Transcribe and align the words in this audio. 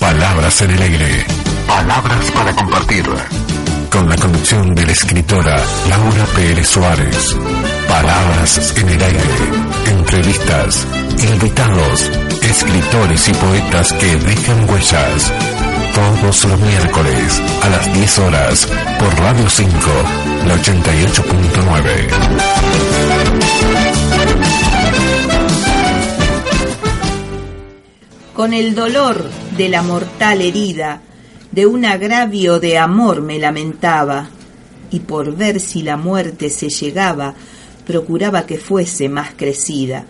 Palabras 0.00 0.62
en 0.62 0.70
el 0.70 0.82
aire. 0.82 1.26
Palabras 1.66 2.30
para 2.30 2.52
compartir. 2.54 3.04
Con 3.90 4.08
la 4.08 4.16
conducción 4.16 4.74
de 4.74 4.86
la 4.86 4.92
escritora 4.92 5.56
Laura 5.88 6.24
Pérez 6.36 6.68
Suárez. 6.68 7.36
Palabras 7.88 8.72
en 8.76 8.88
el 8.90 9.02
aire. 9.02 9.20
Entrevistas. 9.86 10.86
Invitados. 11.18 12.33
Escritores 12.56 13.28
y 13.28 13.32
poetas 13.32 13.92
que 13.94 14.14
dejan 14.14 14.70
huellas. 14.70 15.32
Todos 15.92 16.44
los 16.44 16.60
miércoles 16.60 17.42
a 17.62 17.68
las 17.68 17.92
10 17.92 18.18
horas 18.20 18.68
por 19.00 19.12
Radio 19.18 19.50
5, 19.50 19.72
la 20.46 20.54
88.9. 20.54 22.08
Con 28.34 28.52
el 28.54 28.76
dolor 28.76 29.28
de 29.56 29.68
la 29.68 29.82
mortal 29.82 30.40
herida, 30.40 31.00
de 31.50 31.66
un 31.66 31.84
agravio 31.84 32.60
de 32.60 32.78
amor 32.78 33.20
me 33.20 33.40
lamentaba, 33.40 34.28
y 34.92 35.00
por 35.00 35.34
ver 35.34 35.58
si 35.58 35.82
la 35.82 35.96
muerte 35.96 36.48
se 36.50 36.68
llegaba, 36.68 37.34
procuraba 37.84 38.46
que 38.46 38.58
fuese 38.58 39.08
más 39.08 39.32
crecida. 39.36 40.04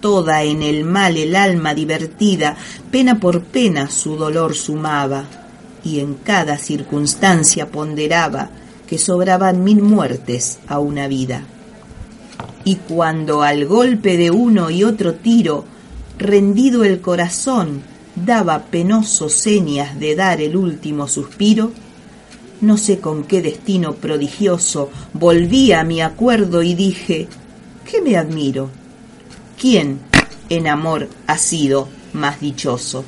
Toda 0.00 0.42
en 0.42 0.62
el 0.62 0.84
mal 0.84 1.16
el 1.16 1.34
alma 1.34 1.74
divertida, 1.74 2.56
pena 2.90 3.18
por 3.18 3.42
pena 3.42 3.88
su 3.90 4.16
dolor 4.16 4.54
sumaba, 4.54 5.24
y 5.84 6.00
en 6.00 6.14
cada 6.14 6.58
circunstancia 6.58 7.70
ponderaba 7.70 8.50
que 8.86 8.98
sobraban 8.98 9.64
mil 9.64 9.82
muertes 9.82 10.58
a 10.68 10.78
una 10.78 11.08
vida. 11.08 11.42
Y 12.64 12.76
cuando 12.76 13.42
al 13.42 13.66
golpe 13.66 14.16
de 14.16 14.30
uno 14.30 14.70
y 14.70 14.84
otro 14.84 15.14
tiro, 15.14 15.64
rendido 16.18 16.84
el 16.84 17.00
corazón, 17.00 17.82
daba 18.16 18.64
penoso 18.64 19.28
señas 19.28 19.98
de 20.00 20.16
dar 20.16 20.40
el 20.40 20.56
último 20.56 21.06
suspiro, 21.06 21.72
no 22.60 22.76
sé 22.78 23.00
con 23.00 23.24
qué 23.24 23.42
destino 23.42 23.94
prodigioso 23.94 24.90
volví 25.12 25.72
a 25.72 25.84
mi 25.84 26.00
acuerdo 26.00 26.62
y 26.62 26.74
dije, 26.74 27.28
¿qué 27.90 28.00
me 28.00 28.16
admiro? 28.16 28.70
¿Quién 29.58 30.00
en 30.50 30.68
amor 30.68 31.08
ha 31.26 31.38
sido 31.38 31.88
más 32.12 32.40
dichoso? 32.40 33.04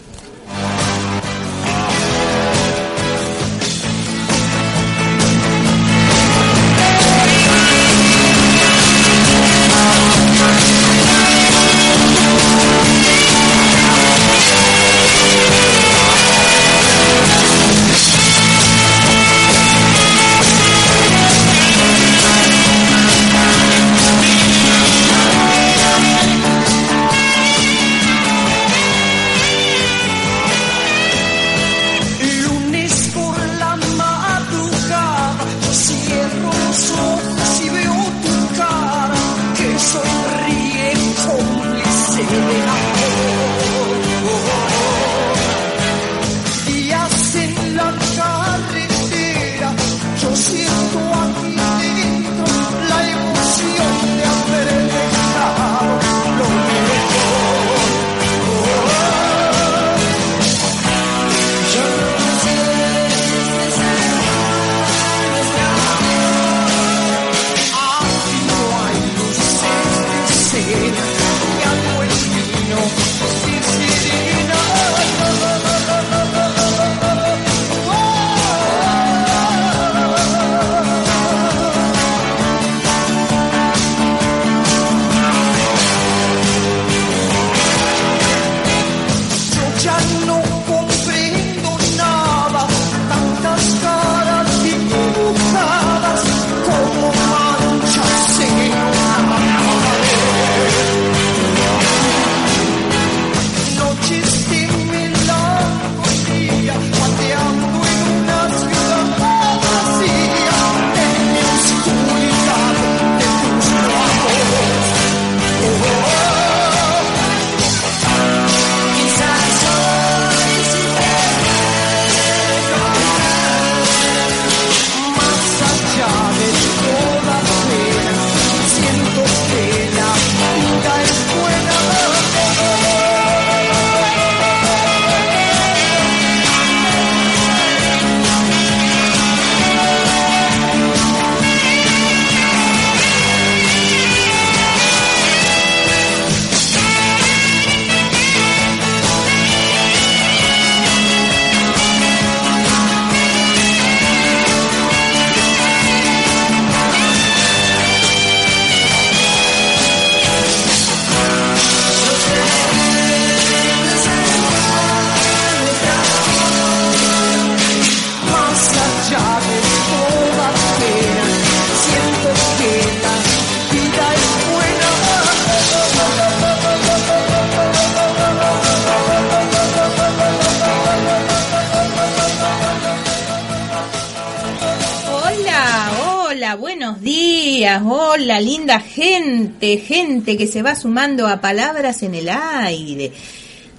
Gente, 189.76 190.38
que 190.38 190.46
se 190.46 190.62
va 190.62 190.74
sumando 190.74 191.26
a 191.26 191.42
palabras 191.42 192.02
en 192.02 192.14
el 192.14 192.30
aire. 192.30 193.12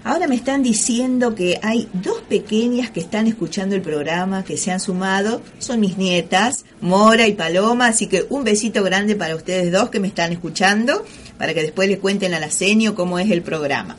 Ahora 0.04 0.28
me 0.28 0.36
están 0.36 0.64
diciendo 0.64 1.36
que 1.36 1.60
hay 1.62 1.90
dos 1.92 2.22
pequeñas 2.22 2.90
que 2.90 3.02
están 3.02 3.28
escuchando 3.28 3.76
el 3.76 3.82
programa, 3.82 4.46
que 4.46 4.56
se 4.56 4.72
han 4.72 4.80
sumado. 4.80 5.42
Son 5.58 5.80
mis 5.80 5.98
nietas, 5.98 6.64
Mora 6.80 7.28
y 7.28 7.34
Paloma, 7.34 7.88
así 7.88 8.08
que 8.08 8.26
un 8.30 8.44
besito 8.44 8.82
grande 8.84 9.16
para 9.16 9.36
ustedes 9.36 9.72
dos 9.72 9.90
que 9.90 10.00
me 10.00 10.08
están 10.08 10.32
escuchando, 10.32 11.04
para 11.38 11.54
que 11.54 11.64
después 11.64 11.90
les 11.90 12.00
cuenten 12.00 12.34
a 12.34 12.40
la 12.40 12.50
seño 12.50 12.96
cómo 12.96 13.20
es 13.20 13.30
el 13.30 13.42
programa. 13.42 13.98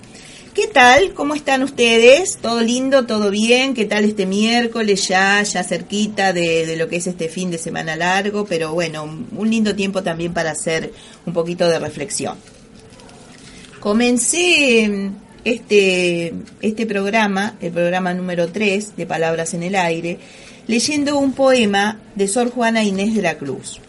¿Qué 0.55 0.67
tal? 0.67 1.15
¿Cómo 1.15 1.37
están 1.37 1.63
ustedes? 1.63 2.39
¿Todo 2.39 2.61
lindo? 2.61 3.07
¿Todo 3.07 3.31
bien? 3.31 3.73
¿Qué 3.73 3.85
tal 3.85 4.05
este 4.05 4.27
miércoles 4.27 5.07
ya, 5.07 5.41
ya 5.45 5.63
cerquita 5.63 6.33
de, 6.33 6.67
de, 6.67 6.77
lo 6.77 6.89
que 6.89 6.97
es 6.97 7.07
este 7.07 7.29
fin 7.29 7.53
de 7.53 7.59
semana 7.59 7.95
largo? 7.95 8.45
Pero 8.47 8.75
bueno, 8.75 9.05
un 9.05 9.49
lindo 9.49 9.77
tiempo 9.77 10.03
también 10.03 10.35
para 10.35 10.51
hacer 10.51 10.93
un 11.25 11.33
poquito 11.33 11.69
de 11.69 11.79
reflexión. 11.79 12.37
Comencé 13.79 15.13
este, 15.45 16.35
este 16.61 16.85
programa, 16.85 17.57
el 17.61 17.71
programa 17.71 18.13
número 18.13 18.49
3 18.49 18.97
de 18.97 19.07
Palabras 19.07 19.55
en 19.55 19.63
el 19.63 19.77
Aire, 19.77 20.19
leyendo 20.67 21.17
un 21.17 21.33
poema 21.33 22.01
de 22.17 22.27
Sor 22.27 22.51
Juana 22.51 22.83
Inés 22.83 23.15
de 23.15 23.23
la 23.23 23.39
Cruz. 23.39 23.81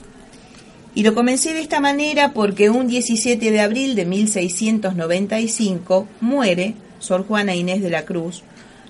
Y 0.93 1.03
lo 1.03 1.15
comencé 1.15 1.53
de 1.53 1.61
esta 1.61 1.79
manera 1.79 2.33
porque 2.33 2.69
un 2.69 2.87
17 2.87 3.49
de 3.49 3.61
abril 3.61 3.95
de 3.95 4.05
1695 4.05 6.07
muere 6.19 6.75
Sor 6.99 7.25
Juana 7.25 7.55
Inés 7.55 7.81
de 7.81 7.89
la 7.89 8.03
Cruz, 8.03 8.43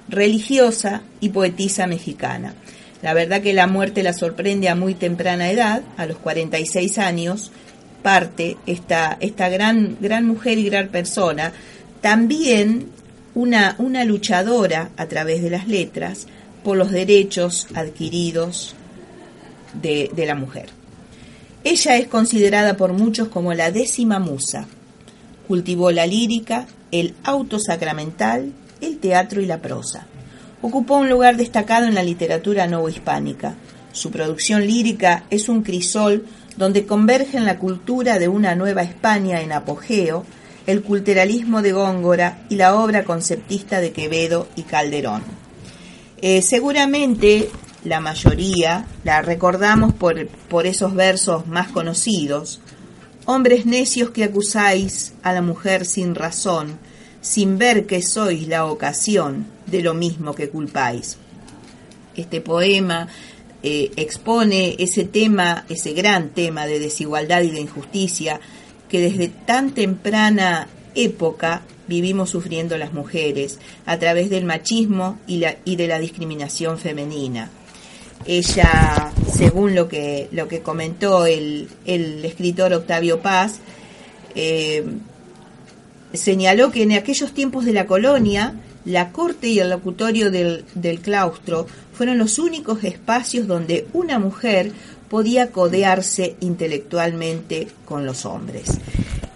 religiosa 0.09 1.03
y 1.19 1.29
poetisa 1.29 1.85
mexicana. 1.85 2.55
La 3.03 3.13
verdad 3.13 3.41
que 3.41 3.53
la 3.53 3.67
muerte 3.67 4.03
la 4.03 4.13
sorprende 4.13 4.69
a 4.69 4.75
muy 4.75 4.95
temprana 4.95 5.51
edad, 5.51 5.83
a 5.97 6.05
los 6.05 6.17
46 6.17 6.97
años, 6.97 7.51
parte 8.01 8.57
esta, 8.65 9.17
esta 9.19 9.49
gran, 9.49 9.97
gran 9.99 10.25
mujer 10.25 10.57
y 10.57 10.65
gran 10.65 10.89
persona, 10.89 11.53
también 12.01 12.89
una, 13.35 13.75
una 13.77 14.05
luchadora 14.05 14.89
a 14.97 15.05
través 15.05 15.41
de 15.41 15.51
las 15.51 15.67
letras 15.67 16.27
por 16.63 16.77
los 16.77 16.91
derechos 16.91 17.67
adquiridos 17.73 18.75
de, 19.81 20.11
de 20.15 20.25
la 20.25 20.35
mujer. 20.35 20.80
Ella 21.63 21.97
es 21.97 22.07
considerada 22.07 22.75
por 22.75 22.93
muchos 22.93 23.27
como 23.27 23.53
la 23.53 23.71
décima 23.71 24.17
musa. 24.17 24.67
Cultivó 25.47 25.91
la 25.91 26.07
lírica, 26.07 26.65
el 26.91 27.13
auto 27.23 27.59
sacramental, 27.59 28.51
el 28.81 28.97
teatro 28.97 29.41
y 29.41 29.45
la 29.45 29.61
prosa. 29.61 30.07
Ocupó 30.63 30.95
un 30.95 31.09
lugar 31.09 31.37
destacado 31.37 31.85
en 31.85 31.93
la 31.93 32.03
literatura 32.03 32.67
hispánica. 32.89 33.55
Su 33.91 34.09
producción 34.09 34.65
lírica 34.65 35.25
es 35.29 35.49
un 35.49 35.61
crisol 35.61 36.25
donde 36.57 36.85
convergen 36.85 37.45
la 37.45 37.59
cultura 37.59 38.17
de 38.17 38.27
una 38.27 38.55
nueva 38.55 38.81
España 38.81 39.41
en 39.41 39.51
apogeo, 39.51 40.25
el 40.65 40.81
culturalismo 40.81 41.61
de 41.61 41.73
Góngora 41.73 42.43
y 42.49 42.55
la 42.55 42.75
obra 42.75 43.03
conceptista 43.03 43.81
de 43.81 43.91
Quevedo 43.91 44.47
y 44.55 44.63
Calderón. 44.63 45.21
Eh, 46.21 46.41
seguramente 46.41 47.49
la 47.83 47.99
mayoría 47.99 48.85
la 49.03 49.21
recordamos 49.21 49.93
por, 49.93 50.27
por 50.27 50.67
esos 50.67 50.93
versos 50.93 51.47
más 51.47 51.69
conocidos. 51.69 52.61
Hombres 53.25 53.65
necios 53.65 54.11
que 54.11 54.23
acusáis 54.23 55.13
a 55.23 55.33
la 55.33 55.41
mujer 55.41 55.85
sin 55.85 56.15
razón, 56.15 56.79
sin 57.21 57.57
ver 57.57 57.85
que 57.85 58.01
sois 58.01 58.47
la 58.47 58.65
ocasión 58.65 59.45
de 59.67 59.81
lo 59.81 59.93
mismo 59.93 60.33
que 60.33 60.49
culpáis. 60.49 61.17
Este 62.15 62.41
poema 62.41 63.07
eh, 63.63 63.91
expone 63.95 64.75
ese 64.79 65.05
tema, 65.05 65.65
ese 65.69 65.93
gran 65.93 66.29
tema 66.29 66.65
de 66.65 66.79
desigualdad 66.79 67.43
y 67.43 67.51
de 67.51 67.61
injusticia 67.61 68.39
que 68.89 68.99
desde 68.99 69.29
tan 69.29 69.71
temprana 69.71 70.67
época 70.95 71.61
vivimos 71.87 72.29
sufriendo 72.29 72.77
las 72.77 72.93
mujeres 72.93 73.59
a 73.85 73.97
través 73.97 74.29
del 74.29 74.45
machismo 74.45 75.19
y, 75.27 75.37
la, 75.37 75.57
y 75.63 75.75
de 75.75 75.87
la 75.87 75.99
discriminación 75.99 76.77
femenina. 76.77 77.49
Ella, 78.25 79.11
según 79.31 79.75
lo 79.75 79.87
que, 79.87 80.27
lo 80.31 80.47
que 80.47 80.61
comentó 80.61 81.25
el, 81.25 81.69
el 81.85 82.23
escritor 82.23 82.73
Octavio 82.73 83.21
Paz, 83.21 83.59
eh, 84.35 84.83
señaló 86.13 86.71
que 86.71 86.83
en 86.83 86.93
aquellos 86.93 87.33
tiempos 87.33 87.65
de 87.65 87.73
la 87.73 87.87
colonia, 87.87 88.55
la 88.85 89.11
corte 89.11 89.47
y 89.47 89.59
el 89.59 89.69
locutorio 89.69 90.31
del, 90.31 90.65
del 90.75 90.99
claustro 90.99 91.67
fueron 91.93 92.17
los 92.17 92.39
únicos 92.39 92.83
espacios 92.83 93.47
donde 93.47 93.87
una 93.93 94.19
mujer 94.19 94.71
podía 95.09 95.51
codearse 95.51 96.35
intelectualmente 96.39 97.67
con 97.85 98.05
los 98.05 98.25
hombres. 98.25 98.79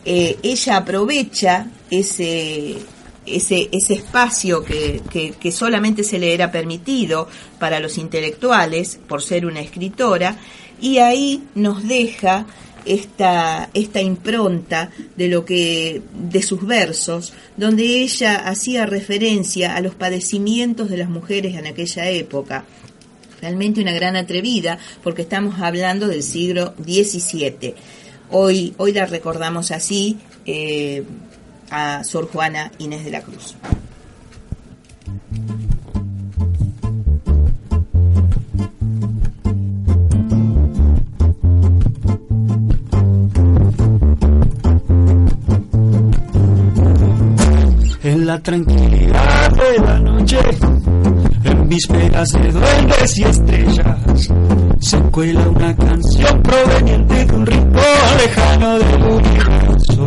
Eh, 0.06 0.38
ella 0.44 0.78
aprovecha 0.78 1.68
ese, 1.90 2.78
ese, 3.26 3.70
ese 3.72 3.94
espacio 3.94 4.64
que, 4.64 5.02
que, 5.40 5.52
solamente 5.52 6.04
se 6.04 6.20
le 6.20 6.34
era 6.34 6.52
permitido 6.52 7.28
para 7.60 7.80
los 7.80 7.98
intelectuales 7.98 9.00
por 9.08 9.22
ser 9.22 9.46
una 9.46 9.62
escritora 9.62 10.38
y 10.82 10.98
ahí 11.00 11.44
nos 11.56 11.88
deja 11.88 12.46
esta, 12.86 13.70
esta 13.74 14.02
impronta 14.02 14.92
de 15.16 15.28
lo 15.28 15.46
que 15.46 16.02
de 16.14 16.44
sus 16.44 16.66
versos 16.66 17.34
donde 17.58 17.84
ella 18.02 18.48
hacía 18.48 18.86
referencia 18.86 19.76
a 19.76 19.82
los 19.82 19.96
padecimientos 19.96 20.90
de 20.90 20.98
las 20.98 21.10
mujeres 21.10 21.56
en 21.56 21.68
aquella 21.68 22.10
época. 22.10 22.66
Realmente 23.42 23.82
una 23.82 23.94
gran 23.94 24.16
atrevida 24.16 24.78
porque 25.04 25.24
estamos 25.24 25.60
hablando 25.60 26.08
del 26.08 26.24
siglo 26.24 26.74
XVII 26.84 27.76
hoy 28.30 28.74
hoy 28.78 28.94
la 28.94 29.06
recordamos 29.06 29.72
así 29.72 30.18
eh, 30.46 31.04
a 31.70 32.04
Sor 32.04 32.30
Juana 32.32 32.72
Inés 32.80 33.04
de 33.06 33.12
la 33.12 33.22
Cruz. 33.22 33.56
En 48.04 48.28
la 48.28 48.40
tranquilidad 48.40 49.52
de 49.52 49.80
la 49.80 50.00
noche, 50.00 50.38
en 51.44 51.68
vísperas 51.68 52.30
de 52.34 52.52
duendes 52.52 53.18
y 53.18 53.24
estrellas, 53.24 54.30
se 54.80 55.00
cuela 55.10 55.50
una 55.50 55.76
canción 55.76 56.44
proveniente 56.44 57.26
de 57.26 57.34
un 57.34 57.46
rincón 57.48 57.82
lejano 58.20 58.78
del 58.78 59.04
universo 59.04 60.05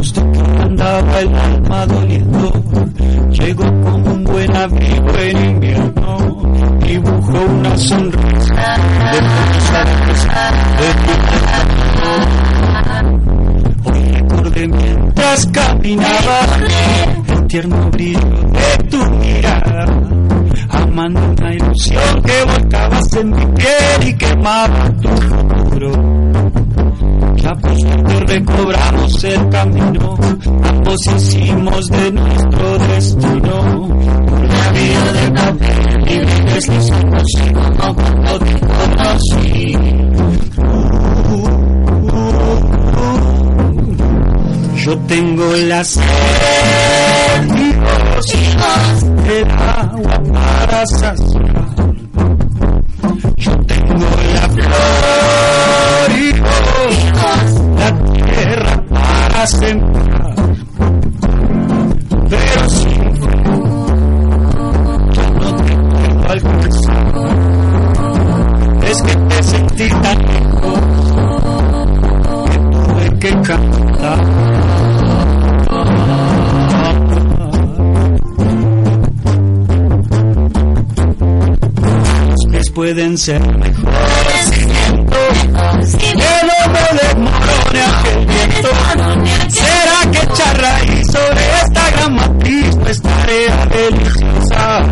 andaba 0.00 1.20
el 1.20 1.34
alma 1.34 1.86
doliendo. 1.86 2.52
Llegó 3.30 3.64
como 3.64 4.12
un 4.14 4.24
buen 4.24 4.56
abrigo 4.56 5.18
en 5.18 5.50
invierno, 5.50 6.42
dibujó 6.86 7.40
una 7.42 7.76
sonrisa 7.76 8.54
de 9.10 9.20
de 10.78 10.90
Hoy 13.84 14.12
recordé 14.12 14.68
mientras 14.68 15.46
caminaba 15.46 16.38
el 17.28 17.46
tierno 17.46 17.90
brillo 17.90 18.20
de 18.20 18.84
tu 18.90 19.04
mirada, 19.16 19.84
amando 20.70 21.20
una 21.20 21.54
ilusión 21.54 22.22
que 22.22 22.44
volcabas 22.44 23.12
en 23.16 23.30
mi 23.30 23.46
piel 23.54 24.08
y 24.08 24.16
quemaba 24.16 24.90
tu 25.00 25.08
futuro 25.08 26.29
a 27.50 27.56
que 27.56 28.20
recobramos 28.26 29.24
el 29.24 29.48
camino, 29.48 30.16
ambos 30.62 31.00
hicimos 31.16 31.86
de 31.88 32.12
nuestro 32.12 32.78
destino. 32.78 33.60
Un 33.82 34.48
navío 34.48 35.12
de 35.12 35.30
papel 35.32 36.12
y 36.12 36.16
me 36.18 36.52
deslizamos 36.52 37.22
como 37.54 37.94
cuando 37.94 38.38
te 38.38 38.60
conocí. 38.60 39.76
yo 44.84 44.98
tengo 45.00 45.52
la 45.68 45.84
sed 45.84 46.02
y 47.54 47.72
los 47.72 49.24
del 49.24 49.50
agua 49.50 50.22
para 50.32 50.86
saciar. 50.86 51.16
Yo 53.36 53.52
tengo 53.66 54.06
la 54.34 54.48
flor 54.48 54.79
sembrar, 59.46 60.34
pero 62.28 62.68
sin 62.68 63.14
yo 65.12 65.22
no 65.40 65.56
te 65.56 65.72
puedo 65.72 66.28
alcanzar. 66.28 67.14
Es 68.82 69.02
que 69.02 69.16
te 69.16 69.42
sentí 69.42 69.88
tan 69.88 70.18
lejos 70.26 70.80
que 72.50 72.58
tuve 72.58 73.18
que 73.18 73.30
cantar. 73.42 74.20
Pueden 82.74 83.18
ser 83.18 83.40
mejores 83.58 84.50
que 84.50 84.64
no 84.64 86.30
me 86.80 88.19
Será 88.62 90.10
que 90.10 90.18
echa 90.18 90.52
raíz 90.54 91.06
sobre 91.06 91.44
esta 91.62 91.90
gran 91.90 92.14
matriz, 92.14 92.76
pues 92.76 93.02
tarea 93.02 93.66
deliciosa. 93.66 94.82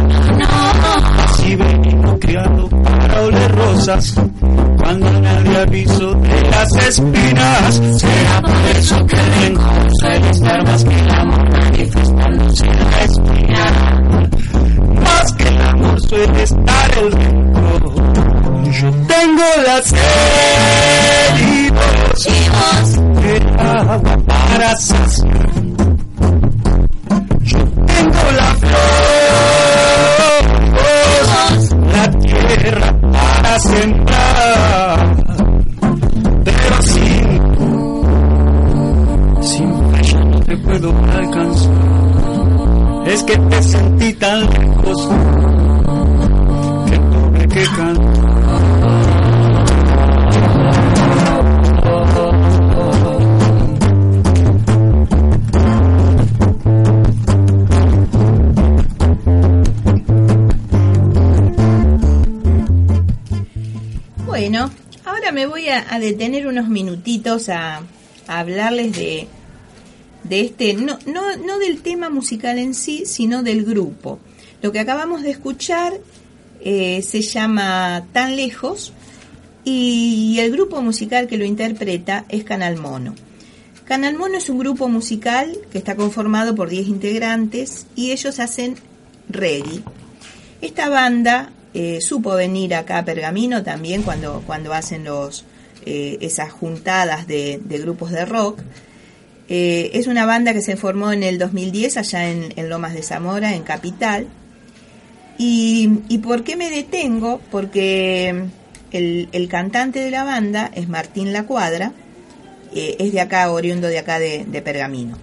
Venimos 1.56 2.18
criado 2.20 2.68
para 2.68 3.22
oler 3.22 3.54
rosas, 3.56 4.14
cuando 4.78 5.10
nadie 5.20 5.56
aviso 5.56 6.12
de 6.14 6.42
las 6.50 6.72
espinas. 6.88 7.80
Será 7.96 8.42
por 8.42 8.76
eso 8.76 9.06
que 9.06 9.16
el 9.16 9.34
rencor 9.40 9.90
suele 9.98 10.30
estar 10.30 10.66
más 10.66 10.84
que 10.84 10.94
el 10.94 11.10
amor 11.10 11.50
manifestándose 11.50 12.66
en 12.66 12.90
la 12.90 13.02
espina. 13.02 14.00
Más 15.02 15.32
que 15.32 15.48
el 15.48 15.62
amor 15.62 16.00
suele 16.02 16.42
estar 16.42 16.98
el 16.98 17.12
rencor. 17.12 17.94
Yo 18.70 18.90
tengo 18.90 19.44
la 19.66 19.82
sed 19.82 20.37
agua 23.88 24.16
para 24.26 24.76
saciar. 24.76 25.50
Yo 27.42 27.58
tengo 27.86 28.32
la 28.36 28.54
flor, 28.60 28.82
la 31.92 32.10
tierra 32.20 33.00
para 33.00 33.58
sembrar. 33.60 34.07
Detener 65.98 66.46
unos 66.46 66.68
minutitos 66.68 67.48
a, 67.48 67.82
a 68.26 68.38
hablarles 68.38 68.96
de, 68.96 69.28
de 70.24 70.40
este, 70.40 70.74
no, 70.74 70.98
no, 71.06 71.36
no 71.36 71.58
del 71.58 71.82
tema 71.82 72.10
musical 72.10 72.58
en 72.58 72.74
sí, 72.74 73.04
sino 73.06 73.42
del 73.42 73.64
grupo. 73.64 74.18
Lo 74.62 74.72
que 74.72 74.80
acabamos 74.80 75.22
de 75.22 75.30
escuchar 75.30 75.94
eh, 76.60 77.02
se 77.02 77.22
llama 77.22 78.06
Tan 78.12 78.36
Lejos 78.36 78.92
y 79.64 80.38
el 80.40 80.50
grupo 80.50 80.82
musical 80.82 81.26
que 81.26 81.38
lo 81.38 81.44
interpreta 81.44 82.24
es 82.28 82.44
Canal 82.44 82.76
Mono. 82.76 83.14
Canal 83.84 84.16
Mono 84.16 84.36
es 84.36 84.50
un 84.50 84.58
grupo 84.58 84.88
musical 84.88 85.56
que 85.70 85.78
está 85.78 85.96
conformado 85.96 86.54
por 86.54 86.68
10 86.68 86.88
integrantes 86.88 87.86
y 87.94 88.10
ellos 88.10 88.38
hacen 88.40 88.74
reggae. 89.28 89.82
Esta 90.60 90.88
banda 90.88 91.52
eh, 91.72 92.00
supo 92.00 92.34
venir 92.34 92.74
acá 92.74 92.98
a 92.98 93.04
Pergamino 93.04 93.62
también 93.62 94.02
cuando, 94.02 94.42
cuando 94.46 94.74
hacen 94.74 95.04
los, 95.04 95.44
eh, 95.84 96.18
esas 96.20 96.52
juntadas 96.52 97.26
de, 97.26 97.60
grupos 97.64 98.10
de 98.10 98.24
rock. 98.24 98.60
Eh, 99.48 99.90
es 99.94 100.06
una 100.06 100.26
banda 100.26 100.52
que 100.52 100.60
se 100.60 100.76
formó 100.76 101.12
en 101.12 101.22
el 101.22 101.38
2010 101.38 101.96
allá 101.96 102.30
en, 102.30 102.68
Lomas 102.68 102.94
de 102.94 103.02
Zamora, 103.02 103.54
en 103.54 103.62
Capital. 103.62 104.26
Y, 105.38 106.00
y, 106.08 106.18
por 106.18 106.44
qué 106.44 106.56
me 106.56 106.70
detengo? 106.70 107.40
Porque 107.50 108.46
el, 108.92 109.28
el, 109.32 109.48
cantante 109.48 110.00
de 110.00 110.10
la 110.10 110.24
banda 110.24 110.70
es 110.74 110.88
Martín 110.88 111.32
La 111.32 111.46
Cuadra, 111.46 111.92
eh, 112.74 112.96
es 112.98 113.12
de 113.12 113.20
acá, 113.20 113.50
oriundo 113.50 113.88
de 113.88 113.98
acá 113.98 114.18
de, 114.18 114.44
de 114.44 114.62
Pergamino. 114.62 115.16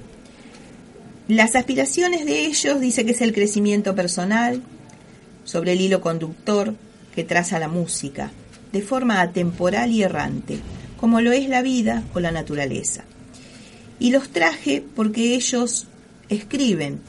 Las 1.28 1.56
aspiraciones 1.56 2.26
de 2.26 2.46
ellos 2.46 2.80
dice 2.80 3.04
que 3.04 3.12
es 3.12 3.22
el 3.22 3.34
crecimiento 3.34 3.96
personal, 3.96 4.62
sobre 5.46 5.74
el 5.74 5.82
hilo 5.82 6.02
conductor 6.02 6.76
que 7.14 7.24
traza 7.24 7.60
la 7.60 7.70
música, 7.70 8.32
de 8.76 8.82
forma 8.82 9.22
atemporal 9.22 9.90
y 9.90 10.04
errante, 10.04 10.60
como 10.98 11.22
lo 11.22 11.32
es 11.32 11.48
la 11.48 11.62
vida 11.62 12.04
o 12.14 12.20
la 12.20 12.34
naturaleza. 12.34 13.06
Y 14.00 14.12
los 14.12 14.28
traje 14.32 14.84
porque 14.98 15.34
ellos 15.34 15.88
escriben 16.28 17.00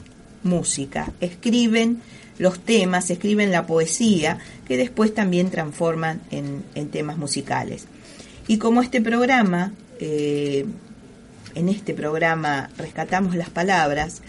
música, 0.43 1.11
escriben 1.19 1.99
los 2.39 2.61
temas, 2.61 3.09
escriben 3.09 3.51
la 3.51 3.67
poesía, 3.67 4.39
que 4.65 4.77
después 4.77 5.13
también 5.13 5.51
transforman 5.51 6.21
en, 6.31 6.63
temas 6.87 7.17
musicales. 7.17 7.83
Y 8.47 8.59
como 8.59 8.81
este 8.81 9.01
programa, 9.01 9.73
eh, 9.99 10.65
en 11.53 11.67
este 11.67 11.93
programa 11.93 12.69
rescatamos 12.77 13.35
las 13.35 13.49
palabras, 13.49 14.21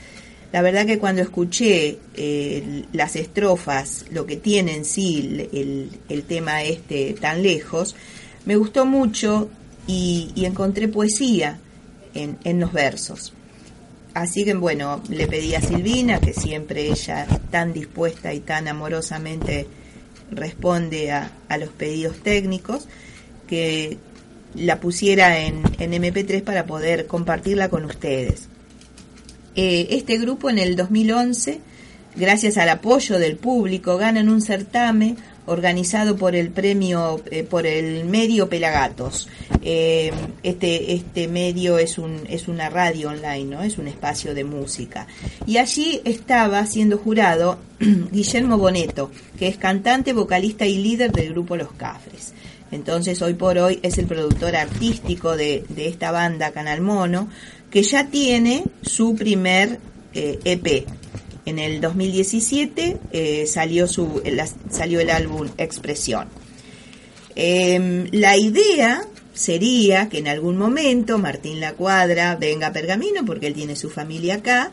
la 0.53 0.63
verdad 0.63 0.87
que 0.87 0.99
cuando 0.99 1.21
escuché 1.21 1.99
eh, 2.15 2.85
las 2.93 3.17
estrofas, 3.17 4.07
lo 4.11 4.25
que 4.25 4.37
tiene 4.37 4.75
en 4.75 4.85
sí 4.85 5.49
el, 5.53 5.91
el, 6.09 6.23
tema 6.25 6.63
este 6.63 7.15
tan 7.21 7.43
lejos, 7.43 7.95
me 8.47 8.57
gustó 8.57 8.87
mucho 8.87 9.51
y, 9.87 10.33
y 10.35 10.47
encontré 10.47 10.89
poesía 10.89 11.59
en, 12.15 12.39
en, 12.45 12.61
los 12.61 12.73
versos. 12.73 13.35
Así 14.15 14.45
que 14.45 14.55
bueno, 14.55 15.03
le 15.11 15.27
pedí 15.27 15.55
a 15.55 15.61
Silvina, 15.61 16.19
que 16.19 16.33
siempre 16.33 16.89
ella 16.89 17.27
tan 17.51 17.75
dispuesta 17.75 18.33
y 18.33 18.41
tan 18.41 18.69
amorosamente 18.69 19.67
responde 20.31 21.13
a, 21.13 21.31
a 21.49 21.59
los 21.59 21.69
pedidos 21.69 22.17
técnicos, 22.21 22.89
que 23.47 23.99
la 24.55 24.81
pusiera 24.81 25.41
en, 25.41 25.63
en 25.79 25.93
MP3 25.93 26.43
para 26.43 26.65
poder 26.65 27.07
compartirla 27.07 27.69
con 27.69 27.85
ustedes. 27.85 28.49
Eh, 29.61 29.97
este 29.97 30.19
grupo 30.19 30.51
en 30.51 30.59
el 30.59 30.77
2011, 30.77 31.59
gracias 32.15 32.59
al 32.59 32.69
apoyo 32.69 33.19
del 33.19 33.37
público, 33.37 33.97
ganan 33.97 34.29
un 34.29 34.41
certamen 34.41 35.17
organizado 35.47 36.15
por 36.15 36.37
el 36.37 36.51
premio, 36.51 37.21
eh, 37.33 37.43
por 37.43 37.67
el 37.67 38.05
medio 38.05 38.49
Pelagatos. 38.49 39.29
Eh, 39.61 40.13
este, 40.45 40.93
este 40.95 41.27
medio 41.27 41.77
es, 41.77 41.99
un, 41.99 42.21
es 42.29 42.47
una 42.47 42.71
radio 42.71 43.09
online, 43.09 43.47
¿no? 43.47 43.63
Es 43.65 43.79
un 43.79 43.89
espacio 43.89 44.33
de 44.33 44.45
música. 44.45 45.09
Y 45.45 45.57
allí 45.57 46.03
estaba 46.05 46.65
siendo 46.65 46.97
jurado 46.97 47.59
Guillermo 47.81 48.59
Boneto, 48.59 49.11
que 49.41 49.49
es 49.49 49.57
cantante, 49.57 50.13
vocalista 50.13 50.67
y 50.67 50.79
líder 50.79 51.11
del 51.11 51.31
grupo 51.31 51.57
Los 51.57 51.73
Cafres. 51.73 52.33
Entonces, 52.71 53.21
hoy 53.23 53.35
por 53.35 53.59
hoy 53.59 53.81
es 53.83 53.99
el 53.99 54.07
productor 54.07 54.55
artístico 54.55 55.37
de, 55.37 55.65
de 55.71 55.89
esta 55.89 56.13
banda 56.13 56.53
Canal 56.53 56.83
Mono, 56.83 57.29
que 57.71 57.83
ya 57.83 58.09
tiene 58.09 58.65
su 58.83 59.15
primer 59.15 59.79
eh, 60.15 60.39
EP. 60.45 60.87
En 61.45 61.59
el 61.59 61.81
2017 61.81 62.99
eh, 63.11 63.47
salió, 63.47 63.87
su, 63.87 64.23
la, 64.25 64.47
salió 64.71 65.01
el 65.01 65.11
álbum 65.11 65.49
Expresión. 65.57 66.29
Eh, 67.35 68.09
la 68.13 68.37
idea 68.37 69.03
sería 69.33 70.09
que 70.09 70.19
en 70.19 70.29
algún 70.29 70.57
momento 70.57 71.19
Martín 71.19 71.61
La 71.61 71.73
Cuadra 71.73 72.37
venga 72.37 72.67
a 72.67 72.73
Pergamino, 72.73 73.25
porque 73.25 73.47
él 73.47 73.55
tiene 73.55 73.77
su 73.77 73.89
familia 73.89 74.37
acá, 74.37 74.73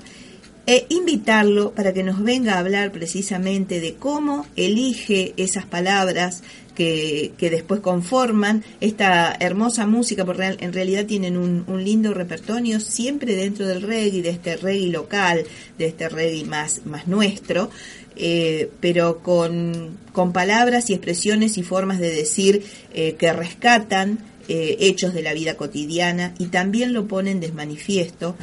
e 0.67 0.85
invitarlo 0.89 1.71
para 1.71 1.93
que 1.93 2.03
nos 2.03 2.21
venga 2.23 2.55
a 2.55 2.59
hablar 2.59 2.91
precisamente 2.91 3.79
de 3.79 3.95
cómo 3.95 4.45
elige 4.55 5.33
esas 5.37 5.65
palabras 5.65 6.41
que, 6.73 7.31
que 7.37 7.49
después 7.49 7.79
conforman 7.79 8.63
esta 8.81 9.35
hermosa 9.39 9.87
música, 9.87 10.25
porque 10.25 10.57
en 10.59 10.73
realidad 10.73 11.05
tienen 11.05 11.37
un, 11.37 11.63
un, 11.67 11.83
lindo 11.83 12.13
repertorio 12.13 12.79
siempre 12.79 13.35
dentro 13.35 13.65
del 13.65 13.81
reggae, 13.81 14.21
de 14.21 14.29
este 14.29 14.57
reggae 14.57 14.89
local, 14.89 15.45
de 15.77 15.85
este 15.85 16.09
reggae 16.09 16.43
más, 16.43 16.81
más 16.85 17.07
nuestro, 17.07 17.69
eh, 18.17 18.69
pero 18.79 19.19
con, 19.19 19.97
con 20.13 20.31
palabras 20.31 20.89
y 20.89 20.93
expresiones 20.93 21.57
y 21.57 21.63
formas 21.63 21.99
de 21.99 22.11
decir 22.11 22.63
eh, 22.93 23.15
que 23.17 23.33
rescatan 23.33 24.19
eh, 24.47 24.77
hechos 24.79 25.13
de 25.13 25.21
la 25.21 25.33
vida 25.33 25.55
cotidiana 25.55 26.33
y 26.37 26.45
también 26.45 26.93
lo 26.93 27.07
ponen 27.07 27.39
de 27.39 27.51
manifiesto 27.51 28.35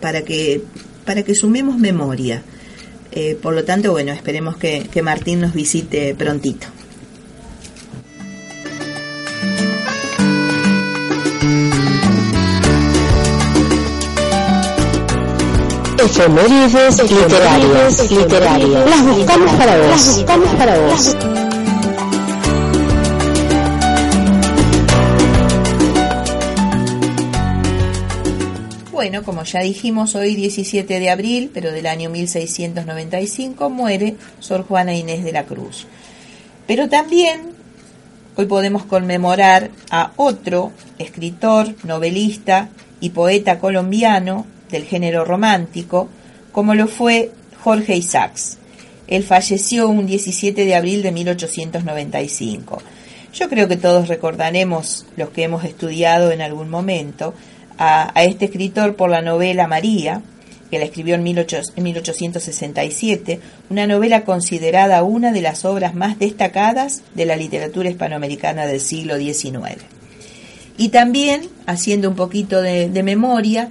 para 0.00 0.22
que 0.22 0.62
para 1.04 1.22
que 1.22 1.34
sumemos 1.34 1.78
memoria. 1.78 2.42
Eh, 3.12 3.36
por 3.40 3.54
lo 3.54 3.64
tanto, 3.64 3.90
bueno, 3.92 4.12
esperemos 4.12 4.56
que, 4.56 4.88
que 4.90 5.02
Martín 5.02 5.40
nos 5.40 5.52
visite 5.52 6.14
prontito. 6.14 6.66
Efemérides 15.98 17.10
literarias, 17.10 18.10
literarias. 18.10 18.90
Las 18.90 19.04
buscamos 19.04 19.52
para 19.52 19.76
vos. 19.76 19.88
Las 19.88 20.16
buscamos 20.16 20.54
para 20.54 20.78
vos. 20.78 21.49
Bueno, 29.00 29.22
como 29.22 29.44
ya 29.44 29.60
dijimos, 29.60 30.14
hoy 30.14 30.36
17 30.36 31.00
de 31.00 31.08
abril, 31.08 31.50
pero 31.54 31.72
del 31.72 31.86
año 31.86 32.10
1695, 32.10 33.70
muere 33.70 34.16
Sor 34.40 34.66
Juana 34.66 34.94
Inés 34.94 35.24
de 35.24 35.32
la 35.32 35.46
Cruz. 35.46 35.86
Pero 36.66 36.86
también 36.90 37.52
hoy 38.36 38.44
podemos 38.44 38.84
conmemorar 38.84 39.70
a 39.90 40.12
otro 40.16 40.72
escritor, 40.98 41.74
novelista 41.82 42.68
y 43.00 43.08
poeta 43.08 43.58
colombiano 43.58 44.44
del 44.70 44.84
género 44.84 45.24
romántico, 45.24 46.10
como 46.52 46.74
lo 46.74 46.86
fue 46.86 47.32
Jorge 47.64 47.96
Isaacs. 47.96 48.58
Él 49.06 49.24
falleció 49.24 49.88
un 49.88 50.04
17 50.04 50.66
de 50.66 50.74
abril 50.74 51.02
de 51.02 51.12
1895. 51.12 52.82
Yo 53.32 53.48
creo 53.48 53.66
que 53.66 53.78
todos 53.78 54.08
recordaremos, 54.08 55.06
los 55.16 55.30
que 55.30 55.44
hemos 55.44 55.64
estudiado 55.64 56.32
en 56.32 56.42
algún 56.42 56.68
momento, 56.68 57.32
a, 57.80 58.12
este 58.22 58.44
escritor 58.44 58.94
por 58.94 59.10
la 59.10 59.22
novela 59.22 59.66
María, 59.66 60.22
que 60.70 60.78
la 60.78 60.84
escribió 60.84 61.14
en, 61.14 61.22
1867, 61.22 63.40
una 63.70 63.86
novela 63.86 64.24
considerada 64.24 65.02
una 65.02 65.32
de 65.32 65.40
las 65.40 65.64
obras 65.64 65.94
más 65.94 66.18
destacadas 66.18 67.02
de 67.14 67.24
la 67.24 67.36
literatura 67.36 67.88
hispanoamericana 67.88 68.66
del 68.66 68.80
siglo 68.80 69.16
XIX. 69.16 69.78
Y 70.76 70.90
también, 70.90 71.48
haciendo 71.66 72.10
un 72.10 72.16
poquito 72.16 72.60
de, 72.60 72.90
de 72.90 73.02
memoria, 73.02 73.70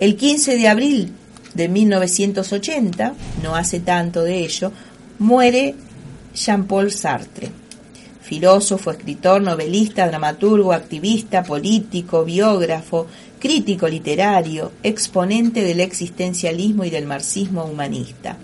el 0.00 0.16
15 0.16 0.56
de 0.56 0.68
abril 0.68 1.12
de 1.54 1.68
1980, 1.68 3.14
no 3.44 3.54
hace 3.54 3.78
tanto 3.80 4.24
de 4.24 4.40
ello, 4.40 4.72
muere 5.20 5.76
Jean-Paul 6.34 6.90
Sartre, 6.90 7.50
filósofo, 8.26 8.90
escritor, 8.90 9.40
novelista, 9.40 10.08
dramaturgo, 10.08 10.72
activista, 10.72 11.44
político, 11.44 12.24
biógrafo, 12.24 13.06
crítico 13.38 13.86
literario, 13.86 14.72
exponente 14.82 15.62
del 15.62 15.80
existencialismo 15.80 16.84
y 16.84 16.90
del 16.90 17.06
marxismo 17.06 17.64
humanista. 17.64 18.36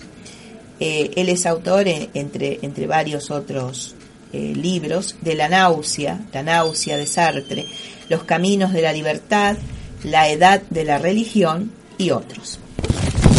Eh, 0.79 1.11
él 1.17 1.29
es 1.29 1.47
autor, 1.47 1.89
eh, 1.89 2.11
entre, 2.15 2.61
entre 2.63 2.87
varios 2.87 3.33
otros 3.33 3.97
eh, 4.33 4.53
libros, 4.55 5.17
de 5.21 5.35
La 5.35 5.49
náusea, 5.49 6.21
La 6.33 6.45
náusea 6.45 6.97
de 6.97 7.07
Sartre, 7.07 7.67
Los 8.09 8.23
caminos 8.23 8.73
de 8.73 8.83
la 8.83 8.93
libertad, 8.93 9.57
La 10.05 10.29
edad 10.29 10.63
de 10.71 10.85
la 10.85 10.99
religión 10.99 11.73
y 11.99 12.11
otros. 12.11 12.61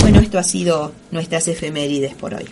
Bueno, 0.02 0.20
esto 0.20 0.38
ha 0.38 0.44
sido 0.44 0.92
nuestras 1.12 1.48
efemérides 1.48 2.16
por 2.16 2.34
hoy. 2.34 2.50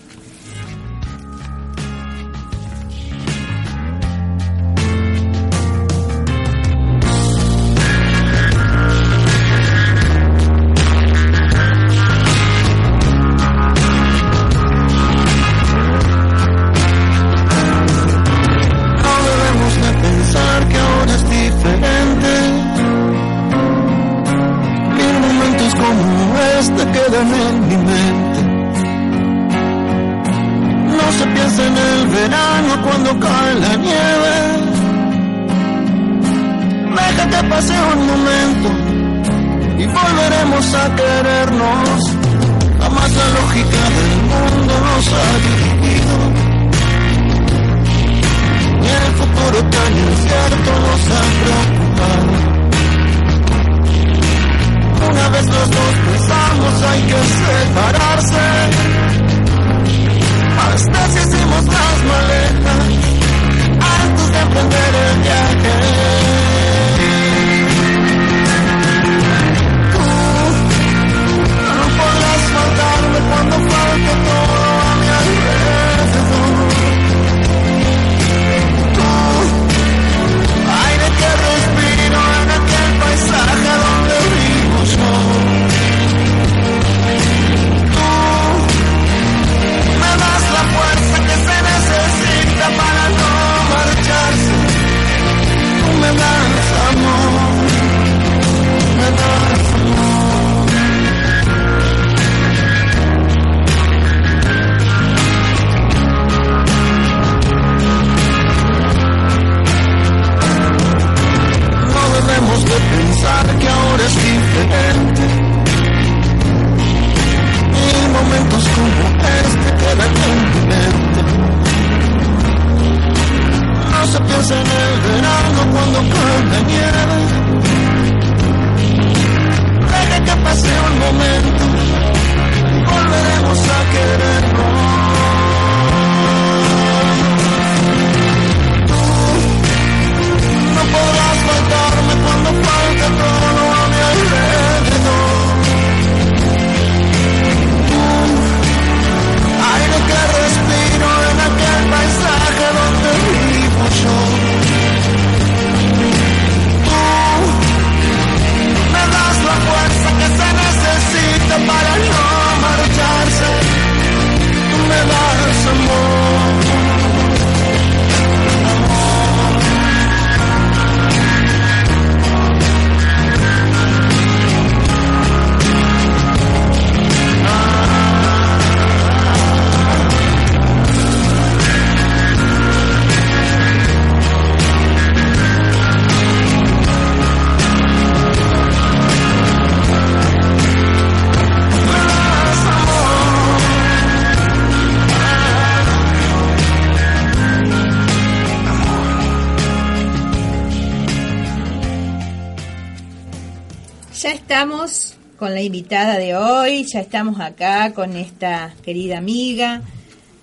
Con 205.38 205.56
la 205.56 205.64
invitada 205.64 206.20
de 206.20 206.36
hoy, 206.36 206.86
ya 206.86 207.00
estamos 207.00 207.40
acá 207.40 207.96
con 207.96 208.16
esta 208.16 208.76
querida 208.84 209.18
amiga 209.18 209.82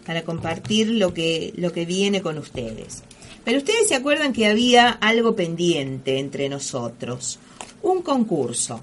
para 0.04 0.22
compartir 0.22 0.88
lo 0.88 1.14
que, 1.14 1.52
lo 1.57 1.70
que 1.70 1.87
viene 1.87 2.20
con 2.20 2.37
ustedes. 2.37 3.04
Pero 3.44 3.59
ustedes 3.59 3.87
se 3.87 3.94
acuerdan 3.94 4.33
que 4.33 4.46
había 4.46 4.88
algo 4.88 5.37
pendiente 5.37 6.18
entre 6.18 6.48
nosotros, 6.48 7.38
un 7.81 8.02
concurso. 8.02 8.81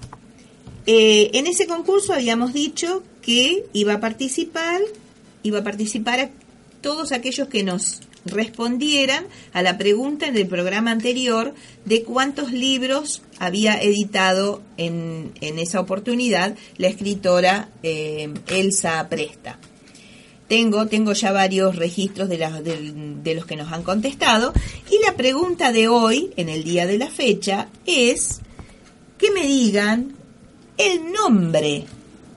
Eh, 0.86 1.30
en 1.34 1.46
ese 1.46 1.66
concurso 1.66 2.14
habíamos 2.14 2.54
dicho 2.54 3.02
que 3.20 3.66
iba 3.74 3.92
a 3.92 4.00
participar, 4.00 4.80
iba 5.42 5.58
a 5.58 5.64
participar 5.64 6.30
todos 6.80 7.12
aquellos 7.12 7.48
que 7.48 7.62
nos 7.62 8.00
respondieran 8.24 9.26
a 9.52 9.60
la 9.60 9.76
pregunta 9.76 10.26
en 10.26 10.36
el 10.38 10.46
programa 10.46 10.92
anterior 10.92 11.54
de 11.84 12.04
cuántos 12.04 12.52
libros 12.52 13.20
había 13.38 13.80
editado 13.80 14.62
en, 14.76 15.32
en 15.40 15.58
esa 15.58 15.80
oportunidad 15.80 16.56
la 16.78 16.88
escritora 16.88 17.68
eh, 17.82 18.32
Elsa 18.48 19.08
Presta. 19.08 19.58
Tengo, 20.48 20.86
tengo 20.86 21.12
ya 21.12 21.32
varios 21.32 21.74
registros 21.74 22.28
de, 22.28 23.34
los 23.34 23.46
que 23.46 23.56
nos 23.56 23.72
han 23.72 23.82
contestado 23.82 24.52
y 24.90 25.04
la 25.04 25.16
pregunta 25.16 25.72
de 25.72 25.88
hoy, 25.88 26.30
en 26.36 26.48
el 26.48 26.62
día 26.62 26.86
de 26.86 26.98
la 26.98 27.08
fecha, 27.08 27.68
es 27.84 28.40
que 29.18 29.32
me 29.32 29.44
digan 29.44 30.14
el 30.78 31.12
nombre 31.12 31.86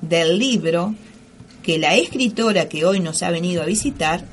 del 0.02 0.40
libro 0.40 0.96
que 1.62 1.78
la 1.78 1.96
escritora 1.96 2.68
que 2.68 2.84
hoy 2.84 3.00
nos 3.00 3.22
ha 3.22 3.30
venido 3.30 3.62
a 3.62 3.68
visitar 3.68 4.26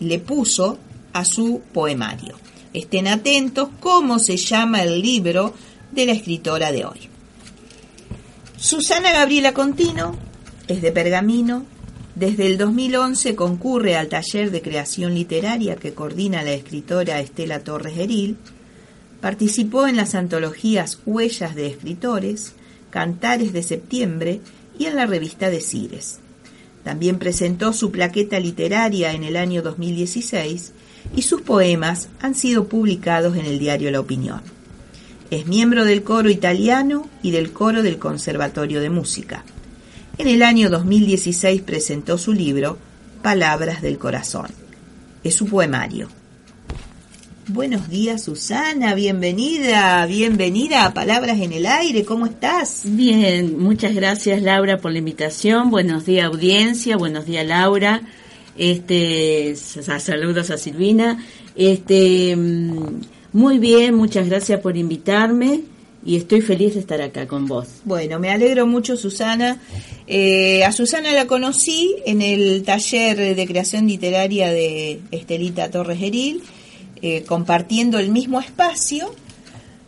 le 0.00 0.18
puso 0.18 0.78
a 1.12 1.24
su 1.24 1.62
poemario. 1.72 2.34
Estén 2.72 3.06
atentos 3.06 3.68
cómo 3.78 4.18
se 4.18 4.36
llama 4.36 4.82
el 4.82 5.00
libro 5.00 5.54
de 5.96 6.06
la 6.06 6.12
escritora 6.12 6.70
de 6.72 6.84
hoy. 6.84 7.08
Susana 8.58 9.12
Gabriela 9.12 9.54
Contino 9.54 10.16
es 10.68 10.82
de 10.82 10.92
Pergamino. 10.92 11.64
Desde 12.14 12.46
el 12.46 12.58
2011 12.58 13.34
concurre 13.34 13.96
al 13.96 14.08
taller 14.08 14.50
de 14.50 14.62
creación 14.62 15.14
literaria 15.14 15.76
que 15.76 15.94
coordina 15.94 16.42
la 16.42 16.52
escritora 16.52 17.20
Estela 17.20 17.60
Torres 17.60 17.96
Heril. 17.98 18.36
Participó 19.22 19.86
en 19.86 19.96
las 19.96 20.14
antologías 20.14 21.00
Huellas 21.06 21.54
de 21.54 21.66
Escritores, 21.66 22.52
Cantares 22.90 23.54
de 23.54 23.62
Septiembre 23.62 24.40
y 24.78 24.84
en 24.86 24.96
la 24.96 25.06
revista 25.06 25.48
de 25.48 25.62
Cires. 25.62 26.18
También 26.84 27.18
presentó 27.18 27.72
su 27.72 27.90
plaqueta 27.90 28.38
literaria 28.38 29.12
en 29.12 29.24
el 29.24 29.36
año 29.36 29.62
2016 29.62 30.72
y 31.16 31.22
sus 31.22 31.40
poemas 31.40 32.10
han 32.20 32.34
sido 32.34 32.68
publicados 32.68 33.36
en 33.36 33.46
el 33.46 33.58
diario 33.58 33.90
La 33.90 34.00
Opinión. 34.00 34.55
Es 35.30 35.46
miembro 35.46 35.84
del 35.84 36.02
coro 36.02 36.30
italiano 36.30 37.08
y 37.22 37.30
del 37.32 37.52
coro 37.52 37.82
del 37.82 37.98
Conservatorio 37.98 38.80
de 38.80 38.90
Música. 38.90 39.44
En 40.18 40.28
el 40.28 40.42
año 40.42 40.70
2016 40.70 41.62
presentó 41.62 42.16
su 42.16 42.32
libro 42.32 42.78
Palabras 43.22 43.82
del 43.82 43.98
Corazón. 43.98 44.46
Es 45.24 45.34
su 45.34 45.46
poemario. 45.46 46.08
Buenos 47.48 47.88
días, 47.88 48.24
Susana, 48.24 48.94
bienvenida, 48.94 50.04
bienvenida 50.06 50.84
a 50.84 50.94
Palabras 50.94 51.38
en 51.40 51.52
el 51.52 51.66
Aire, 51.66 52.04
¿cómo 52.04 52.26
estás? 52.26 52.82
Bien, 52.84 53.56
muchas 53.58 53.94
gracias 53.94 54.42
Laura 54.42 54.78
por 54.78 54.90
la 54.90 54.98
invitación. 54.98 55.70
Buenos 55.70 56.06
días 56.06 56.26
audiencia, 56.26 56.96
buenos 56.96 57.24
días 57.24 57.46
Laura. 57.46 58.02
Este, 58.58 59.54
sa- 59.56 60.00
saludos 60.00 60.50
a 60.50 60.58
Silvina. 60.58 61.22
Este, 61.54 62.34
mm, 62.34 63.00
muy 63.36 63.58
bien, 63.58 63.94
muchas 63.94 64.30
gracias 64.30 64.60
por 64.60 64.78
invitarme 64.78 65.60
y 66.06 66.16
estoy 66.16 66.40
feliz 66.40 66.72
de 66.72 66.80
estar 66.80 67.02
acá 67.02 67.26
con 67.26 67.46
vos. 67.46 67.68
Bueno, 67.84 68.18
me 68.18 68.30
alegro 68.30 68.66
mucho, 68.66 68.96
Susana. 68.96 69.60
Eh, 70.06 70.64
a 70.64 70.72
Susana 70.72 71.12
la 71.12 71.26
conocí 71.26 71.96
en 72.06 72.22
el 72.22 72.62
taller 72.62 73.36
de 73.36 73.46
creación 73.46 73.88
literaria 73.88 74.50
de 74.50 75.02
Estelita 75.10 75.70
Torres 75.70 76.00
Heril, 76.00 76.42
eh, 77.02 77.24
compartiendo 77.24 77.98
el 77.98 78.10
mismo 78.10 78.40
espacio. 78.40 79.14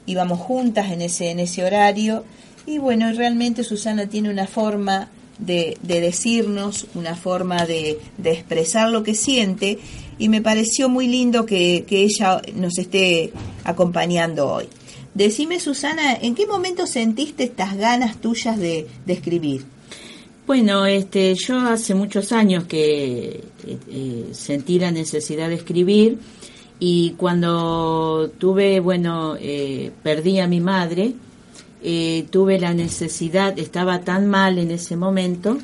Íbamos 0.04 0.40
juntas 0.40 0.92
en 0.92 1.00
ese, 1.00 1.30
en 1.30 1.40
ese 1.40 1.64
horario. 1.64 2.26
Y 2.66 2.76
bueno, 2.76 3.10
realmente 3.14 3.64
Susana 3.64 4.08
tiene 4.08 4.28
una 4.28 4.46
forma 4.46 5.08
de, 5.38 5.78
de 5.80 6.02
decirnos, 6.02 6.86
una 6.94 7.16
forma 7.16 7.64
de, 7.64 7.98
de 8.18 8.32
expresar 8.32 8.90
lo 8.90 9.02
que 9.02 9.14
siente. 9.14 9.78
Y 10.18 10.28
me 10.28 10.42
pareció 10.42 10.88
muy 10.88 11.06
lindo 11.06 11.46
que, 11.46 11.84
que 11.86 12.02
ella 12.02 12.42
nos 12.54 12.76
esté 12.78 13.32
acompañando 13.64 14.52
hoy. 14.52 14.68
Decime, 15.18 15.58
Susana, 15.58 16.14
¿en 16.14 16.36
qué 16.36 16.46
momento 16.46 16.86
sentiste 16.86 17.42
estas 17.42 17.76
ganas 17.76 18.18
tuyas 18.20 18.56
de, 18.56 18.86
escribir? 19.08 19.64
Bueno, 20.46 20.86
este, 20.86 21.34
yo 21.34 21.58
hace 21.58 21.92
muchos 21.94 22.30
años 22.30 22.66
que 22.66 23.42
eh, 23.66 23.78
eh, 23.88 24.28
sentí 24.30 24.78
la 24.78 24.92
necesidad 24.92 25.48
de 25.48 25.56
escribir 25.56 26.18
y 26.78 27.14
cuando 27.16 28.30
tuve, 28.38 28.78
bueno, 28.78 29.34
eh, 29.40 29.90
perdí 30.04 30.38
a 30.38 30.46
mi 30.46 30.60
madre, 30.60 31.14
eh, 31.82 32.24
tuve 32.30 32.60
la 32.60 32.72
necesidad, 32.72 33.58
estaba 33.58 34.02
tan 34.02 34.28
mal 34.28 34.56
en 34.58 34.70
ese 34.70 34.96
momento, 34.96 35.58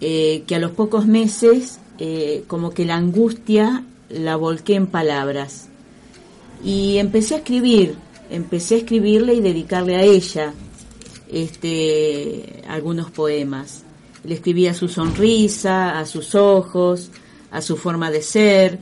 que 0.00 0.54
a 0.54 0.58
los 0.58 0.72
pocos 0.72 1.06
meses, 1.06 1.78
eh, 1.98 2.44
como 2.46 2.70
que 2.70 2.84
la 2.84 2.96
angustia 2.96 3.84
la 4.08 4.36
volqué 4.36 4.74
en 4.74 4.86
palabras. 4.86 5.68
Y 6.64 6.98
empecé 6.98 7.34
a 7.34 7.38
escribir, 7.38 7.94
empecé 8.30 8.76
a 8.76 8.78
escribirle 8.78 9.34
y 9.34 9.40
dedicarle 9.40 9.96
a 9.96 10.02
ella 10.02 10.54
este, 11.30 12.62
algunos 12.68 13.10
poemas. 13.10 13.82
Le 14.24 14.34
escribí 14.34 14.66
a 14.66 14.74
su 14.74 14.88
sonrisa, 14.88 15.98
a 15.98 16.06
sus 16.06 16.34
ojos, 16.34 17.10
a 17.50 17.60
su 17.60 17.76
forma 17.76 18.10
de 18.10 18.22
ser. 18.22 18.78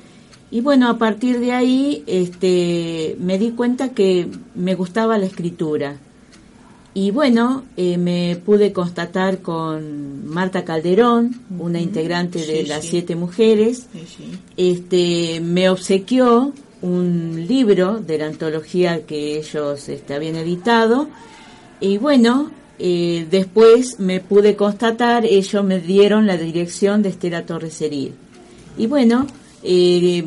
Y 0.50 0.60
bueno, 0.60 0.88
a 0.88 0.98
partir 0.98 1.40
de 1.40 1.52
ahí 1.52 2.04
este, 2.06 3.16
me 3.18 3.38
di 3.38 3.52
cuenta 3.52 3.90
que 3.90 4.28
me 4.54 4.74
gustaba 4.74 5.18
la 5.18 5.26
escritura. 5.26 5.96
Y 6.94 7.10
bueno, 7.10 7.64
eh, 7.76 7.96
me 7.96 8.36
pude 8.36 8.72
constatar 8.72 9.38
con 9.38 10.26
Marta 10.26 10.64
Calderón, 10.64 11.40
una 11.58 11.80
integrante 11.80 12.44
de 12.44 12.64
las 12.64 12.82
sí. 12.82 12.90
siete 12.90 13.16
mujeres, 13.16 13.86
este, 14.56 15.40
me 15.40 15.70
obsequió 15.70 16.52
un 16.82 17.46
libro 17.48 17.98
de 17.98 18.18
la 18.18 18.26
antología 18.26 19.06
que 19.06 19.38
ellos 19.38 19.88
este, 19.88 20.14
habían 20.14 20.36
editado 20.36 21.08
y 21.80 21.96
bueno, 21.98 22.50
eh, 22.78 23.26
después 23.30 23.98
me 23.98 24.20
pude 24.20 24.54
constatar, 24.54 25.24
ellos 25.24 25.64
me 25.64 25.80
dieron 25.80 26.26
la 26.26 26.36
dirección 26.36 27.02
de 27.02 27.08
Estela 27.08 27.46
Torres 27.46 27.80
Heril. 27.80 28.12
Y 28.76 28.86
bueno, 28.86 29.26
eh, 29.62 30.18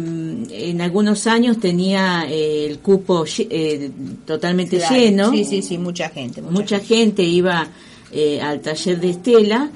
en 0.50 0.82
algunos 0.82 1.28
años 1.28 1.60
tenía 1.60 2.26
eh, 2.30 2.66
el 2.66 2.80
cupo 2.80 3.26
eh, 3.38 3.92
totalmente 4.26 4.78
Claro. 4.78 4.96
lleno, 4.96 5.32
Sí, 5.32 5.44
sí, 5.46 5.62
sí, 5.62 5.78
mucha 5.78 6.10
gente. 6.10 6.42
Mucha, 6.42 6.54
mucha 6.54 6.80
gente. 6.80 6.96
gente 6.96 7.24
iba 7.24 7.68
eh, 8.12 8.40
al 8.42 8.62
taller 8.62 9.00
de 9.00 9.10
Estela 9.10 9.70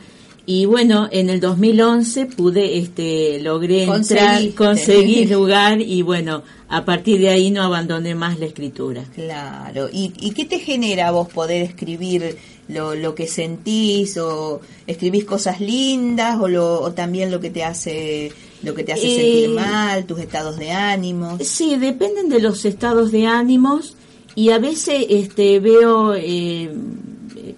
y 0.45 0.65
bueno, 0.65 1.07
en 1.11 1.29
el 1.29 1.39
2011 1.39 2.25
pude, 2.27 2.77
este, 2.79 3.39
logré 3.39 3.83
entrar, 3.83 4.41
conseguí 4.55 5.25
lugar 5.27 5.79
y 5.79 6.01
bueno, 6.01 6.41
a 6.69 6.85
partir 6.85 7.19
de 7.19 7.29
ahí 7.29 7.51
no 7.51 7.61
abandoné 7.61 8.15
más 8.15 8.39
la 8.39 8.45
escritura. 8.47 9.03
Claro. 9.13 9.89
¿Y, 9.91 10.11
¿Y 10.19 10.31
qué 10.31 10.45
te 10.45 10.59
genera 10.59 11.09
a 11.09 11.11
vos 11.11 11.27
poder 11.27 11.61
escribir 11.61 12.35
lo, 12.67 12.95
lo 12.95 13.13
que 13.13 13.27
sentís 13.27 14.17
o 14.17 14.61
escribís 14.87 15.25
cosas 15.25 15.59
lindas 15.59 16.39
o, 16.39 16.47
lo, 16.47 16.81
o 16.81 16.93
también 16.93 17.29
lo 17.29 17.39
que 17.39 17.49
te 17.51 17.63
hace 17.63 18.31
lo 18.63 18.73
que 18.73 18.83
te 18.83 18.93
hace 18.93 19.05
Eh, 19.05 19.15
sentir 19.15 19.49
mal, 19.55 20.05
tus 20.05 20.19
estados 20.19 20.57
de 20.57 20.71
ánimos? 20.71 21.41
Sí, 21.45 21.77
dependen 21.77 22.29
de 22.29 22.41
los 22.41 22.65
estados 22.65 23.11
de 23.11 23.25
ánimos 23.27 23.95
y 24.35 24.49
a 24.51 24.59
veces 24.59 25.05
este, 25.09 25.59
veo, 25.59 26.13
eh, 26.15 26.71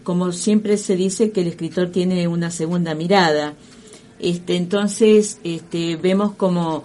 como 0.04 0.32
siempre 0.32 0.78
se 0.78 0.96
dice, 0.96 1.32
que 1.32 1.42
el 1.42 1.48
escritor 1.48 1.90
tiene 1.90 2.28
una 2.28 2.52
segunda 2.52 2.94
mirada. 2.96 3.54
Este, 4.20 4.56
entonces, 4.56 5.40
este, 5.44 5.96
vemos 5.96 6.34
como 6.36 6.84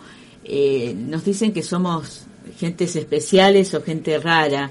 eh, 0.49 0.95
nos 0.97 1.25
dicen 1.25 1.53
que 1.53 1.63
somos 1.63 2.23
gentes 2.59 2.95
especiales 2.95 3.75
o 3.75 3.83
gente 3.83 4.17
rara, 4.19 4.71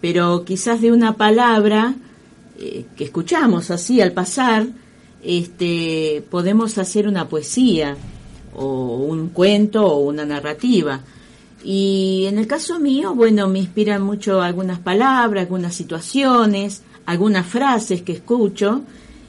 pero 0.00 0.44
quizás 0.44 0.80
de 0.80 0.92
una 0.92 1.16
palabra 1.16 1.96
eh, 2.58 2.84
que 2.96 3.04
escuchamos 3.04 3.70
así 3.72 4.00
al 4.00 4.12
pasar, 4.12 4.68
este, 5.22 6.22
podemos 6.30 6.78
hacer 6.78 7.08
una 7.08 7.28
poesía 7.28 7.96
o 8.54 8.96
un 8.96 9.28
cuento 9.28 9.86
o 9.86 9.98
una 10.00 10.24
narrativa. 10.24 11.00
Y 11.64 12.26
en 12.28 12.38
el 12.38 12.46
caso 12.46 12.78
mío, 12.78 13.14
bueno, 13.14 13.48
me 13.48 13.58
inspiran 13.58 14.02
mucho 14.02 14.40
algunas 14.40 14.78
palabras, 14.78 15.42
algunas 15.42 15.74
situaciones, 15.74 16.82
algunas 17.06 17.46
frases 17.46 18.02
que 18.02 18.12
escucho. 18.12 18.82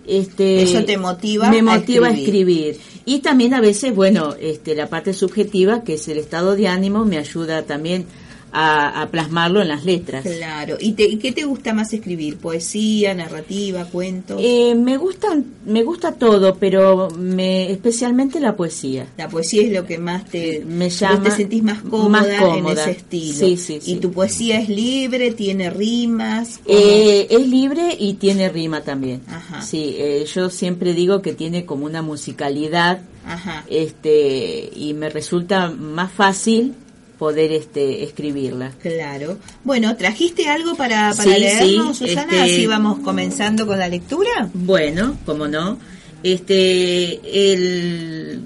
Este, 0.05 0.63
Eso 0.63 0.83
te 0.85 0.97
motiva 0.97 1.49
me 1.51 1.61
motiva 1.61 2.07
a 2.07 2.11
escribir. 2.11 2.71
escribir. 2.71 3.01
Y 3.05 3.19
también 3.19 3.53
a 3.53 3.61
veces, 3.61 3.95
bueno, 3.95 4.35
este, 4.39 4.75
la 4.75 4.87
parte 4.87 5.13
subjetiva, 5.13 5.83
que 5.83 5.95
es 5.95 6.07
el 6.07 6.17
estado 6.17 6.55
de 6.55 6.67
ánimo, 6.67 7.05
me 7.05 7.17
ayuda 7.17 7.63
también 7.63 8.05
a, 8.51 9.01
a 9.01 9.09
plasmarlo 9.09 9.61
en 9.61 9.67
las 9.67 9.85
letras. 9.85 10.23
Claro. 10.23 10.77
¿Y, 10.79 10.93
te, 10.93 11.03
y 11.03 11.17
qué 11.17 11.31
te 11.31 11.43
gusta 11.45 11.73
más 11.73 11.93
escribir? 11.93 12.37
¿Poesía, 12.37 13.13
narrativa, 13.13 13.85
cuentos? 13.85 14.39
Eh, 14.43 14.75
me 14.75 14.97
gustan, 14.97 15.45
me 15.65 15.83
gusta 15.83 16.13
todo, 16.13 16.55
pero 16.55 17.09
me, 17.17 17.71
especialmente 17.71 18.39
la 18.39 18.55
poesía. 18.55 19.07
La 19.17 19.29
poesía 19.29 19.63
es 19.63 19.71
lo 19.71 19.85
que 19.85 19.97
más 19.97 20.25
te, 20.25 20.63
Me 20.65 20.89
llama 20.89 21.23
te 21.23 21.31
sentís 21.31 21.63
más 21.63 21.81
cómoda, 21.81 22.09
más 22.09 22.27
en 22.27 22.39
cómoda. 22.39 22.81
ese 22.81 22.91
estilo. 22.91 23.33
Sí, 23.33 23.57
sí, 23.57 23.75
¿Y 23.75 23.81
sí. 23.81 23.95
tu 23.97 24.11
poesía 24.11 24.59
es 24.61 24.69
libre, 24.69 25.31
tiene 25.31 25.69
rimas? 25.69 26.59
Eh, 26.65 27.27
es 27.29 27.47
libre 27.47 27.95
y 27.99 28.15
tiene 28.15 28.49
rima 28.49 28.81
también. 28.81 29.21
Ajá. 29.27 29.61
Sí, 29.61 29.95
eh, 29.97 30.25
yo 30.33 30.49
siempre 30.49 30.93
digo 30.93 31.21
que 31.21 31.33
tiene 31.33 31.65
como 31.65 31.85
una 31.85 32.01
musicalidad 32.01 33.01
Ajá. 33.25 33.65
este 33.69 34.69
y 34.75 34.93
me 34.93 35.09
resulta 35.09 35.69
más 35.69 36.11
fácil 36.11 36.73
poder 37.19 37.51
este 37.51 38.03
escribirla. 38.03 38.71
Claro. 38.81 39.37
Bueno, 39.65 39.95
¿trajiste 39.97 40.47
algo 40.47 40.75
para, 40.75 41.13
para 41.13 41.33
Sí, 41.35 41.39
leernos, 41.39 41.97
sí, 41.97 42.07
Susana? 42.07 42.21
este- 42.31 42.41
Así 42.41 42.65
vamos 42.65 42.99
comenzando 42.99 43.67
con 43.67 43.77
la 43.77 43.89
lectura. 43.89 44.49
Bueno, 44.53 45.17
como 45.25 45.47
no. 45.47 45.77
Este 46.23 47.19
el 47.53 48.39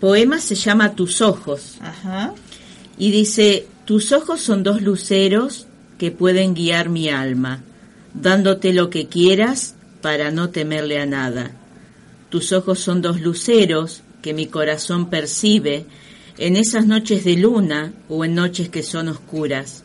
poema 0.00 0.38
se 0.40 0.54
llama 0.54 0.94
Tus 0.94 1.20
ojos 1.20 1.76
Ajá. 1.80 2.34
y 2.98 3.10
dice, 3.10 3.66
"Tus 3.84 4.12
ojos 4.12 4.40
son 4.40 4.62
dos 4.62 4.82
luceros 4.82 5.66
que 5.98 6.10
pueden 6.10 6.54
guiar 6.54 6.88
mi 6.88 7.08
alma, 7.10 7.62
dándote 8.14 8.72
lo 8.72 8.90
que 8.90 9.06
quieras 9.06 9.74
para 10.00 10.30
no 10.30 10.50
temerle 10.50 10.98
a 10.98 11.06
nada. 11.06 11.52
Tus 12.30 12.52
ojos 12.52 12.78
son 12.80 13.00
dos 13.02 13.20
luceros 13.20 14.02
que 14.22 14.34
mi 14.34 14.46
corazón 14.46 15.08
percibe 15.10 15.84
en 16.38 16.56
esas 16.56 16.86
noches 16.86 17.24
de 17.24 17.36
luna 17.36 17.92
o 18.08 18.24
en 18.24 18.34
noches 18.34 18.68
que 18.68 18.82
son 18.82 19.08
oscuras. 19.08 19.84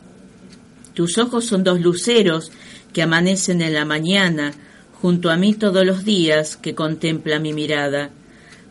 Tus 0.94 1.18
ojos 1.18 1.44
son 1.44 1.64
dos 1.64 1.80
luceros 1.80 2.50
que 2.92 3.02
amanecen 3.02 3.62
en 3.62 3.74
la 3.74 3.84
mañana 3.84 4.52
junto 5.00 5.30
a 5.30 5.36
mí 5.36 5.54
todos 5.54 5.86
los 5.86 6.04
días 6.04 6.56
que 6.56 6.74
contempla 6.74 7.38
mi 7.38 7.52
mirada. 7.52 8.10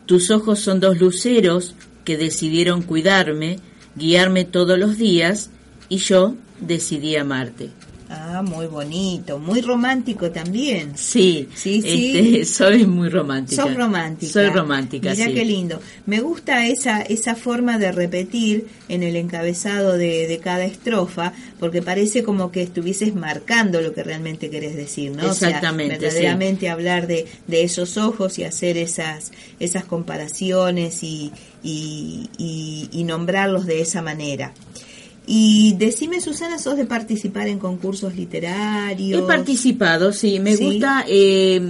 Tus 0.06 0.30
ojos 0.30 0.60
son 0.60 0.80
dos 0.80 1.00
luceros 1.00 1.74
que 2.04 2.16
decidieron 2.16 2.82
cuidarme, 2.82 3.58
guiarme 3.96 4.44
todos 4.44 4.78
los 4.78 4.96
días 4.96 5.50
y 5.88 5.96
yo 5.96 6.36
decidí 6.60 7.16
amarte. 7.16 7.70
Ah, 8.12 8.42
muy 8.42 8.66
bonito, 8.66 9.38
muy 9.38 9.60
romántico 9.60 10.32
también. 10.32 10.94
Sí, 10.96 11.48
Sí, 11.54 11.80
sí. 11.80 12.18
este, 12.18 12.44
soy 12.52 12.84
muy 12.84 13.08
romántica. 13.08 13.62
Sos 13.62 13.72
romántica. 13.76 14.32
Soy 14.32 14.46
romántica, 14.48 15.10
Mirá 15.12 15.26
sí. 15.26 15.34
qué 15.34 15.44
lindo. 15.44 15.80
Me 16.06 16.18
gusta 16.20 16.66
esa, 16.66 17.02
esa 17.02 17.36
forma 17.36 17.78
de 17.78 17.92
repetir 17.92 18.66
en 18.88 19.04
el 19.04 19.14
encabezado 19.14 19.96
de, 19.96 20.26
de 20.26 20.38
cada 20.38 20.64
estrofa, 20.64 21.34
porque 21.60 21.82
parece 21.82 22.24
como 22.24 22.50
que 22.50 22.62
estuvieses 22.62 23.14
marcando 23.14 23.80
lo 23.80 23.92
que 23.94 24.02
realmente 24.02 24.50
querés 24.50 24.74
decir, 24.74 25.12
¿no? 25.12 25.30
O 25.30 25.32
sea, 25.32 25.48
Exactamente, 25.50 25.94
sí. 25.94 26.00
verdaderamente 26.02 26.68
hablar 26.68 27.06
de, 27.06 27.26
de 27.46 27.62
esos 27.62 27.96
ojos 27.96 28.40
y 28.40 28.44
hacer 28.44 28.76
esas, 28.76 29.30
esas 29.60 29.84
comparaciones 29.84 31.04
y, 31.04 31.30
y, 31.62 32.28
y- 32.38 32.88
y 32.90 33.04
nombrarlos 33.04 33.66
de 33.66 33.80
esa 33.82 34.02
manera. 34.02 34.52
Y 35.26 35.74
decime, 35.78 36.20
Susana, 36.20 36.58
¿sos 36.58 36.76
de 36.76 36.86
participar 36.86 37.46
en 37.48 37.58
concursos 37.58 38.16
literarios? 38.16 39.22
He 39.22 39.26
participado, 39.26 40.12
sí, 40.12 40.40
me 40.40 40.56
Sí. 40.56 40.64
gusta 40.64 41.04
eh, 41.08 41.60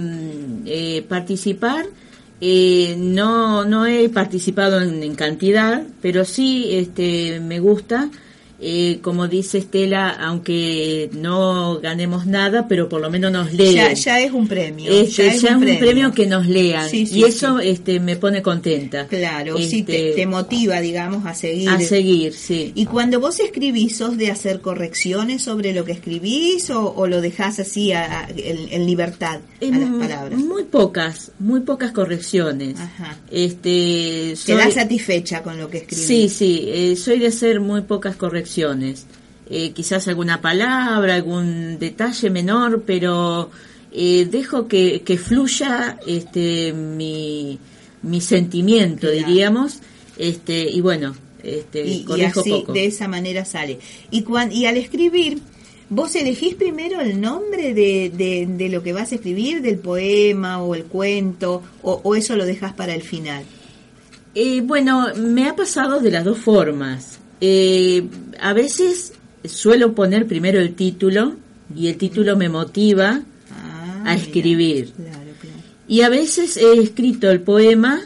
eh, 0.65 1.05
participar. 1.07 1.85
eh, 2.43 2.95
no 2.97 3.65
no 3.65 3.85
he 3.85 4.09
participado 4.09 4.81
en, 4.81 5.03
en 5.03 5.13
cantidad, 5.13 5.83
pero 6.01 6.25
sí 6.25 6.69
este 6.71 7.39
me 7.39 7.59
gusta. 7.59 8.09
Eh, 8.61 8.99
como 9.01 9.27
dice 9.27 9.57
Estela, 9.57 10.09
aunque 10.11 11.09
no 11.13 11.79
ganemos 11.81 12.25
nada, 12.27 12.67
pero 12.67 12.87
por 12.89 13.01
lo 13.01 13.09
menos 13.09 13.31
nos 13.31 13.51
leen. 13.53 13.75
Ya, 13.75 13.93
ya 13.93 14.19
es 14.21 14.31
un 14.31 14.47
premio. 14.47 14.91
Este, 14.91 15.23
ya 15.25 15.33
es 15.33 15.43
un 15.43 15.59
premio. 15.79 16.11
que 16.11 16.27
nos 16.27 16.45
lean 16.47 16.89
Sí, 16.89 17.05
sí, 17.07 17.19
y 17.19 17.23
eso 17.23 17.59
sí. 17.59 17.69
este 17.69 17.99
me 17.99 18.15
pone 18.17 18.41
contenta. 18.41 19.07
Claro, 19.07 19.57
sí, 19.57 19.83
te, 19.83 20.09
Este, 20.09 20.21
te 20.21 20.27
motiva, 20.27 20.79
digamos, 20.81 21.25
a 21.25 21.33
seguir. 21.33 21.69
a 21.69 21.79
seguir, 21.79 22.33
sí. 22.33 22.71
Y 22.75 22.85
cuando 22.85 23.19
vos 23.19 23.39
escribís, 23.39 23.97
¿sos 23.97 24.17
de 24.17 24.29
hacer 24.31 24.61
correcciones 24.61 25.41
sobre 25.43 25.73
lo 25.73 25.83
que 25.85 25.93
escribís 25.93 26.69
o, 26.69 26.93
o 26.93 27.07
lo 27.07 27.21
dejás 27.21 27.59
así 27.59 27.91
a- 27.93 28.21
a- 28.21 28.29
en, 28.35 28.67
en 28.71 28.85
libertad 28.85 29.39
a 29.61 29.65
las 29.65 29.89
palabras? 29.89 30.39
Muy 30.39 30.63
pocas, 30.65 31.31
muy 31.39 31.61
pocas 31.61 31.91
correcciones. 31.91 32.79
Ajá. 32.79 33.17
Este, 33.31 34.33
¿Quedás 34.45 34.63
soy- 34.65 34.71
satisfecha 34.73 35.41
con 35.43 35.57
lo 35.57 35.69
que 35.69 35.79
escribís? 35.79 36.05
Sí, 36.05 36.29
sí, 36.29 36.65
eh, 36.67 36.95
soy 36.95 37.19
de 37.19 37.27
hacer 37.27 37.59
muy 37.59 37.81
pocas 37.81 38.15
correcciones. 38.15 38.50
Eh, 39.49 39.71
quizás 39.73 40.07
alguna 40.07 40.39
palabra, 40.41 41.15
algún 41.15 41.77
detalle 41.79 42.29
menor, 42.29 42.83
pero 42.85 43.49
eh, 43.91 44.25
dejo 44.31 44.67
que, 44.67 45.01
que 45.01 45.17
fluya 45.17 45.99
este, 46.07 46.71
mi, 46.73 47.59
mi 48.01 48.21
sentimiento, 48.21 49.07
Claro. 49.09 49.27
diríamos, 49.27 49.79
este, 50.17 50.69
y 50.69 50.79
bueno, 50.81 51.13
este, 51.43 51.85
Y, 51.85 52.05
así, 52.39 52.49
poco. 52.51 52.71
de 52.73 52.85
esa 52.85 53.07
manera 53.07 53.43
sale. 53.43 53.79
Y, 54.09 54.21
cuan- 54.21 54.51
y 54.53 54.67
al 54.67 54.77
escribir, 54.77 55.39
¿vos 55.89 56.15
elegís 56.15 56.55
primero 56.55 57.01
el 57.01 57.19
nombre 57.19 57.73
de, 57.73 58.09
de, 58.15 58.47
de 58.47 58.69
lo 58.69 58.81
que 58.83 58.93
vas 58.93 59.11
a 59.11 59.15
escribir, 59.15 59.61
del 59.61 59.79
poema 59.79 60.61
o 60.63 60.75
el 60.75 60.85
cuento, 60.85 61.61
o, 61.81 61.99
o 62.03 62.15
eso 62.15 62.37
lo 62.37 62.45
dejas 62.45 62.71
para 62.73 62.93
el 62.95 63.01
final? 63.01 63.43
Eh, 64.33 64.61
bueno, 64.61 65.07
me 65.17 65.49
ha 65.49 65.55
pasado 65.57 65.99
de 65.99 66.11
las 66.11 66.23
dos 66.23 66.37
formas. 66.37 67.17
Eh, 67.41 68.03
a 68.39 68.53
veces 68.53 69.13
suelo 69.43 69.93
poner 69.93 70.27
primero 70.27 70.59
el 70.59 70.75
título 70.75 71.35
y 71.75 71.87
el 71.87 71.97
título 71.97 72.35
me 72.37 72.49
motiva 72.49 73.21
Ah, 73.51 73.95
a 74.05 74.13
mira. 74.13 74.13
escribir. 74.15 74.91
Claro, 74.95 75.11
claro. 75.41 75.55
Y 75.87 76.01
a 76.01 76.09
veces 76.09 76.57
he 76.57 76.73
escrito 76.79 77.29
el 77.31 77.41
poema 77.41 77.99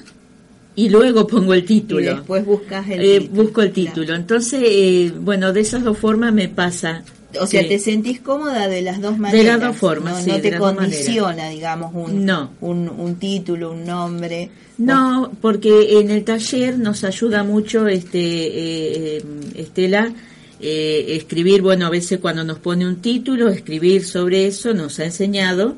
y 0.76 0.90
luego 0.90 1.28
pongo 1.28 1.54
el 1.54 1.60
Y 1.60 1.68
título. 1.68 2.16
después 2.16 2.46
buscas 2.46 2.88
el 2.90 3.02
Eh, 3.02 3.20
título, 3.22 3.44
busco 3.44 3.62
el 3.62 3.72
claro. 3.72 3.90
título. 3.94 4.16
Entonces, 4.16 4.62
eh, 4.66 5.14
bueno, 5.20 5.52
de 5.54 5.60
esas 5.62 5.84
dos 5.84 5.98
formas 5.98 6.34
me 6.34 6.48
pasa. 6.50 7.04
O 7.40 7.48
sea, 7.48 7.68
te 7.68 7.80
sentís 7.80 8.20
cómoda 8.20 8.68
de 8.68 8.82
las 8.82 9.02
dos 9.02 9.18
maneras. 9.18 9.60
dos 9.62 9.76
formas, 9.76 10.14
No, 10.16 10.22
sí, 10.24 10.30
no 10.30 10.36
de 10.36 10.42
te 10.42 10.52
las 10.52 10.60
condiciona, 10.60 11.50
digamos, 11.50 11.92
un, 11.94 12.26
No. 12.26 12.52
un, 12.62 12.90
un 12.90 13.16
título, 13.16 13.72
un 13.72 13.86
nombre. 13.86 14.50
No, 14.78 15.32
porque 15.42 16.00
en 16.00 16.12
el 16.12 16.24
taller 16.24 16.78
nos 16.78 17.04
ayuda 17.04 17.44
mucho 17.44 17.88
este 17.88 18.20
eh, 18.20 19.18
eh, 19.18 19.24
Estela 19.56 20.14
eh, 20.60 21.16
escribir, 21.18 21.62
bueno, 21.62 21.86
a 21.86 21.90
veces 21.90 22.20
cuando 22.20 22.44
nos 22.44 22.60
pone 22.60 22.88
un 22.88 22.98
título, 22.98 23.50
escribir 23.50 24.06
sobre 24.06 24.48
eso, 24.48 24.74
nos 24.74 25.00
ha 25.00 25.06
enseñado 25.06 25.76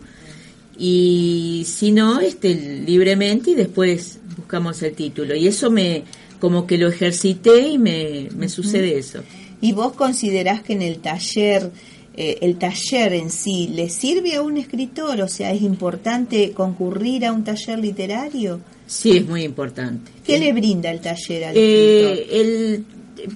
y 0.78 1.64
si 1.68 1.92
no, 1.92 2.20
este 2.20 2.54
libremente 2.86 3.52
y 3.52 3.56
después 3.56 4.20
buscamos 4.38 4.82
el 4.84 4.94
título 4.94 5.36
y 5.36 5.48
eso 5.48 5.72
me 5.72 6.04
como 6.40 6.68
que 6.68 6.78
lo 6.78 6.88
ejercité 6.88 7.68
y 7.70 7.78
me, 7.80 8.30
me 8.38 8.48
sucede 8.48 8.98
eso. 8.98 9.22
¿Y 9.62 9.72
vos 9.72 9.94
considerás 9.94 10.62
que 10.62 10.74
en 10.74 10.82
el 10.82 11.00
taller, 11.00 11.72
eh, 12.16 12.38
el 12.42 12.58
taller 12.58 13.14
en 13.14 13.30
sí, 13.30 13.70
le 13.74 13.90
sirve 13.90 14.36
a 14.36 14.42
un 14.42 14.58
escritor? 14.58 15.22
O 15.22 15.28
sea, 15.28 15.52
¿es 15.52 15.62
importante 15.62 16.52
concurrir 16.52 17.26
a 17.26 17.32
un 17.32 17.44
taller 17.44 17.80
literario? 17.80 18.60
Sí, 18.86 19.18
es 19.18 19.28
muy 19.28 19.44
importante. 19.44 20.12
¿Qué 20.26 20.40
le 20.40 20.54
brinda 20.54 20.92
el 20.92 21.02
taller 21.02 21.46
al 21.46 21.54
Eh, 21.58 22.28
el 22.32 22.86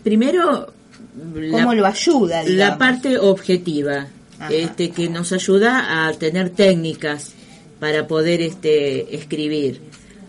primero 0.04 0.74
escritor? 1.18 1.52
¿Cómo 1.52 1.74
lo 1.74 1.86
ayuda, 1.86 2.44
digamos? 2.44 2.58
La 2.58 2.78
parte 2.78 3.18
objetiva, 3.18 4.08
Ajá. 4.40 4.54
este, 4.54 4.92
que 4.92 5.10
nos 5.10 5.34
ayuda 5.34 6.08
a 6.08 6.14
tener 6.14 6.52
técnicas 6.52 7.34
para 7.80 8.08
poder 8.08 8.42
este, 8.42 9.16
escribir. 9.16 9.82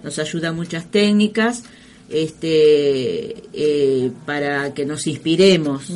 Nos 0.03 0.19
ayuda 0.19 0.53
muchas 0.53 0.87
técnicas 0.87 1.63
este, 2.12 3.35
eh, 3.53 4.11
para 4.27 4.75
que 4.75 4.85
nos 4.85 5.07
inspiremos. 5.07 5.92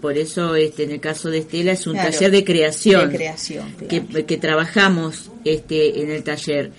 Por 0.00 0.18
eso, 0.18 0.54
este, 0.54 0.84
en 0.84 0.92
el 0.92 1.00
caso 1.00 1.30
de 1.30 1.38
Estela, 1.38 1.72
es 1.72 1.86
un 1.86 1.94
Claro, 1.94 2.10
taller 2.10 2.30
de 2.30 2.44
creación, 2.44 3.10
de 3.10 3.16
creación, 3.16 3.68
claro. 3.78 4.06
que, 4.12 4.24
que 4.26 4.36
trabajamos 4.36 5.30
este, 5.44 6.02
en 6.02 6.10
el 6.10 6.22
taller. 6.22 6.70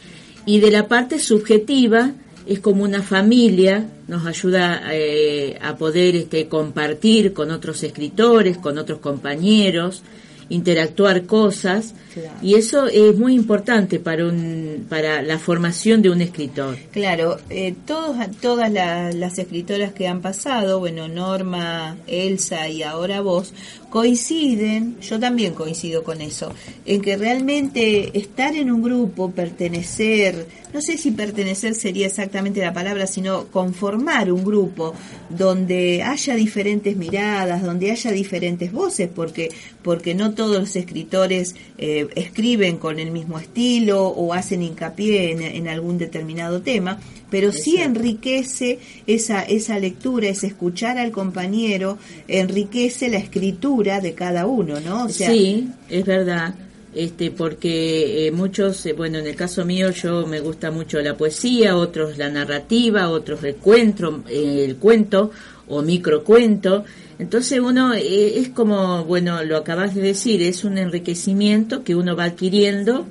Y 0.46 0.60
de 0.60 0.72
la 0.72 0.88
parte 0.88 1.20
subjetiva, 1.20 2.14
es 2.46 2.60
como 2.60 2.84
una 2.84 3.02
familia, 3.02 3.90
nos 4.08 4.26
ayuda 4.26 4.84
eh, 4.92 5.58
a 5.62 5.76
poder 5.78 6.16
este, 6.16 6.48
compartir 6.48 7.34
con 7.34 7.50
otros 7.52 7.82
escritores, 7.84 8.58
con 8.58 8.78
otros 8.78 9.00
compañeros, 9.00 10.04
interactuar 10.50 11.26
cosas, 11.26 11.94
Claro. 12.14 12.30
y 12.42 12.56
eso 12.56 12.88
es 12.88 13.18
muy 13.18 13.34
importante 13.36 14.00
para, 14.00 14.26
un, 14.26 14.86
para 14.90 15.22
la 15.22 15.38
formación 15.38 16.02
de 16.02 16.10
un 16.10 16.22
escritor. 16.22 16.78
Claro, 16.92 17.38
eh, 17.50 17.76
todos, 17.86 18.16
todas 18.42 18.72
la- 18.72 19.12
las 19.12 19.38
escritoras 19.38 19.92
que 19.94 20.08
han 20.08 20.22
pasado, 20.22 20.80
bueno, 20.80 21.08
Norma, 21.10 21.98
Elsa 22.08 22.70
y 22.70 22.84
ahora 22.84 23.20
vos, 23.22 23.54
coinciden, 23.96 25.00
yo 25.00 25.18
también 25.22 25.54
coincido 25.54 26.04
con 26.04 26.20
eso, 26.20 26.52
en 26.86 27.02
que 27.02 27.16
realmente 27.16 28.20
estar 28.20 28.54
en 28.54 28.70
un 28.70 28.82
grupo, 28.84 29.32
pertenecer, 29.32 30.48
no 30.74 30.82
sé 30.82 30.98
si 30.98 31.12
pertenecer 31.12 31.76
sería 31.76 32.08
exactamente 32.08 32.60
la 32.60 32.74
palabra, 32.74 33.08
sino 33.08 33.46
conformar 33.46 34.34
un 34.34 34.44
grupo 34.44 34.94
donde 35.30 36.04
haya 36.04 36.36
diferentes 36.36 36.98
miradas, 36.98 37.64
donde 37.64 37.90
haya 37.90 38.12
diferentes 38.12 38.74
voces, 38.74 39.08
porque, 39.16 39.50
porque 39.82 40.14
no 40.14 40.34
todos 40.34 40.60
los 40.60 40.76
escritores 40.76 41.56
eh, 41.78 42.10
escriben 42.16 42.76
con 42.76 43.00
el 43.00 43.12
mismo 43.12 43.40
estilo 43.40 44.08
o 44.08 44.34
hacen 44.34 44.62
hincapié 44.62 45.32
en, 45.32 45.42
en 45.42 45.70
algún 45.70 45.98
determinado 45.98 46.62
tema, 46.62 47.00
pero 47.30 47.52
sí 47.52 47.78
enriquece 47.78 48.80
esa, 49.08 49.44
esa 49.44 49.80
lectura, 49.80 50.30
ese 50.30 50.48
escuchar 50.48 50.98
al 50.98 51.12
compañero, 51.12 51.98
enriquece 52.28 53.10
la 53.10 53.18
escritura 53.18 54.02
de 54.02 54.14
cada 54.14 54.46
uno, 54.46 54.80
¿no? 54.80 55.10
sí, 55.10 55.70
es 55.90 56.06
verdad. 56.06 56.56
Este, 56.96 57.30
porque 57.30 58.26
eh, 58.26 58.32
muchos, 58.32 58.86
eh, 58.86 58.94
bueno, 58.94 59.18
en 59.18 59.28
el 59.28 59.36
caso 59.36 59.66
mío 59.66 59.92
yo 59.92 60.26
me 60.26 60.40
gusta 60.40 60.72
mucho 60.72 61.02
la 61.02 61.18
poesía, 61.18 61.76
otros 61.76 62.18
la 62.18 62.30
narrativa, 62.30 63.10
otros 63.10 63.44
el 63.44 63.56
cuento, 63.56 64.24
el 64.30 64.78
cuento 64.78 65.32
o 65.68 65.82
microcuento. 65.82 66.86
Entonces 67.20 67.60
uno 67.60 67.94
eh, 67.94 68.40
es 68.40 68.48
como, 68.48 69.04
bueno, 69.04 69.44
lo 69.44 69.58
acabas 69.58 69.94
de 69.94 70.02
decir, 70.02 70.42
es 70.42 70.64
un 70.64 70.78
enriquecimiento 70.78 71.84
que 71.84 71.96
uno 71.96 72.16
va 72.16 72.26
adquiriendo 72.26 73.06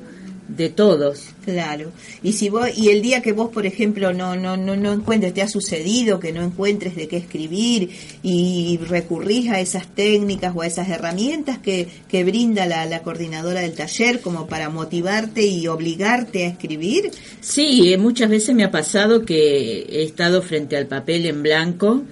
de 0.48 0.68
todos. 0.68 1.26
Claro. 1.44 1.92
Y 2.22 2.34
si 2.34 2.48
vos 2.48 2.68
y 2.76 2.90
el 2.90 3.02
día 3.02 3.22
que 3.22 3.32
vos, 3.32 3.50
por 3.50 3.66
ejemplo, 3.66 4.12
no 4.12 4.36
no 4.36 4.56
no 4.56 4.76
no 4.76 4.92
encuentres, 4.92 5.34
te 5.34 5.42
ha 5.42 5.48
sucedido 5.48 6.20
que 6.20 6.32
no 6.32 6.42
encuentres 6.42 6.96
de 6.96 7.08
qué 7.08 7.16
escribir 7.16 7.90
y 8.22 8.78
recurrís 8.88 9.50
a 9.50 9.60
esas 9.60 9.86
técnicas 9.94 10.54
o 10.54 10.62
a 10.62 10.66
esas 10.66 10.88
herramientas 10.88 11.58
que, 11.58 11.88
que 12.08 12.24
brinda 12.24 12.66
la, 12.66 12.86
la 12.86 13.02
coordinadora 13.02 13.60
del 13.60 13.74
taller 13.74 14.20
como 14.20 14.46
para 14.46 14.68
motivarte 14.68 15.46
y 15.46 15.66
obligarte 15.66 16.44
a 16.44 16.48
escribir. 16.48 17.10
Sí, 17.40 17.92
eh, 17.92 17.98
muchas 17.98 18.30
veces 18.30 18.54
me 18.54 18.64
ha 18.64 18.70
pasado 18.70 19.24
que 19.24 19.86
he 19.88 20.04
estado 20.04 20.42
frente 20.42 20.76
al 20.76 20.86
papel 20.86 21.26
en 21.26 21.42
blanco 21.42 22.02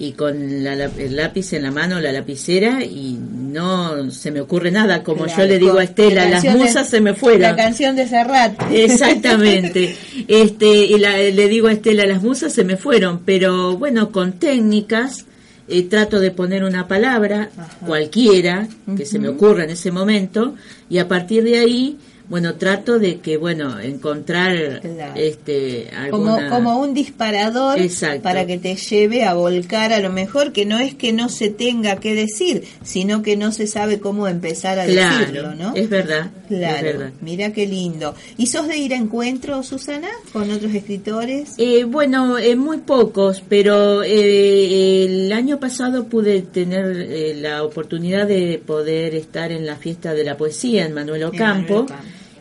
y 0.00 0.12
con 0.12 0.62
la, 0.62 0.72
el 0.74 1.16
lápiz 1.16 1.52
en 1.52 1.64
la 1.64 1.72
mano, 1.72 2.00
la 2.00 2.12
lapicera, 2.12 2.84
y 2.84 3.18
no 3.18 4.10
se 4.12 4.30
me 4.30 4.40
ocurre 4.40 4.70
nada, 4.70 5.02
como 5.02 5.26
yo 5.26 5.44
le 5.44 5.58
digo 5.58 5.78
a 5.78 5.84
Estela, 5.84 6.28
las 6.28 6.44
musas 6.44 6.88
se 6.88 7.00
me 7.00 7.14
fueron. 7.14 7.42
La 7.42 7.56
canción 7.56 7.96
de 7.96 8.06
Serrat. 8.06 8.60
Exactamente. 8.70 9.96
este, 10.28 10.68
y 10.68 10.98
le 10.98 11.48
digo 11.48 11.66
a 11.66 11.72
Estela, 11.72 12.06
las 12.06 12.22
musas 12.22 12.52
se 12.52 12.62
me 12.62 12.76
fueron, 12.76 13.22
pero 13.24 13.76
bueno, 13.76 14.12
con 14.12 14.34
técnicas, 14.34 15.24
eh, 15.66 15.82
trato 15.82 16.20
de 16.20 16.30
poner 16.30 16.62
una 16.62 16.86
palabra, 16.86 17.50
cualquiera, 17.84 18.68
que 18.96 19.04
se 19.04 19.18
me 19.18 19.28
ocurra 19.28 19.64
en 19.64 19.70
ese 19.70 19.90
momento, 19.90 20.54
y 20.88 20.98
a 20.98 21.08
partir 21.08 21.42
de 21.42 21.58
ahí 21.58 21.98
bueno 22.28 22.54
trato 22.56 22.98
de 22.98 23.20
que 23.20 23.36
bueno 23.36 23.78
encontrar 23.80 24.82
este 25.16 25.90
como 26.10 26.38
como 26.50 26.78
un 26.78 26.94
disparador 26.94 27.78
para 28.22 28.46
que 28.46 28.58
te 28.58 28.76
lleve 28.76 29.24
a 29.24 29.34
volcar 29.34 29.92
a 29.92 30.00
lo 30.00 30.10
mejor 30.10 30.52
que 30.52 30.66
no 30.66 30.78
es 30.78 30.94
que 30.94 31.12
no 31.12 31.28
se 31.28 31.48
tenga 31.48 31.96
que 31.96 32.14
decir 32.14 32.64
sino 32.82 33.22
que 33.22 33.36
no 33.36 33.52
se 33.52 33.66
sabe 33.66 33.98
cómo 33.98 34.28
empezar 34.28 34.78
a 34.78 34.86
decirlo 34.86 35.54
no 35.54 35.74
es 35.74 35.88
verdad 35.88 36.30
claro 36.48 37.10
mira 37.20 37.52
qué 37.52 37.66
lindo. 37.66 38.14
Y 38.36 38.46
sos 38.46 38.68
de 38.68 38.78
ir 38.78 38.94
a 38.94 38.96
encuentros 38.96 39.66
Susana 39.66 40.08
con 40.32 40.50
otros 40.50 40.74
escritores 40.74 41.54
eh, 41.58 41.84
bueno 41.84 42.38
eh, 42.38 42.56
muy 42.56 42.78
pocos 42.78 43.42
pero 43.48 44.02
eh, 44.02 45.04
el 45.04 45.32
año 45.32 45.58
pasado 45.58 46.04
pude 46.04 46.42
tener 46.42 46.86
eh, 47.00 47.34
la 47.40 47.62
oportunidad 47.62 48.26
de 48.26 48.60
poder 48.64 49.14
estar 49.14 49.52
en 49.52 49.66
la 49.66 49.76
fiesta 49.76 50.12
de 50.14 50.24
la 50.24 50.36
poesía 50.36 50.84
en 50.84 50.94
Manuel 50.94 51.24
Ocampo 51.24 51.86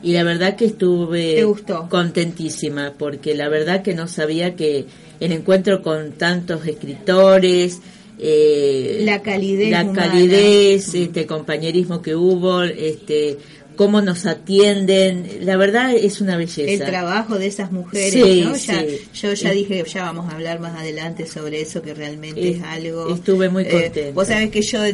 y 0.03 0.13
la 0.13 0.23
verdad 0.23 0.55
que 0.55 0.65
estuve 0.65 1.45
contentísima 1.89 2.93
porque 2.97 3.35
la 3.35 3.49
verdad 3.49 3.81
que 3.81 3.93
no 3.93 4.07
sabía 4.07 4.55
que 4.55 4.85
el 5.19 5.31
encuentro 5.31 5.81
con 5.81 6.11
tantos 6.11 6.65
escritores 6.67 7.79
eh, 8.19 9.01
la 9.03 9.21
calidez 9.21 9.69
la 9.69 9.91
calidez 9.91 10.93
este 10.93 11.25
compañerismo 11.25 12.01
que 12.01 12.15
hubo 12.15 12.63
este 12.63 13.37
cómo 13.77 14.01
nos 14.01 14.25
atienden, 14.25 15.45
la 15.45 15.55
verdad 15.55 15.93
es 15.95 16.19
una 16.19 16.35
belleza. 16.35 16.69
El 16.69 16.83
trabajo 16.83 17.37
de 17.37 17.47
esas 17.47 17.71
mujeres, 17.71 18.45
¿no? 18.45 18.55
Ya, 18.57 18.83
Yo 19.13 19.33
ya 19.33 19.51
dije, 19.51 19.83
ya 19.87 20.03
vamos 20.03 20.29
a 20.29 20.35
hablar 20.35 20.59
más 20.59 20.77
adelante 20.77 21.25
sobre 21.25 21.61
eso, 21.61 21.81
que 21.81 21.93
realmente 21.93 22.49
es, 22.49 22.63
algo... 22.63 23.13
Estuve 23.13 23.47
muy 23.49 23.63
eh, 23.63 23.69
contenta. 23.69 24.11
vos 24.13 24.27
sabés 24.27 24.49
que 24.49 24.61
yo 24.63 24.83
he, 24.83 24.93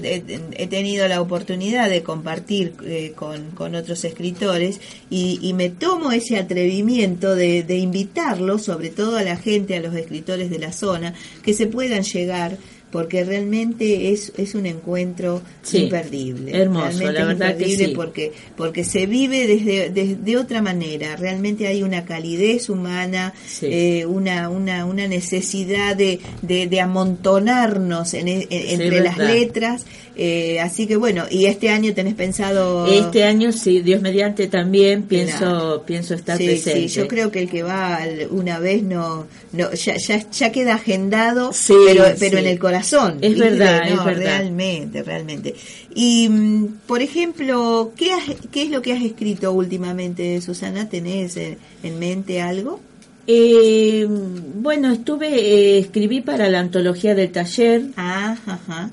tenido 0.68 1.08
la 1.08 1.22
oportunidad 1.22 1.90
de 1.90 2.04
compartir 2.04 2.74
eh, 2.86 3.14
con, 3.16 3.52
con, 3.52 3.74
otros 3.74 4.04
escritores 4.06 4.80
y, 5.10 5.40
y, 5.42 5.54
me 5.54 5.70
tomo 5.70 6.12
ese 6.12 6.38
atrevimiento 6.38 7.36
de, 7.36 7.64
de 7.64 7.78
invitarlos, 7.78 8.64
sobre 8.64 8.90
todo 8.90 9.18
a 9.18 9.24
la 9.24 9.38
gente, 9.38 9.78
a 9.78 9.82
los 9.82 9.96
escritores 9.96 10.50
de 10.50 10.60
la 10.60 10.74
zona, 10.74 11.14
que 11.42 11.54
se 11.54 11.68
puedan 11.68 12.04
llegar 12.04 12.58
porque 12.94 13.24
realmente 13.24 14.12
es, 14.12 14.32
es 14.38 14.54
un 14.54 14.68
encuentro 14.68 15.42
imperdible. 15.72 16.56
Hermoso, 16.56 17.12
la 17.12 17.26
verdad 17.26 17.58
que 17.58 17.76
sí. 17.76 17.88
porque, 17.88 18.32
porque 18.56 18.84
se 18.84 19.08
vive 19.08 19.48
desde, 19.48 20.16
de 20.16 20.38
otra 20.38 20.62
manera, 20.62 21.16
realmente 21.16 21.66
hay 21.66 21.82
una 21.82 22.06
calidez 22.06 22.70
humana, 22.70 23.34
eh, 23.64 24.06
una, 24.06 24.48
una, 24.50 24.86
una 24.86 25.08
necesidad 25.08 25.96
de, 25.96 26.20
de, 26.44 26.82
amontonarnos 26.82 28.14
en, 28.14 28.28
entre 28.28 29.02
las 29.02 29.18
letras 29.18 29.88
eh, 30.16 30.60
así 30.60 30.86
que 30.86 30.96
bueno, 30.96 31.26
y 31.30 31.46
este 31.46 31.70
año 31.70 31.94
tenés 31.94 32.14
pensado... 32.14 32.86
Este 32.86 33.24
año 33.24 33.52
sí, 33.52 33.82
Dios 33.82 34.02
mediante 34.02 34.48
también 34.48 35.04
pienso 35.04 35.84
pienso 35.88 36.14
estar 36.14 36.38
presente. 36.38 36.88
Sí, 36.88 36.96
yo 36.96 37.08
creo 37.08 37.32
que 37.32 37.40
el 37.40 37.50
que 37.50 37.64
va 37.64 38.00
una 38.30 38.60
vez 38.60 38.84
no, 38.84 39.26
no 39.54 39.74
ya, 39.74 39.98
ya, 39.98 40.30
ya 40.30 40.52
queda 40.52 40.76
agendado, 40.76 41.52
pero, 41.68 42.06
pero 42.20 42.38
en 42.38 42.46
el 42.46 42.60
corazón. 42.60 42.83
Es 43.22 43.38
verdad, 43.38 43.88
es 43.88 44.04
verdad. 44.04 44.38
Realmente, 44.40 45.04
realmente. 45.04 45.56
Y, 45.96 46.30
mm, 46.30 46.68
por 46.88 47.02
ejemplo, 47.02 47.92
¿qué, 47.96 48.12
¿qué 48.52 48.64
es 48.64 48.70
lo 48.70 48.82
que 48.82 48.94
has 48.94 49.04
escrito 49.04 49.52
últimamente, 49.52 50.40
Susana? 50.42 50.90
¿Tenés 50.90 51.38
en 51.38 52.00
mente 52.00 52.42
algo? 52.42 52.80
Eh, 53.26 54.06
bueno, 54.08 54.92
estuve, 54.92 55.30
eh, 55.30 55.78
escribí 55.80 56.20
para 56.20 56.50
la 56.50 56.60
antología 56.60 57.16
del 57.16 57.32
taller, 57.32 57.86
ah, 57.96 58.36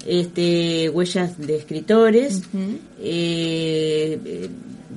este 0.07 0.89
huellas 0.89 1.37
de 1.37 1.57
escritores, 1.57 2.43
eh, 3.03 4.49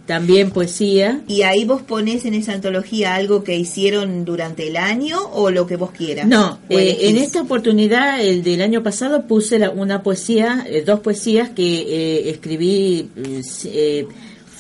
también 0.06 0.52
poesía. 0.52 1.22
¿Y 1.28 1.44
ahí 1.44 1.66
vos 1.66 1.82
pones 1.82 2.26
en 2.26 2.34
esa 2.34 2.54
antología 2.54 3.16
algo 3.16 3.44
que 3.44 3.56
hicieron 3.56 4.26
durante 4.26 4.68
el 4.68 4.78
año 4.78 5.20
o 5.32 5.50
lo 5.50 5.66
que 5.66 5.76
vos 5.76 5.92
quieras? 5.92 6.28
No, 6.28 6.60
eh, 6.70 6.98
en 7.02 7.18
esta 7.18 7.42
oportunidad, 7.42 8.22
el 8.22 8.44
del 8.44 8.62
año 8.62 8.84
pasado, 8.84 9.28
puse 9.28 9.68
una 9.70 10.04
poesía, 10.04 10.66
dos 10.86 11.00
poesías 11.00 11.50
que 11.50 12.30
escribí 12.30 13.10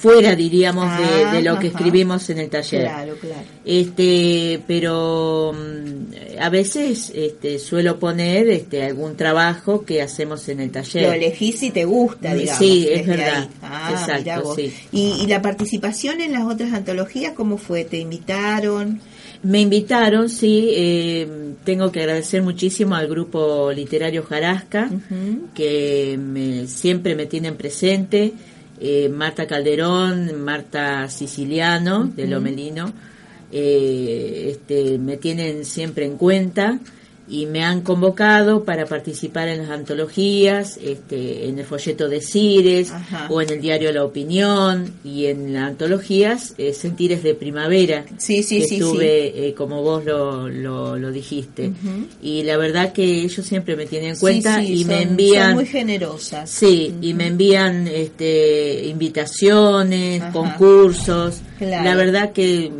fuera, 0.03 0.35
diríamos, 0.35 0.91
de, 1.31 1.41
lo 1.41 1.57
que 1.57 1.67
escribimos 1.67 2.29
en 2.29 2.39
el 2.39 2.49
taller. 2.49 2.81
Claro, 2.81 3.15
claro. 3.15 3.43
Este, 3.63 4.61
pero 4.67 5.53
mm, 5.53 6.41
a 6.41 6.49
veces 6.49 7.09
este, 7.15 7.57
suelo 7.57 7.99
poner 7.99 8.49
este, 8.49 8.83
algún 8.83 9.15
trabajo 9.15 9.85
que 9.85 10.01
hacemos 10.01 10.49
en 10.49 10.59
el 10.59 10.71
taller. 10.71 11.03
Lo 11.03 11.13
elegís 11.13 11.57
si 11.57 11.71
te 11.71 11.85
gusta, 11.85 12.33
digamos. 12.33 12.59
Sí, 12.59 12.85
es 12.91 13.07
verdad. 13.07 13.47
Ah, 13.61 13.91
Exacto, 13.93 14.53
sí. 14.55 14.73
¿Y, 14.91 15.25
la 15.27 15.41
participación 15.41 16.19
en 16.19 16.33
las 16.33 16.43
otras 16.43 16.73
antologías 16.73 17.31
cómo 17.31 17.57
fue? 17.57 17.85
¿Te 17.85 17.97
invitaron? 17.97 18.99
Me 19.41 19.61
invitaron, 19.61 20.29
sí. 20.29 20.67
Eh, 20.73 21.53
tengo 21.63 21.93
que 21.93 22.01
agradecer 22.01 22.41
muchísimo 22.41 22.95
al 22.95 23.07
grupo 23.07 23.71
literario 23.71 24.23
Jarasca, 24.23 24.89
que 25.55 26.19
me, 26.19 26.67
siempre 26.67 27.15
me 27.15 27.25
tienen 27.25 27.55
presente 27.55 28.33
eh, 28.79 29.09
Marta 29.09 29.47
Calderón, 29.47 30.41
Marta 30.41 31.07
Siciliano 31.09 32.05
de 32.05 32.27
Lomelino, 32.27 32.91
eh, 33.51 34.49
este, 34.51 34.97
me 34.97 35.17
tienen 35.17 35.65
siempre 35.65 36.05
en 36.05 36.17
cuenta 36.17 36.79
y 37.33 37.47
me 37.47 37.63
han 37.63 37.81
convocado 37.81 38.63
para 38.63 38.85
participar 38.85 39.47
en 39.47 39.63
las 39.63 39.71
antologías, 39.71 40.77
este, 40.77 41.47
en 41.49 41.57
el 41.57 41.65
folleto 41.65 42.07
de 42.07 42.21
Cires 42.21 42.93
o 43.27 43.41
en 43.41 43.49
el 43.49 43.59
diario 43.59 43.91
La 43.91 44.03
Opinión 44.03 44.93
y 45.03 45.25
en 45.25 45.51
las 45.51 45.69
antologías 45.69 46.53
eh, 46.59 46.73
Sentires 46.73 47.23
de 47.23 47.33
Primavera, 47.33 48.05
sí, 48.17 48.43
sí, 48.43 48.59
que 48.59 48.67
sí, 48.67 48.75
estuve, 48.75 49.47
eh, 49.47 49.55
como 49.55 49.81
vos 49.81 50.05
lo, 50.05 50.47
lo, 50.47 51.11
dijiste. 51.11 51.71
Y 52.21 52.43
la 52.43 52.57
verdad 52.57 52.93
que 52.93 53.03
ellos 53.03 53.43
siempre 53.43 53.75
me 53.75 53.87
tienen 53.87 54.11
en 54.11 54.17
cuenta 54.17 54.63
y 54.63 54.85
me 54.85 55.01
envían... 55.01 55.47
Son 55.47 55.55
muy 55.55 55.65
generosas. 55.65 56.47
Sí, 56.47 56.93
y 57.01 57.15
me 57.15 57.27
envían 57.27 57.87
este, 57.87 58.85
invitaciones, 58.85 60.21
concursos. 60.31 61.41
La 61.59 61.95
verdad 61.95 62.31
que 62.31 62.71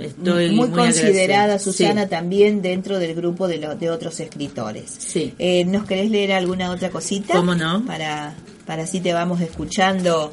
estoy 0.00 0.50
muy, 0.50 0.70
considerada 0.70 1.58
Susana 1.58 2.08
también 2.08 2.62
dentro 2.62 2.98
del 2.98 3.14
grupo 3.14 3.48
de, 3.48 3.58
de 3.58 3.90
otros 3.90 4.20
escritores. 4.20 4.94
Sí. 4.98 5.34
Eh, 5.38 5.64
¿Nos 5.64 5.84
querés 5.84 6.10
leer 6.10 6.32
alguna 6.32 6.70
otra 6.70 6.90
cosita? 6.90 7.34
¿Cómo 7.34 7.54
no? 7.54 7.84
Para 7.86 8.34
para 8.66 8.84
así 8.84 9.00
te 9.00 9.12
vamos 9.12 9.40
escuchando 9.40 10.32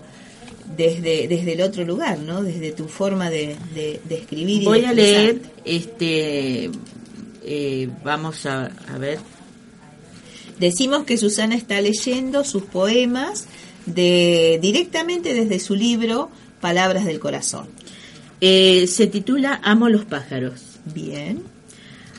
desde, 0.76 1.28
desde 1.28 1.54
el 1.54 1.62
otro 1.62 1.84
lugar, 1.84 2.20
¿no? 2.20 2.44
Desde 2.44 2.72
tu 2.72 2.88
forma 2.88 3.30
de, 3.30 3.56
de, 3.76 4.02
de 4.08 4.16
escribir. 4.16 4.64
Y 4.64 4.66
Voy 4.66 4.82
de 4.82 4.88
a 4.88 4.94
leer, 4.94 5.42
este, 5.66 6.70
eh, 7.44 7.90
vamos 8.04 8.46
a, 8.46 8.72
a 8.88 8.98
ver. 8.98 9.20
Decimos 10.60 11.06
que 11.06 11.18
Susana 11.18 11.56
está 11.56 11.82
leyendo 11.82 12.44
sus 12.44 12.64
poemas 12.64 13.48
de 13.86 14.60
directamente 14.62 15.34
desde 15.34 15.60
su 15.60 15.76
libro 15.76 16.30
Palabras 16.62 17.06
del 17.06 17.20
Corazón. 17.20 17.68
Eh, 18.42 18.88
se 18.88 19.08
titula 19.08 19.60
Amo 19.64 19.90
los 19.90 20.06
pájaros. 20.06 20.62
Bien. 20.94 21.44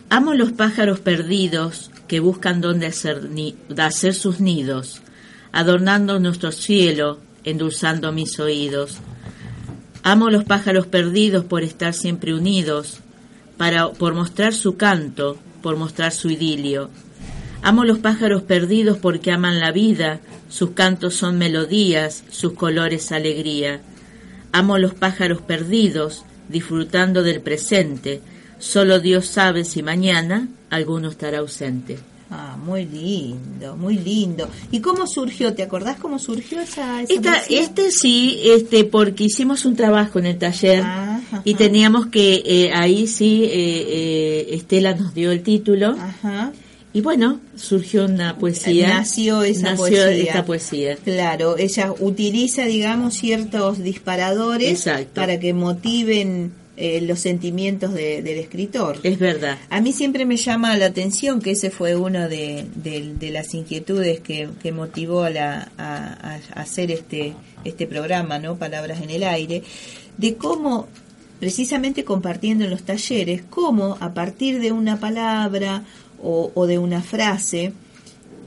Amo 0.09 0.35
los 0.35 0.53
pájaros 0.53 1.01
perdidos 1.01 1.91
que 2.07 2.21
buscan 2.21 2.61
dónde 2.61 2.87
hacer, 2.87 3.31
ni- 3.31 3.57
hacer 3.79 4.15
sus 4.15 4.41
nidos, 4.41 5.01
adornando 5.53 6.21
nuestro 6.21 6.53
cielo, 6.53 7.19
endulzando 7.45 8.13
mis 8.13 8.39
oídos. 8.39 8.99
Amo 10.03 10.31
los 10.31 10.45
pájaros 10.45 10.87
perdidos 10.87 11.45
por 11.45 11.63
estar 11.63 11.95
siempre 11.95 12.35
unidos, 12.35 12.99
para, 13.57 13.91
por 13.93 14.15
mostrar 14.15 14.53
su 14.55 14.77
canto, 14.77 15.39
por 15.63 15.77
mostrar 15.77 16.13
su 16.13 16.29
idilio. 16.31 16.91
Amo 17.63 17.85
los 17.85 17.99
pájaros 18.01 18.43
perdidos 18.43 18.99
porque 18.99 19.33
aman 19.33 19.61
la 19.61 19.71
vida, 19.73 20.21
sus 20.49 20.71
cantos 20.71 21.15
son 21.15 21.39
melodías, 21.39 22.25
sus 22.31 22.53
colores 22.53 23.13
alegría. 23.13 23.81
Amo 24.53 24.79
los 24.79 24.95
pájaros 24.95 25.41
perdidos, 25.41 26.25
disfrutando 26.49 27.23
del 27.23 27.41
presente. 27.41 28.21
Solo 28.59 29.01
Dios 29.01 29.27
sabe 29.27 29.65
si 29.65 29.83
mañana 29.83 30.49
alguno 30.71 31.09
estará 31.09 31.39
ausente. 31.39 31.99
Ah, 32.35 32.57
muy 32.57 32.87
lindo, 32.87 33.77
muy 33.77 33.99
lindo. 33.99 34.49
¿Y 34.71 34.81
cómo 34.81 35.07
surgió? 35.07 35.53
¿Te 35.53 35.63
acordás 35.63 35.99
cómo 35.99 36.19
surgió 36.19 36.61
esa, 36.61 37.03
esa 37.03 37.13
Esta, 37.13 37.37
este 37.51 37.91
sí, 37.91 38.41
este, 38.45 38.85
porque 38.85 39.25
hicimos 39.25 39.67
un 39.67 39.77
trabajo 39.77 40.19
en 40.19 40.27
el 40.27 40.39
taller 40.39 40.83
y 41.45 41.55
teníamos 41.55 42.07
que, 42.07 42.43
eh, 42.47 42.73
ahí 42.73 43.07
sí, 43.07 43.45
eh, 43.45 43.51
eh, 43.53 44.47
Estela 44.55 44.95
nos 44.95 45.13
dio 45.13 45.31
el 45.31 45.43
título 45.43 45.95
Ajá. 45.99 46.53
Y 46.95 47.01
bueno, 47.01 47.41
surgió 47.57 48.05
una 48.05 48.37
poesía. 48.39 48.89
Nació 48.89 49.43
esa 49.43 49.71
nació 49.71 49.77
poesía. 49.87 50.07
esta 50.25 50.45
poesía. 50.45 50.97
Claro, 50.97 51.57
ella 51.59 51.93
utiliza, 52.01 52.65
digamos, 52.67 53.15
ciertos 53.15 53.79
disparadores 53.83 54.71
Exacto. 54.87 55.13
para 55.15 55.41
que 55.41 55.55
motiven 55.55 56.53
eh, 56.77 57.03
los 57.03 57.21
sentimientos 57.21 57.93
de- 57.93 58.23
del 58.23 58.39
escritor. 58.39 58.99
Es 59.03 59.19
verdad. 59.19 59.59
A 59.69 59.81
mí 59.83 59.93
siempre 59.93 60.25
me 60.25 60.37
llama 60.39 60.75
la 60.79 60.87
atención 60.87 61.41
que 61.41 61.51
ese 61.53 61.71
fue 61.71 61.97
uno 61.97 62.29
de, 62.31 62.67
de- 62.75 63.13
de 63.19 63.31
las 63.31 63.53
inquietudes 63.55 64.21
que, 64.21 64.49
que 64.63 64.73
motivó 64.73 65.23
a, 65.25 65.31
la- 65.31 65.71
a- 65.77 66.41
a 66.55 66.61
hacer 66.61 66.91
este, 66.91 67.35
este 67.65 67.87
programa, 67.87 68.39
¿no? 68.39 68.57
Palabras 68.57 69.03
en 69.03 69.11
el 69.11 69.23
aire, 69.23 69.63
de 70.17 70.35
cómo, 70.37 70.89
precisamente 71.41 72.05
compartiendo 72.05 72.65
en 72.65 72.71
los 72.71 72.83
talleres, 72.85 73.43
cómo 73.51 73.99
a 74.01 74.15
partir 74.15 74.59
de 74.61 74.73
una 74.73 74.99
palabra 74.99 75.85
o, 76.23 76.51
o 76.55 76.67
de 76.67 76.79
una 76.79 77.03
frase, 77.03 77.73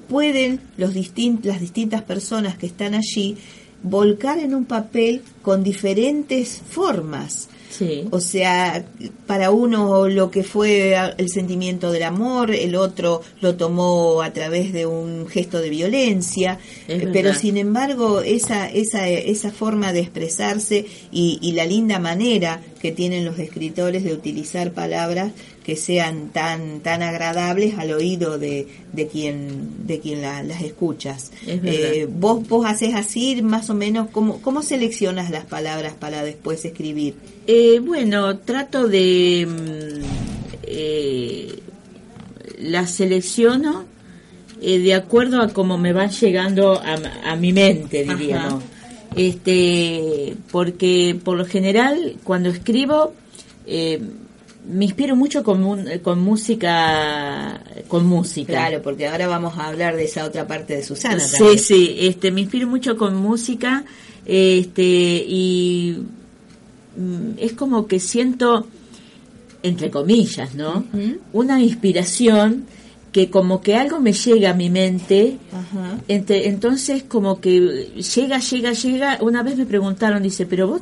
pueden 0.09 0.59
los 0.77 0.93
distin- 0.93 1.43
las 1.43 1.59
distintas 1.59 2.01
personas 2.03 2.57
que 2.57 2.67
están 2.67 2.93
allí 2.93 3.37
volcar 3.83 4.39
en 4.39 4.55
un 4.55 4.65
papel 4.65 5.21
con 5.41 5.63
diferentes 5.63 6.61
formas. 6.69 7.49
Sí. 7.69 8.05
O 8.11 8.21
sea, 8.21 8.85
para 9.27 9.51
uno 9.51 10.07
lo 10.07 10.31
que 10.31 10.43
fue 10.43 10.95
el 11.17 11.29
sentimiento 11.29 11.91
del 11.91 12.03
amor, 12.03 12.51
el 12.51 12.73
otro 12.75 13.21
lo 13.41 13.55
tomó 13.55 14.21
a 14.21 14.31
través 14.31 14.71
de 14.71 14.85
un 14.85 15.27
gesto 15.27 15.59
de 15.59 15.69
violencia, 15.69 16.57
eh, 16.87 17.09
pero 17.11 17.33
sin 17.33 17.57
embargo 17.57 18.21
esa, 18.21 18.71
esa, 18.71 19.09
esa 19.09 19.51
forma 19.51 19.91
de 19.91 19.99
expresarse 19.99 20.85
y, 21.11 21.37
y 21.41 21.51
la 21.51 21.65
linda 21.65 21.99
manera 21.99 22.61
que 22.81 22.93
tienen 22.93 23.25
los 23.25 23.37
escritores 23.39 24.05
de 24.05 24.13
utilizar 24.13 24.71
palabras 24.71 25.33
que 25.65 25.75
sean 25.75 26.29
tan 26.29 26.81
tan 26.81 27.01
agradables 27.01 27.77
al 27.79 27.91
oído 27.91 28.37
de, 28.37 28.67
de 28.93 29.07
quien 29.07 29.87
de 29.87 29.99
quien 29.99 30.21
la- 30.21 30.43
las 30.43 30.61
escuchas. 30.61 31.31
Es. 31.47 31.59
Eh, 31.63 32.07
vos 32.09 32.47
vos 32.47 32.65
haces 32.67 32.93
así 32.93 33.41
más 33.41 33.69
o 33.69 33.73
menos 33.73 34.09
cómo 34.11 34.41
cómo 34.41 34.61
seleccionas 34.61 35.31
las 35.31 35.45
palabras 35.45 35.93
para 35.99 36.23
después 36.23 36.63
escribir. 36.65 37.15
Eh, 37.47 37.79
bueno, 37.79 38.37
trato 38.39 38.87
de... 38.87 39.47
mm, 39.49 40.05
eh, 40.63 41.59
las 42.59 42.91
selecciono 42.91 43.85
eh, 44.61 44.79
de 44.79 44.93
acuerdo 44.93 45.41
a 45.41 45.49
cómo 45.49 45.77
me 45.77 45.93
van 45.93 46.09
llegando 46.11 46.79
a, 46.81 46.95
a 47.31 47.35
mi 47.35 47.53
mente, 47.53 48.03
diríamos. 48.03 48.63
Este, 49.15 50.35
porque 50.51 51.17
por 51.23 51.37
lo 51.37 51.45
general 51.45 52.17
cuando 52.23 52.49
escribo 52.49 53.13
eh, 53.65 53.99
me 54.67 54.85
inspiro 54.85 55.15
mucho 55.15 55.43
con, 55.43 55.85
con 56.03 56.19
música, 56.21 57.61
con 57.87 58.05
música. 58.05 58.51
Claro, 58.53 58.81
porque 58.81 59.07
ahora 59.07 59.27
vamos 59.27 59.57
a 59.57 59.67
hablar 59.67 59.95
de 59.95 60.05
esa 60.05 60.25
otra 60.25 60.47
parte 60.47 60.75
de 60.75 60.83
Susana. 60.83 61.19
Sí, 61.19 61.37
también. 61.37 61.59
sí, 61.59 61.95
este, 61.99 62.31
me 62.31 62.41
inspiro 62.41 62.67
mucho 62.67 62.97
con 62.97 63.15
música, 63.15 63.83
este, 64.25 64.83
y 65.27 66.03
mm, 66.97 67.31
es 67.37 67.53
como 67.53 67.87
que 67.87 67.99
siento, 67.99 68.67
entre 69.63 69.89
comillas, 69.91 70.55
¿no? 70.55 70.85
Una 71.33 71.61
inspiración 71.61 72.65
que 73.11 73.29
como 73.29 73.61
que 73.61 73.75
algo 73.75 73.99
me 74.01 74.11
llega 74.11 74.49
a 74.49 74.53
mi 74.53 74.69
mente, 74.69 75.37
Ajá. 75.53 75.99
ente- 76.09 76.47
entonces 76.49 77.03
como 77.03 77.39
que 77.39 77.91
llega, 78.15 78.39
llega, 78.39 78.73
llega, 78.73 79.19
una 79.21 79.41
vez 79.41 79.55
me 79.57 79.65
preguntaron, 79.65 80.21
dice, 80.21 80.45
pero 80.45 80.67
vos, 80.67 80.81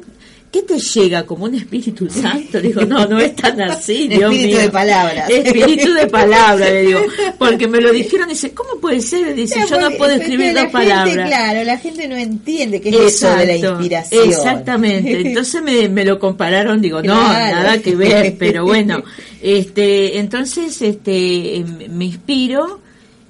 ¿qué 0.53 0.61
te 0.61 0.77
llega 0.79 1.25
como 1.25 1.45
un 1.45 1.55
Espíritu 1.55 2.07
Santo? 2.09 2.61
Digo, 2.61 2.81
no, 2.85 3.07
no 3.07 3.19
es 3.19 3.35
tan 3.35 3.59
así, 3.59 4.07
Dios 4.09 4.31
Espíritu 4.31 4.47
mío. 4.57 4.59
de 4.59 4.69
palabras. 4.69 5.29
Espíritu 5.29 5.93
de 5.93 6.07
palabras, 6.07 6.69
le 6.71 6.81
digo, 6.83 6.99
porque 7.39 7.67
me 7.67 7.81
lo 7.81 7.91
dijeron, 7.91 8.29
dice, 8.29 8.53
¿cómo 8.53 8.79
puede 8.79 9.01
ser? 9.01 9.33
Dice, 9.33 9.59
yo 9.67 9.81
no 9.81 9.89
puedo 9.97 10.11
escribir 10.13 10.53
dos 10.53 10.59
gente, 10.61 10.71
palabras. 10.71 11.27
Claro, 11.27 11.63
la 11.63 11.77
gente 11.79 12.07
no 12.07 12.15
entiende 12.15 12.79
qué 12.79 12.89
es 12.89 12.95
eso 13.15 13.35
de 13.35 13.45
la 13.47 13.55
inspiración. 13.55 14.29
Exactamente. 14.29 15.21
Entonces 15.27 15.61
me, 15.63 15.89
me 15.89 16.05
lo 16.05 16.19
compararon, 16.19 16.79
digo, 16.79 17.01
no, 17.01 17.13
Claro. 17.15 17.55
nada 17.57 17.77
que 17.81 17.95
ver, 17.95 18.35
pero 18.37 18.63
bueno, 18.65 19.03
este, 19.41 20.19
entonces, 20.19 20.81
este, 20.81 21.55
em, 21.57 21.77
me 21.89 22.05
inspiro 22.05 22.79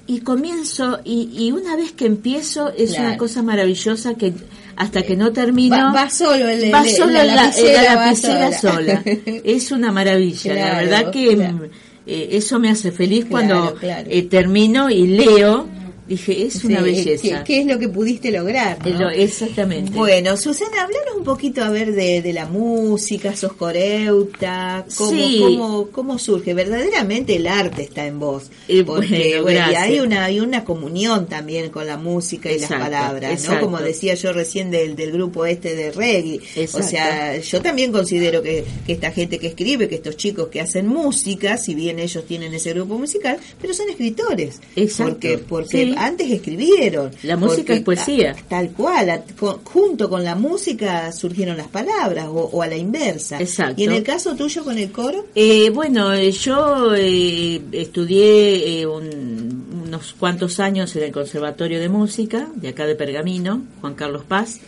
y 0.05 0.19
comienzo 0.19 0.99
y, 1.05 1.29
y 1.33 1.51
una 1.53 1.77
vez 1.77 1.93
que 1.93 2.05
empiezo 2.05 2.69
es 2.77 2.91
Claro. 2.91 3.07
una 3.07 3.17
cosa 3.17 3.41
maravillosa 3.41 4.15
que 4.15 4.33
hasta 4.75 5.01
que 5.03 5.15
no 5.15 5.31
termino 5.31 5.75
Va, 5.75 5.91
va 5.93 6.09
solo 6.09 6.47
el, 6.47 6.73
va 6.73 6.83
solo 6.85 7.11
la 7.11 7.23
la, 7.25 7.35
lapicera, 7.35 7.83
la 7.83 7.95
va 7.95 8.05
lapicera 8.07 8.51
sola. 8.51 9.01
sola. 9.03 9.03
Es 9.43 9.71
una 9.71 9.91
maravilla, 9.91 10.53
la 10.53 10.75
verdad 10.81 11.11
que 11.11 11.35
claro. 11.35 11.69
eh, 12.05 12.29
eso 12.31 12.59
me 12.59 12.69
hace 12.69 12.91
feliz 12.91 13.25
cuando 13.29 13.75
claro. 13.75 14.07
eh, 14.09 14.23
termino 14.23 14.89
y 14.89 15.07
leo. 15.07 15.67
Dije, 16.07 16.45
es 16.45 16.63
una 16.65 16.79
Sí, 16.79 16.83
belleza. 16.83 17.43
¿qué, 17.43 17.53
qué 17.53 17.59
es 17.61 17.65
lo 17.65 17.79
que 17.79 17.87
pudiste 17.89 18.29
lograr? 18.31 18.77
no? 18.85 19.09
Exactamente. 19.09 19.91
Bueno, 19.91 20.35
Susana, 20.35 20.83
hablanos 20.83 21.15
un 21.17 21.23
poquito 21.23 21.63
a 21.63 21.69
ver 21.69 21.93
de, 21.93 22.21
de 22.21 22.33
la 22.33 22.45
música, 22.45 23.35
sos 23.35 23.53
coreuta, 23.53 24.85
cómo, 24.97 25.11
Sí. 25.11 25.37
cómo, 25.41 25.87
cómo 25.91 26.19
surge. 26.19 26.53
Verdaderamente 26.53 27.35
el 27.35 27.47
arte 27.47 27.83
está 27.83 28.05
en 28.05 28.19
vos. 28.19 28.49
Eh, 28.67 28.83
porque 28.83 29.39
bueno, 29.41 29.43
bueno, 29.43 29.79
hay 29.79 29.99
una, 29.99 30.25
hay 30.25 30.39
una 30.39 30.63
comunión 30.63 31.27
también 31.27 31.69
con 31.69 31.87
la 31.87 31.97
música 31.97 32.51
y 32.51 32.55
Exacto, 32.55 32.75
las 32.75 32.83
palabras, 32.83 33.47
¿no? 33.49 33.59
Como 33.59 33.79
decía 33.79 34.13
yo 34.15 34.33
recién 34.33 34.71
del, 34.71 34.95
del 34.95 35.11
grupo 35.11 35.45
este 35.45 35.75
de 35.75 35.91
reggae. 35.91 36.39
Exacto. 36.55 36.85
O 36.85 36.89
sea, 36.89 37.37
yo 37.37 37.61
también 37.61 37.91
considero 37.91 38.41
que, 38.41 38.63
que 38.85 38.93
esta 38.93 39.11
gente 39.11 39.39
que 39.39 39.47
escribe, 39.47 39.87
que 39.87 39.95
estos 39.95 40.17
chicos 40.17 40.47
que 40.49 40.61
hacen 40.61 40.87
música, 40.87 41.57
si 41.57 41.75
bien 41.75 41.99
ellos 41.99 42.25
tienen 42.25 42.53
ese 42.53 42.73
grupo 42.73 42.97
musical, 42.97 43.37
pero 43.61 43.73
son 43.73 43.89
escritores. 43.89 44.59
Exacto, 44.75 45.13
Porque, 45.13 45.37
porque 45.37 45.85
sí. 45.85 45.92
Antes 45.97 46.29
escribieron. 46.31 47.11
La 47.23 47.37
música 47.37 47.73
es 47.73 47.81
poesía. 47.81 48.35
Tal 48.47 48.69
cual, 48.71 49.23
junto 49.63 50.09
con 50.09 50.23
la 50.23 50.35
música 50.35 51.11
surgieron 51.11 51.57
las 51.57 51.67
palabras 51.67 52.27
o, 52.27 52.49
o 52.51 52.61
a 52.61 52.67
la 52.67 52.75
inversa. 52.77 53.39
Exacto. 53.39 53.81
Y 53.81 53.85
en 53.85 53.91
el 53.93 54.03
caso 54.03 54.35
tuyo 54.35 54.63
con 54.63 54.77
el 54.77 54.91
coro, 54.91 55.25
Eh, 55.35 55.69
bueno, 55.69 56.13
eh, 56.13 56.31
yo 56.31 56.93
eh, 56.95 57.61
estudié 57.71 58.81
eh, 58.81 58.85
un- 58.85 59.83
unos 59.85 60.13
cuantos 60.13 60.59
años 60.59 60.95
en 60.95 61.03
el 61.03 61.11
Conservatorio 61.11 61.79
de 61.79 61.89
Música 61.89 62.47
de 62.55 62.69
acá 62.69 62.85
de 62.87 62.95
Pergamino, 62.95 63.61
Juan 63.81 63.93
Carlos 63.95 64.23
Paz, 64.25 64.59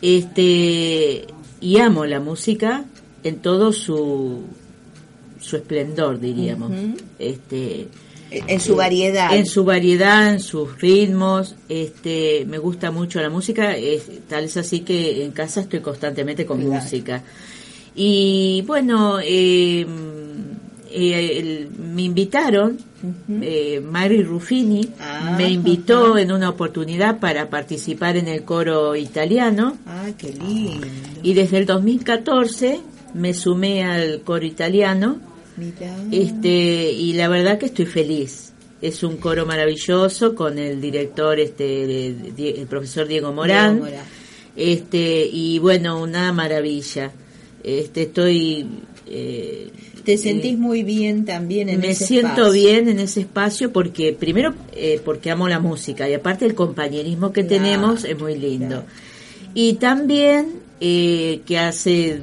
este 0.00 1.26
y 1.60 1.78
amo 1.78 2.04
la 2.06 2.20
música 2.20 2.84
en 3.24 3.36
todo 3.38 3.72
su 3.72 4.40
su 5.40 5.56
esplendor, 5.56 6.20
diríamos. 6.20 6.70
Este 7.18 7.88
en 8.46 8.60
su 8.60 8.76
variedad. 8.76 9.34
en 9.34 9.46
su 9.46 9.64
variedad, 9.64 10.32
en 10.32 10.40
sus 10.40 10.80
ritmos, 10.80 11.54
este, 11.68 12.44
me 12.48 12.58
gusta 12.58 12.90
mucho 12.90 13.20
la 13.20 13.28
música, 13.30 13.76
es, 13.76 14.04
tal 14.28 14.44
es 14.44 14.56
así 14.56 14.80
que 14.80 15.24
en 15.24 15.32
casa 15.32 15.60
estoy 15.62 15.80
constantemente 15.80 16.46
con 16.46 16.60
Claro. 16.60 16.82
música. 16.82 17.22
Y 17.94 18.62
bueno, 18.66 19.18
eh, 19.22 19.86
eh, 20.90 21.38
el- 21.38 21.68
me 21.78 22.02
invitaron, 22.02 22.78
eh, 23.42 23.80
Mari 23.84 24.22
Ruffini 24.22 24.88
Ah, 25.00 25.34
me 25.36 25.48
invitó 25.50 26.16
en 26.18 26.32
una 26.32 26.48
oportunidad 26.50 27.18
para 27.18 27.50
participar 27.50 28.16
en 28.16 28.28
el 28.28 28.44
coro 28.44 28.94
italiano 28.96 29.76
Ah, 29.86 30.08
qué 30.16 30.32
lindo. 30.32 30.86
y 31.22 31.34
desde 31.34 31.58
el 31.58 31.66
2014 31.66 32.80
me 33.14 33.34
sumé 33.34 33.84
al 33.84 34.20
coro 34.22 34.44
italiano 34.46 35.18
Mirá. 35.56 35.94
este 36.10 36.92
y 36.92 37.12
la 37.14 37.28
verdad 37.28 37.58
que 37.58 37.66
estoy 37.66 37.86
feliz. 37.86 38.52
Es 38.80 39.02
un 39.04 39.16
coro 39.18 39.46
maravilloso 39.46 40.34
con 40.34 40.58
el 40.58 40.80
director 40.80 41.38
este 41.38 42.06
el 42.08 42.66
profesor 42.68 43.06
Diego 43.06 43.32
Morán. 43.32 43.74
Diego 43.76 43.86
Morán. 43.90 44.04
Este 44.56 45.26
y 45.32 45.58
bueno, 45.60 46.02
una 46.02 46.32
maravilla. 46.32 47.12
Este 47.62 48.02
estoy 48.02 48.66
eh, 49.06 49.70
Te 50.04 50.18
sentís 50.18 50.58
muy 50.58 50.82
bien 50.82 51.24
también 51.24 51.68
en 51.68 51.78
me 51.80 51.90
ese 51.90 52.06
siento 52.06 52.28
espacio. 52.46 52.52
bien 52.52 52.88
en 52.88 52.98
ese 52.98 53.20
espacio 53.20 53.72
porque 53.72 54.12
primero 54.12 54.52
eh, 54.74 55.00
porque 55.04 55.30
amo 55.30 55.48
la 55.48 55.60
música 55.60 56.08
y 56.08 56.14
aparte 56.14 56.44
el 56.44 56.54
compañerismo 56.56 57.32
que 57.32 57.46
Claro, 57.46 57.62
tenemos 57.62 58.04
es 58.04 58.18
muy 58.18 58.36
lindo 58.36 58.66
claro. 58.66 58.84
y 59.54 59.74
también 59.74 60.54
eh, 60.80 61.40
que 61.46 61.58
hace 61.60 62.20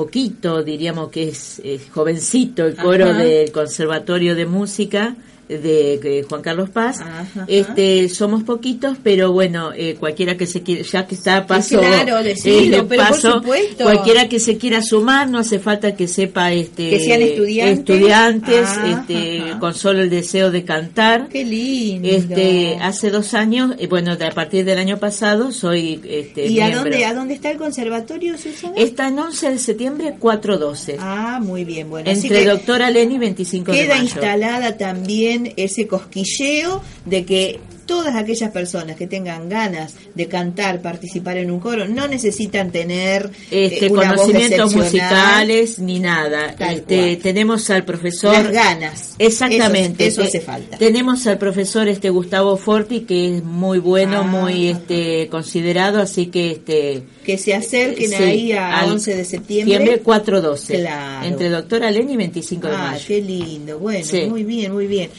poquito 0.00 0.62
diríamos 0.62 1.10
que 1.10 1.28
es, 1.28 1.60
es 1.62 1.90
jovencito 1.90 2.64
el 2.64 2.74
coro 2.74 3.10
Ajá. 3.10 3.18
del 3.18 3.52
conservatorio 3.52 4.34
de 4.34 4.46
música 4.46 5.14
de, 5.58 5.94
eh, 6.18 6.22
Juan 6.28 6.42
Carlos 6.42 6.70
Paz 6.70 7.00
Ajá. 7.00 7.44
este 7.48 8.08
somos 8.08 8.42
poquitos 8.44 8.96
pero 9.02 9.32
bueno 9.32 9.70
eh, 9.74 9.96
cualquiera 9.98 10.36
que 10.36 10.46
se 10.46 10.62
quiera 10.62 10.82
ya 10.82 11.06
que 11.06 11.14
está 11.14 11.46
paso 11.46 11.78
claro, 11.80 12.16
pero 12.44 12.86
por 12.88 12.96
paso, 12.96 13.32
supuesto. 13.38 13.84
cualquiera 13.84 14.28
que 14.28 14.38
se 14.38 14.56
quiera 14.56 14.82
sumar 14.82 15.28
no 15.28 15.38
hace 15.38 15.58
falta 15.58 15.94
que 15.96 16.06
sepa 16.08 16.52
este 16.52 16.90
Que 16.90 17.00
sean 17.00 17.22
estudiantes. 17.22 17.78
estudiantes, 17.78 18.66
Ah, 18.68 19.04
este, 19.08 19.42
con 19.58 19.74
solo 19.74 20.00
el 20.02 20.10
deseo 20.10 20.50
de 20.50 20.64
cantar. 20.64 21.28
Qué 21.28 21.44
lindo. 21.44 22.08
Este, 22.08 22.76
hace 22.80 23.10
dos 23.10 23.34
años, 23.34 23.74
eh, 23.78 23.86
bueno, 23.86 24.16
de- 24.16 24.26
a 24.26 24.30
partir 24.30 24.64
del 24.64 24.78
año 24.78 24.98
pasado 24.98 25.52
soy 25.52 26.00
este, 26.04 26.46
¿Y 26.46 26.60
a 26.60 26.70
dónde, 26.74 27.04
a 27.04 27.14
dónde 27.14 27.34
está 27.34 27.50
el 27.50 27.58
conservatorio, 27.58 28.36
Susana? 28.38 28.74
Está 28.76 29.08
en 29.08 29.18
11 29.18 29.50
de 29.50 29.58
septiembre, 29.58 30.14
412. 30.18 30.96
Ah, 31.00 31.40
muy 31.42 31.64
bien, 31.64 31.88
bueno. 31.90 32.08
entre 32.10 32.28
que 32.28 32.44
Doctora 32.44 32.90
Leni 32.90 33.18
25 33.18 33.72
de 33.72 33.78
queda 33.78 33.94
mayo. 33.94 34.02
instalada 34.04 34.76
también 34.76 35.39
ese 35.56 35.86
cosquilleo 35.86 36.82
de 37.06 37.24
que 37.24 37.60
todas 37.90 38.14
aquellas 38.14 38.52
personas 38.52 38.94
que 38.94 39.08
tengan 39.08 39.48
ganas 39.48 39.94
de 40.14 40.28
cantar, 40.28 40.80
participar 40.80 41.38
en 41.38 41.50
un 41.50 41.58
coro, 41.58 41.88
no 41.88 42.06
necesitan 42.06 42.70
tener 42.70 43.28
Este, 43.50 43.86
eh, 43.86 43.90
una 43.90 44.10
conocimientos 44.14 44.76
musicales 44.76 45.78
ni 45.80 45.98
nada. 45.98 46.54
Este, 46.56 47.16
tenemos 47.16 47.68
al 47.70 47.84
profesor 47.84 48.32
las 48.32 48.52
ganas. 48.52 49.14
Exactamente. 49.18 50.06
Eso, 50.06 50.22
hace 50.22 50.40
falta. 50.40 50.78
Tenemos 50.78 51.26
al 51.26 51.36
profesor 51.38 51.88
este 51.88 52.10
Gustavo 52.10 52.56
Forti 52.56 53.00
que 53.00 53.38
es 53.38 53.42
muy 53.44 53.80
bueno, 53.80 54.20
Ah, 54.20 54.22
muy 54.22 54.68
ajá. 54.70 54.78
este 54.78 55.28
considerado, 55.28 56.00
así 56.00 56.26
que 56.26 56.52
este 56.52 57.02
Que 57.24 57.36
se 57.38 57.54
acerquen 57.54 58.08
sí, 58.10 58.14
ahí 58.14 58.52
a 58.52 58.78
al 58.78 58.90
11 58.92 59.16
de 59.16 59.24
septiembre. 59.24 59.98
412. 59.98 60.78
Claro. 60.78 61.26
Entre 61.26 61.48
Doctora 61.48 61.90
Leni 61.90 62.12
y 62.12 62.16
25 62.16 62.68
de 62.68 62.74
Ah, 62.74 62.90
mayo. 62.92 63.04
qué 63.06 63.20
lindo. 63.20 63.78
Bueno, 63.80 64.04
Sí. 64.04 64.22
muy 64.28 64.44
bien, 64.44 64.72
muy 64.72 64.86
bien. 64.86 65.10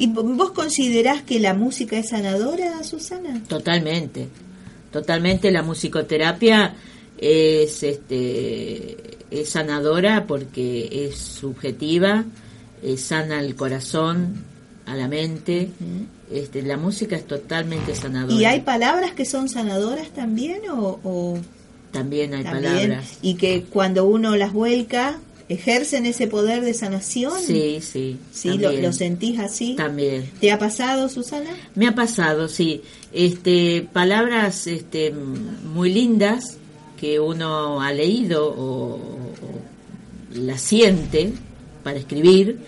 ¿Y 0.00 0.06
vos 0.06 0.52
considerás 0.52 1.20
que 1.22 1.38
la 1.38 1.52
música 1.52 1.98
es 1.98 2.08
sanadora, 2.08 2.82
Susana? 2.84 3.42
Totalmente, 3.46 4.28
totalmente 4.90 5.50
la 5.50 5.62
musicoterapia 5.62 6.74
es 7.18 7.82
este 7.82 8.96
es 9.30 9.50
sanadora 9.50 10.26
porque 10.26 10.88
es 10.90 11.18
subjetiva, 11.18 12.24
eh, 12.82 12.96
sana 12.96 13.40
el 13.40 13.54
corazón, 13.54 14.42
a 14.86 14.94
la 14.94 15.06
mente. 15.06 15.68
Este, 16.32 16.62
la 16.62 16.78
música 16.78 17.16
es 17.16 17.26
totalmente 17.26 17.94
sanadora. 17.94 18.34
¿Y 18.40 18.46
hay 18.46 18.60
palabras 18.60 19.12
que 19.12 19.26
son 19.26 19.50
sanadoras 19.50 20.08
también 20.10 20.62
o, 20.70 20.98
o 21.04 21.38
también 21.92 22.32
hay 22.32 22.44
también? 22.44 22.72
palabras. 22.72 23.18
Y 23.20 23.34
que 23.34 23.64
cuando 23.64 24.06
uno 24.06 24.34
las 24.36 24.54
vuelca 24.54 25.18
ejercen 25.50 26.06
ese 26.06 26.28
poder 26.28 26.62
de 26.64 26.72
sanación. 26.72 27.38
Sí, 27.40 27.80
sí. 27.82 28.16
¿Sí? 28.32 28.56
¿Lo, 28.56 28.72
lo 28.72 28.92
sentís 28.92 29.38
así? 29.40 29.74
También. 29.74 30.30
¿Te 30.40 30.52
ha 30.52 30.58
pasado, 30.58 31.08
Susana? 31.08 31.50
Me 31.74 31.88
ha 31.88 31.94
pasado, 31.94 32.48
sí. 32.48 32.82
Este, 33.12 33.86
palabras 33.92 34.68
este, 34.68 35.10
muy 35.10 35.92
lindas 35.92 36.56
que 36.98 37.18
uno 37.18 37.82
ha 37.82 37.92
leído 37.92 38.46
o, 38.46 38.94
o 38.94 39.30
las 40.34 40.60
siente 40.60 41.32
para 41.82 41.98
escribir, 41.98 42.58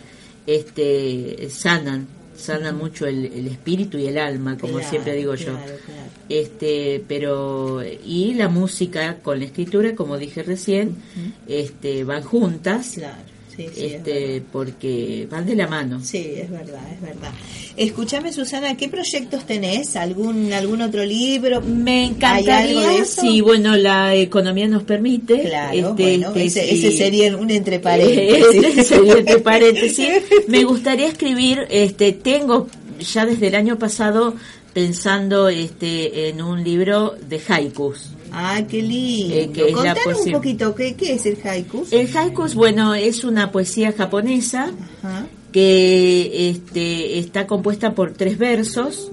este, 0.49 1.49
sanan, 1.51 2.09
sanan 2.43 2.77
mucho 2.77 3.07
el, 3.07 3.25
el 3.27 3.47
espíritu 3.49 3.99
y 3.99 4.07
el 4.07 4.19
alma, 4.19 4.59
como 4.59 4.75
Claro, 4.75 4.89
siempre 4.91 5.15
digo 5.15 5.35
yo. 5.35 5.53
claro, 5.55 5.75
claro. 5.87 6.03
Este, 6.29 7.03
pero 7.09 7.83
y 7.83 8.35
la 8.35 8.49
música 8.49 9.19
con 9.23 9.39
la 9.39 9.45
escritura, 9.45 9.95
como 9.95 10.19
dije 10.19 10.43
recién, 10.43 10.97
este, 11.47 12.05
van 12.05 12.23
juntas, 12.23 12.93
Claro, 12.95 13.17
sí, 13.57 13.69
sí, 13.75 13.85
es 13.85 13.93
este, 13.95 14.43
porque 14.53 15.27
van 15.31 15.47
de 15.47 15.55
la 15.55 15.67
mano. 15.67 16.01
Sí, 16.03 16.35
es 16.37 16.51
verdad, 16.51 16.83
es 16.93 17.01
verdad. 17.01 17.33
Escúchame, 17.77 18.33
Susana, 18.33 18.77
¿qué 18.77 18.89
proyectos 18.89 19.47
tenés? 19.47 19.97
¿Algún 19.97 20.53
algún 20.53 20.83
otro 20.83 21.05
libro? 21.05 21.61
Me 21.61 21.93
¿Hay 22.23 22.49
algo 22.49 22.81
encantaría, 22.81 23.05
si 23.05 23.41
bueno, 23.41 23.77
la 23.77 24.15
economía 24.15 24.69
nos 24.69 24.83
permite. 24.83 25.43
Claro, 25.43 25.91
este, 25.91 26.19
bueno, 26.19 26.33
este, 26.35 26.75
ese, 26.75 26.91
sería 26.93 27.37
un 27.37 27.51
entre 27.51 27.79
paréntesis. 27.81 28.65
Este 28.65 28.85
sería 28.85 29.15
entre 29.15 29.39
paréntesis. 29.39 30.09
Me 30.49 30.65
gustaría 30.65 31.09
escribir, 31.09 31.67
este, 31.71 32.13
tengo 32.13 32.69
ya 33.01 33.27
desde 33.27 33.49
el 33.49 33.55
año 33.55 33.79
pasado 33.79 34.35
pensando 34.73 35.49
este 35.49 36.29
en 36.29 36.43
un 36.43 36.63
libro 36.63 37.15
de 37.29 37.41
haikus. 37.49 38.11
Ah, 38.33 38.63
qué 38.69 38.83
lindo. 38.83 39.35
Eh, 39.35 39.51
que 39.53 39.69
es 39.69 39.73
la 39.73 39.95
Contanos 39.95 40.27
un 40.27 40.33
poquito, 40.33 40.75
¿qué, 40.75 40.95
¿qué 40.95 41.15
es 41.15 41.27
el 41.27 41.39
haiku? 41.45 41.87
El 41.91 42.17
haikus, 42.17 42.55
bueno, 42.55 42.95
es 42.95 43.25
una 43.25 43.53
poesía 43.53 43.93
japonesa 43.93 44.73
Ajá. 45.03 45.27
que 45.53 46.49
este, 46.51 47.19
está 47.19 47.47
compuesta 47.47 47.95
por 47.95 48.15
tres 48.15 48.39
versos. 48.39 49.11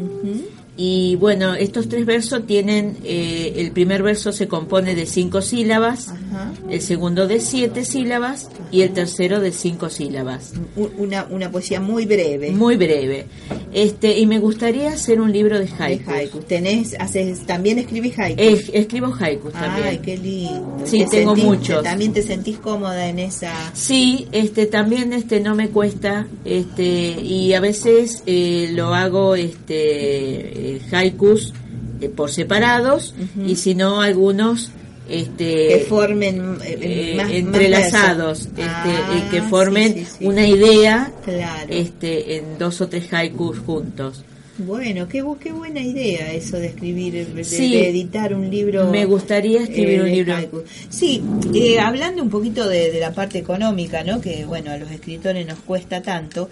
Y 0.81 1.17
bueno, 1.17 1.55
estos 1.55 1.89
tres 1.89 2.05
versos 2.05 2.47
tienen, 2.47 2.95
eh, 3.03 3.51
el 3.57 3.71
primer 3.73 4.01
verso 4.01 4.31
se 4.31 4.47
compone 4.47 4.95
de 4.95 5.05
cinco 5.05 5.41
sílabas, 5.41 6.07
Ajá. 6.07 6.53
el 6.69 6.79
segundo 6.79 7.27
de 7.27 7.41
siete 7.41 7.83
sílabas 7.83 8.47
y 8.71 8.83
el 8.83 8.91
tercero 8.91 9.41
de 9.41 9.51
cinco 9.51 9.89
sílabas. 9.89 10.53
Una, 10.97 11.25
una 11.29 11.51
poesía 11.51 11.81
muy 11.81 12.05
breve. 12.05 12.51
Muy 12.51 12.77
breve. 12.77 13.25
Este, 13.73 14.17
y 14.19 14.25
me 14.25 14.39
gustaría 14.39 14.87
hacer 14.93 15.19
un 15.19 15.33
libro 15.33 15.59
de 15.59 15.65
de 15.65 15.71
haikus. 15.83 16.13
haiku. 16.13 16.39
Tenés, 16.39 16.95
haces, 16.97 17.45
también 17.45 17.77
escribís 17.79 18.17
haiku. 18.17 18.41
Es- 18.41 18.71
escribo 18.73 19.13
haikus 19.19 19.53
Ay, 19.55 19.61
también. 19.61 20.01
qué 20.01 20.17
lindo. 20.17 20.77
Sí, 20.85 20.99
¿Te 20.99 21.17
tengo 21.17 21.35
sentís- 21.35 21.43
muchos. 21.43 21.83
También 21.83 22.13
te 22.13 22.21
sentís 22.23 22.57
cómoda 22.57 23.09
en 23.09 23.19
esa... 23.19 23.51
Sí, 23.73 24.29
este 24.31 24.65
también 24.65 25.11
este 25.11 25.41
no 25.41 25.55
me 25.55 25.67
cuesta 25.71 26.25
este 26.45 27.19
y 27.21 27.51
a 27.53 27.59
veces 27.59 28.23
eh, 28.25 28.69
lo 28.71 28.93
hago 28.95 29.35
este 29.35 30.68
eh, 30.75 30.81
haikus 30.91 31.53
eh, 32.01 32.09
por 32.09 32.31
separados 32.31 33.13
y 33.45 33.55
si 33.55 33.75
no 33.75 34.01
algunos 34.01 34.71
este 35.09 35.67
que 35.69 35.85
formen 35.89 36.57
eh, 36.63 36.77
eh, 36.81 37.13
más, 37.17 37.25
más 37.27 37.35
entrelazados 37.35 38.43
versos. 38.45 38.47
este, 38.47 38.63
Ah, 38.67 39.27
que 39.31 39.39
sí, 39.41 39.45
formen 39.49 39.93
sí, 39.93 40.05
sí. 40.19 40.25
una 40.25 40.45
idea 40.47 41.11
Claro. 41.25 41.67
este 41.69 42.37
en 42.37 42.57
dos 42.59 42.79
o 42.81 42.87
tres 42.87 43.11
haikus 43.13 43.59
juntos. 43.59 44.23
Bueno, 44.59 45.07
qué, 45.07 45.23
qué 45.41 45.51
buena 45.51 45.81
idea 45.81 46.33
eso 46.33 46.57
de 46.57 46.67
escribir, 46.67 47.13
de, 47.33 47.43
Sí. 47.43 47.71
de 47.71 47.89
editar 47.89 48.33
un 48.33 48.49
libro. 48.49 48.89
Me 48.89 49.05
gustaría 49.05 49.61
escribir 49.63 49.99
eh, 49.99 50.01
un 50.03 50.11
libro. 50.11 50.35
haiku. 50.35 50.63
Sí, 50.89 51.21
eh, 51.53 51.79
hablando 51.79 52.21
un 52.21 52.29
poquito 52.29 52.67
de, 52.67 52.91
de 52.91 52.99
la 52.99 53.13
parte 53.13 53.37
económica, 53.39 54.03
¿no? 54.03 54.19
Que 54.21 54.45
bueno, 54.45 54.71
a 54.71 54.77
los 54.77 54.91
escritores 54.91 55.45
nos 55.47 55.59
cuesta 55.59 56.01
tanto. 56.01 56.49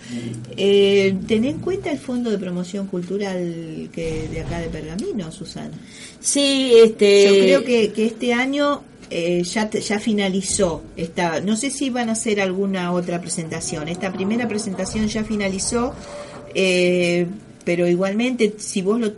Eh, 0.55 1.15
ten 1.27 1.45
en 1.45 1.59
cuenta 1.59 1.91
el 1.91 1.99
Fondo 1.99 2.31
de 2.31 2.37
Promoción 2.37 2.87
Cultural 2.87 3.89
que 3.91 4.27
de 4.31 4.41
acá 4.41 4.59
de 4.59 4.67
Pergamino, 4.69 5.31
Susana. 5.31 5.71
Sí, 6.19 6.73
este 6.83 7.23
Yo 7.25 7.39
creo 7.41 7.63
que, 7.63 7.91
que 7.91 8.05
este 8.05 8.33
año 8.33 8.83
eh, 9.09 9.43
ya, 9.43 9.69
ya 9.69 9.99
finalizó. 9.99 10.81
Esta, 10.95 11.39
no 11.41 11.55
sé 11.55 11.69
si 11.71 11.89
van 11.89 12.09
a 12.09 12.13
hacer 12.13 12.41
alguna 12.41 12.91
otra 12.91 13.21
presentación. 13.21 13.87
Esta 13.87 14.11
primera 14.11 14.47
presentación 14.47 15.07
ya 15.07 15.23
finalizó, 15.23 15.93
eh, 16.55 17.27
pero 17.67 17.85
igualmente 17.85 18.53
si 18.59 18.81
vos 18.81 18.97
lo 18.97 19.11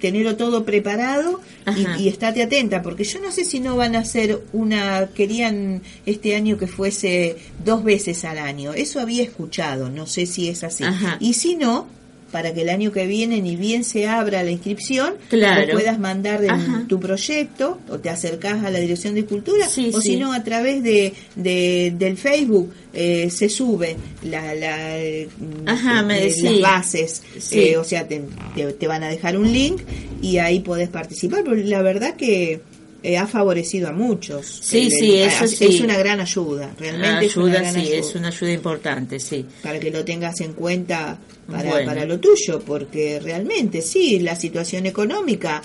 tenerlo 0.00 0.34
todo 0.34 0.64
preparado 0.64 1.40
y, 1.76 2.02
y 2.02 2.08
estate 2.08 2.42
atenta 2.42 2.82
porque 2.82 3.04
yo 3.04 3.20
no 3.20 3.30
sé 3.30 3.44
si 3.44 3.60
no 3.60 3.76
van 3.76 3.94
a 3.94 4.00
hacer 4.00 4.42
una 4.52 5.10
querían 5.14 5.80
este 6.04 6.34
año 6.34 6.58
que 6.58 6.66
fuese 6.66 7.36
dos 7.64 7.84
veces 7.84 8.24
al 8.24 8.38
año. 8.38 8.74
Eso 8.74 8.98
había 8.98 9.22
escuchado 9.22 9.90
no 9.90 10.08
sé 10.08 10.26
si 10.26 10.48
es 10.48 10.64
así. 10.64 10.82
Ajá. 10.82 11.18
y 11.20 11.34
si 11.34 11.54
no 11.54 11.86
para 12.34 12.52
que 12.52 12.62
el 12.62 12.68
año 12.68 12.90
que 12.90 13.06
viene, 13.06 13.40
ni 13.40 13.54
bien 13.54 13.84
se 13.84 14.08
abra 14.08 14.42
la 14.42 14.50
inscripción, 14.50 15.14
Claro. 15.28 15.66
vos 15.66 15.74
puedas 15.82 16.00
mandar 16.00 16.40
de- 16.40 16.50
tu 16.88 16.98
proyecto 16.98 17.78
o 17.88 18.00
te 18.00 18.10
acercás 18.10 18.64
a 18.64 18.70
la 18.72 18.80
Dirección 18.80 19.14
de 19.14 19.24
Cultura 19.24 19.68
Sí, 19.68 19.92
o 19.94 20.00
sí. 20.00 20.08
si 20.14 20.16
no 20.16 20.32
a 20.32 20.42
través 20.42 20.82
de, 20.82 21.12
de- 21.36 21.94
del 21.96 22.16
Facebook 22.16 22.72
eh, 22.92 23.30
se 23.30 23.48
sube 23.48 23.94
la, 24.24 24.52
la, 24.56 24.98
eh, 24.98 25.28
Ajá, 25.66 26.02
me- 26.02 26.26
eh, 26.26 26.32
sí. 26.32 26.42
las 26.42 26.60
bases, 26.60 27.22
Sí. 27.38 27.60
eh, 27.60 27.76
o 27.76 27.84
sea, 27.84 28.08
te, 28.08 28.22
te- 28.56 28.72
te 28.72 28.86
van 28.88 29.04
a 29.04 29.08
dejar 29.08 29.38
un 29.38 29.52
link 29.52 29.82
y 30.20 30.38
ahí 30.38 30.58
podés 30.58 30.88
participar, 30.88 31.44
pero 31.44 31.54
la 31.54 31.82
verdad 31.82 32.16
que 32.16 32.60
eh, 33.06 33.18
ha 33.18 33.26
favorecido 33.26 33.88
a 33.88 33.92
muchos. 33.92 34.60
Sí, 34.62 34.90
sí, 34.90 35.14
eso 35.16 35.44
es, 35.44 35.58
sí. 35.58 35.66
es 35.66 35.80
una 35.82 35.98
gran 35.98 36.20
ayuda, 36.20 36.74
realmente 36.78 37.26
es 37.26 37.36
una 37.36 37.46
ayuda, 37.46 37.60
gran 37.60 37.74
sí, 37.74 37.80
ayuda 37.80 37.96
es 37.98 38.14
una 38.14 38.28
ayuda 38.28 38.52
importante, 38.52 39.20
sí. 39.20 39.44
para 39.62 39.78
que 39.78 39.90
lo 39.90 40.02
tengas 40.06 40.40
en 40.40 40.54
cuenta 40.54 41.18
para, 41.46 41.68
Bueno. 41.70 41.86
para 41.86 42.06
lo 42.06 42.18
tuyo, 42.18 42.60
porque 42.60 43.20
realmente 43.20 43.82
sí, 43.82 44.20
la 44.20 44.34
situación 44.34 44.86
económica 44.86 45.60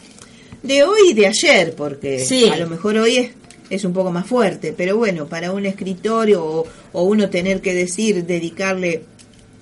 de 0.61 0.83
hoy 0.83 1.11
y 1.11 1.13
de 1.13 1.27
ayer, 1.27 1.73
porque 1.75 2.19
Sí. 2.19 2.49
a 2.49 2.57
lo 2.57 2.67
mejor 2.67 2.97
hoy 2.97 3.15
es, 3.15 3.31
es 3.69 3.85
un 3.85 3.93
poco 3.93 4.11
más 4.11 4.27
fuerte, 4.27 4.73
pero 4.75 4.97
bueno, 4.97 5.25
para 5.27 5.53
un 5.53 5.65
escritorio 5.65 6.43
o, 6.43 6.67
o 6.91 7.03
uno 7.03 7.29
tener 7.29 7.61
que 7.61 7.73
decir, 7.73 8.25
dedicarle 8.25 9.03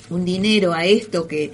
un 0.09 0.25
dinero 0.25 0.73
a 0.73 0.83
esto 0.85 1.27
que, 1.27 1.51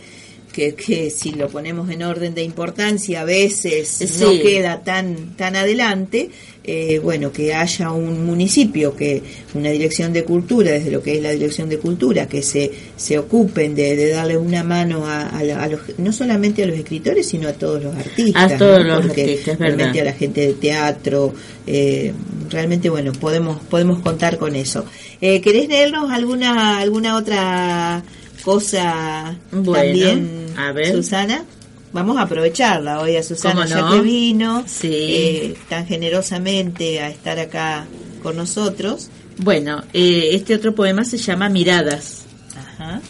que, 0.54 0.74
que 0.76 1.10
si 1.10 1.32
lo 1.32 1.50
ponemos 1.50 1.90
en 1.90 2.04
orden 2.04 2.34
de 2.34 2.44
importancia 2.44 3.22
a 3.22 3.26
veces 3.26 4.00
no 4.22 4.32
queda 4.42 4.82
tan, 4.84 5.36
tan 5.36 5.56
adelante, 5.58 6.30
eh, 6.64 7.00
bueno, 7.04 7.34
que 7.34 7.54
haya 7.54 7.92
un 7.92 8.26
municipio, 8.26 8.96
que 8.96 9.22
una 9.54 9.70
dirección 9.72 10.14
de 10.14 10.24
cultura, 10.24 10.72
desde 10.72 10.92
lo 10.92 11.02
que 11.04 11.18
es 11.18 11.22
la 11.22 11.32
dirección 11.32 11.68
de 11.68 11.78
cultura, 11.80 12.28
que 12.30 12.42
se, 12.42 12.72
se 12.96 13.20
ocupen 13.20 13.76
de, 13.76 13.98
de 13.98 14.10
darle 14.12 14.38
una 14.38 14.64
mano 14.64 15.06
a, 15.06 15.28
a 15.28 15.44
la- 15.44 15.62
a 15.64 15.68
los, 15.68 15.82
no 15.98 16.14
solamente 16.14 16.64
a 16.64 16.68
los 16.68 16.78
escritores, 16.78 17.28
sino 17.28 17.50
a 17.50 17.54
todos 17.54 17.84
los 17.84 17.94
artistas. 17.96 18.52
A 18.54 18.58
todos 18.58 18.80
¿no? 18.86 18.96
los 18.96 19.08
Porque 19.08 19.22
artistas, 19.24 19.60
realmente 19.60 20.00
a 20.02 20.04
la 20.06 20.14
gente 20.14 20.42
de 20.48 20.54
teatro, 20.54 21.34
eh, 21.68 22.14
realmente 22.50 22.90
bueno, 22.90 23.12
podemos, 23.12 23.60
podemos 23.64 24.00
contar 24.00 24.38
con 24.38 24.56
eso. 24.56 24.86
Eh, 25.20 25.42
¿Querés 25.42 25.68
leernos 25.68 26.12
alguna, 26.12 26.78
alguna 26.80 27.18
otra 27.18 28.04
cosa 28.44 29.36
Bueno, 29.52 29.74
también, 29.74 30.46
a 30.58 30.72
ver. 30.72 30.92
Susana? 30.92 31.44
Vamos 31.92 32.18
a 32.18 32.24
aprovecharla 32.24 33.00
hoy 33.02 33.16
a 33.18 33.24
Susana, 33.24 33.64
¿Cómo 33.64 33.68
ya 33.68 33.82
no? 33.82 33.92
que 33.92 34.02
vino 34.02 34.64
Sí. 34.68 34.88
eh, 34.92 35.58
tan 35.70 35.86
generosamente 35.86 37.00
a 37.02 37.10
estar 37.10 37.40
acá 37.40 37.86
con 38.24 38.36
nosotros. 38.36 39.10
Bueno, 39.38 39.84
eh, 39.94 40.30
este 40.34 40.56
otro 40.56 40.74
poema 40.76 41.04
se 41.06 41.18
llama 41.18 41.50
Miradas. 41.50 42.24
Ajá. 42.58 43.02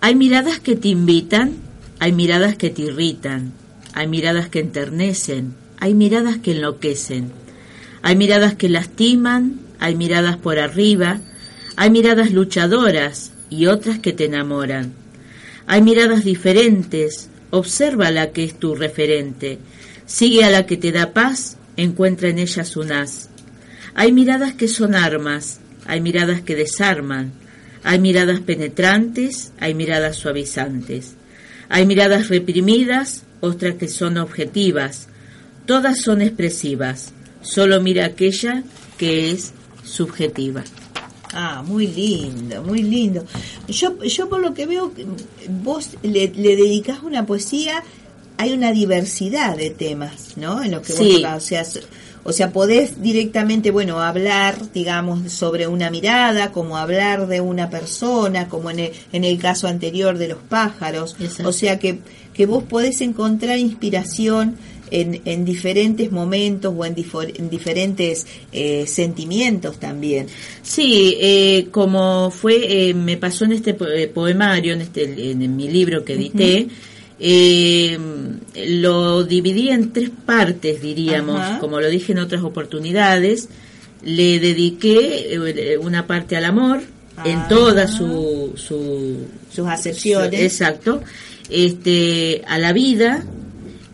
Hay 0.00 0.14
miradas 0.14 0.58
que 0.60 0.76
te 0.76 0.88
invitan, 0.88 1.54
hay 2.00 2.12
miradas 2.12 2.56
que 2.56 2.70
te 2.70 2.82
irritan, 2.82 3.52
hay 3.94 4.06
miradas 4.08 4.48
que 4.48 4.60
enternecen, 4.60 5.54
hay 5.78 5.94
miradas 5.94 6.38
que 6.38 6.52
enloquecen, 6.52 7.32
hay 8.02 8.16
miradas 8.16 8.54
que 8.54 8.68
lastiman, 8.68 9.60
hay 9.78 9.94
miradas 9.94 10.36
por 10.36 10.58
arriba, 10.58 11.20
hay 11.76 11.90
miradas 11.90 12.30
luchadoras 12.32 13.32
y 13.50 13.66
otras 13.66 13.98
que 13.98 14.12
te 14.12 14.26
enamoran. 14.26 14.92
Hay 15.66 15.82
miradas 15.82 16.24
diferentes, 16.24 17.28
observa 17.50 18.10
la 18.10 18.30
que 18.30 18.44
es 18.44 18.58
tu 18.58 18.74
referente, 18.74 19.58
sigue 20.06 20.44
a 20.44 20.50
la 20.50 20.66
que 20.66 20.76
te 20.76 20.92
da 20.92 21.12
paz, 21.12 21.56
encuentra 21.76 22.28
en 22.28 22.38
ellas 22.38 22.76
un 22.76 22.92
haz. 22.92 23.28
Hay 23.94 24.12
miradas 24.12 24.54
que 24.54 24.68
son 24.68 24.94
armas, 24.94 25.60
hay 25.86 26.00
miradas 26.00 26.42
que 26.42 26.54
desarman, 26.54 27.32
hay 27.82 27.98
miradas 27.98 28.40
penetrantes, 28.40 29.52
hay 29.58 29.74
miradas 29.74 30.16
suavizantes, 30.16 31.14
hay 31.68 31.86
miradas 31.86 32.28
reprimidas, 32.28 33.22
otras 33.40 33.76
que 33.76 33.88
son 33.88 34.18
objetivas, 34.18 35.08
todas 35.66 36.00
son 36.00 36.22
expresivas, 36.22 37.12
solo 37.42 37.80
mira 37.80 38.06
aquella 38.06 38.64
que 38.98 39.30
es 39.30 39.52
subjetiva. 39.84 40.64
Ah, 41.38 41.62
muy 41.66 41.86
lindo, 41.86 42.62
muy 42.62 42.82
lindo. 42.82 43.24
Yo, 43.68 44.02
yo 44.02 44.28
por 44.28 44.40
lo 44.40 44.54
que 44.54 44.64
veo, 44.66 44.90
vos 45.62 45.90
le, 46.02 46.28
le 46.34 46.56
dedicás 46.56 47.02
una 47.02 47.26
poesía, 47.26 47.82
hay 48.38 48.52
una 48.52 48.72
diversidad 48.72 49.56
de 49.56 49.70
temas, 49.70 50.36
¿no? 50.36 50.62
En 50.64 50.70
lo 50.70 50.80
que 50.82 50.92
vos 50.94 51.02
Sí. 51.02 51.16
tocás, 51.16 51.44
o 51.44 51.46
sea, 51.46 51.64
o 52.24 52.32
sea, 52.32 52.52
podés 52.52 53.00
directamente, 53.02 53.70
bueno, 53.70 54.00
hablar, 54.00 54.72
digamos, 54.72 55.30
sobre 55.30 55.68
una 55.68 55.90
mirada, 55.90 56.50
como 56.52 56.76
hablar 56.76 57.28
de 57.28 57.40
una 57.40 57.70
persona, 57.70 58.48
como 58.48 58.70
en 58.70 58.80
el, 58.80 58.92
en 59.12 59.24
el 59.24 59.38
caso 59.38 59.68
anterior 59.68 60.18
de 60.18 60.28
los 60.28 60.38
pájaros. 60.38 61.16
Exacto. 61.20 61.48
O 61.50 61.52
sea, 61.52 61.78
que, 61.78 62.00
que 62.34 62.46
vos 62.46 62.64
podés 62.64 63.00
encontrar 63.00 63.58
inspiración 63.58 64.56
en, 64.90 65.20
en 65.24 65.44
diferentes 65.44 66.10
momentos 66.12 66.74
o 66.76 66.84
en, 66.84 66.94
diferentes 67.50 68.26
eh, 68.52 68.84
sentimientos 68.86 69.78
también. 69.78 70.26
Sí, 70.62 71.16
eh, 71.20 71.68
como 71.70 72.30
fue, 72.30 72.88
eh, 72.90 72.94
me 72.94 73.16
pasó 73.16 73.44
en 73.44 73.52
este 73.52 73.76
eh, 73.94 74.08
poemario, 74.08 74.72
en, 74.74 74.80
este, 74.82 75.30
en, 75.30 75.56
mi 75.56 75.68
libro 75.68 76.04
que 76.04 76.14
edité, 76.14 76.68
eh, 77.18 77.98
lo 78.68 79.24
dividí 79.24 79.70
en 79.70 79.92
tres 79.92 80.10
partes, 80.24 80.82
diríamos, 80.82 81.40
Ajá. 81.40 81.58
como 81.58 81.80
lo 81.80 81.88
dije 81.88 82.12
en 82.12 82.18
otras 82.18 82.42
oportunidades. 82.42 83.48
Le 84.04 84.38
dediqué 84.38 85.34
eh, 85.34 85.78
una 85.78 86.06
parte 86.06 86.36
al 86.36 86.44
amor, 86.44 86.80
Ah. 87.18 87.22
en 87.24 87.48
toda 87.48 87.88
su, 87.88 88.52
su 88.56 89.16
sus 89.50 89.66
acepciones. 89.66 90.38
su- 90.38 90.44
exacto, 90.44 91.00
este, 91.48 92.42
a 92.46 92.58
la 92.58 92.74
vida 92.74 93.24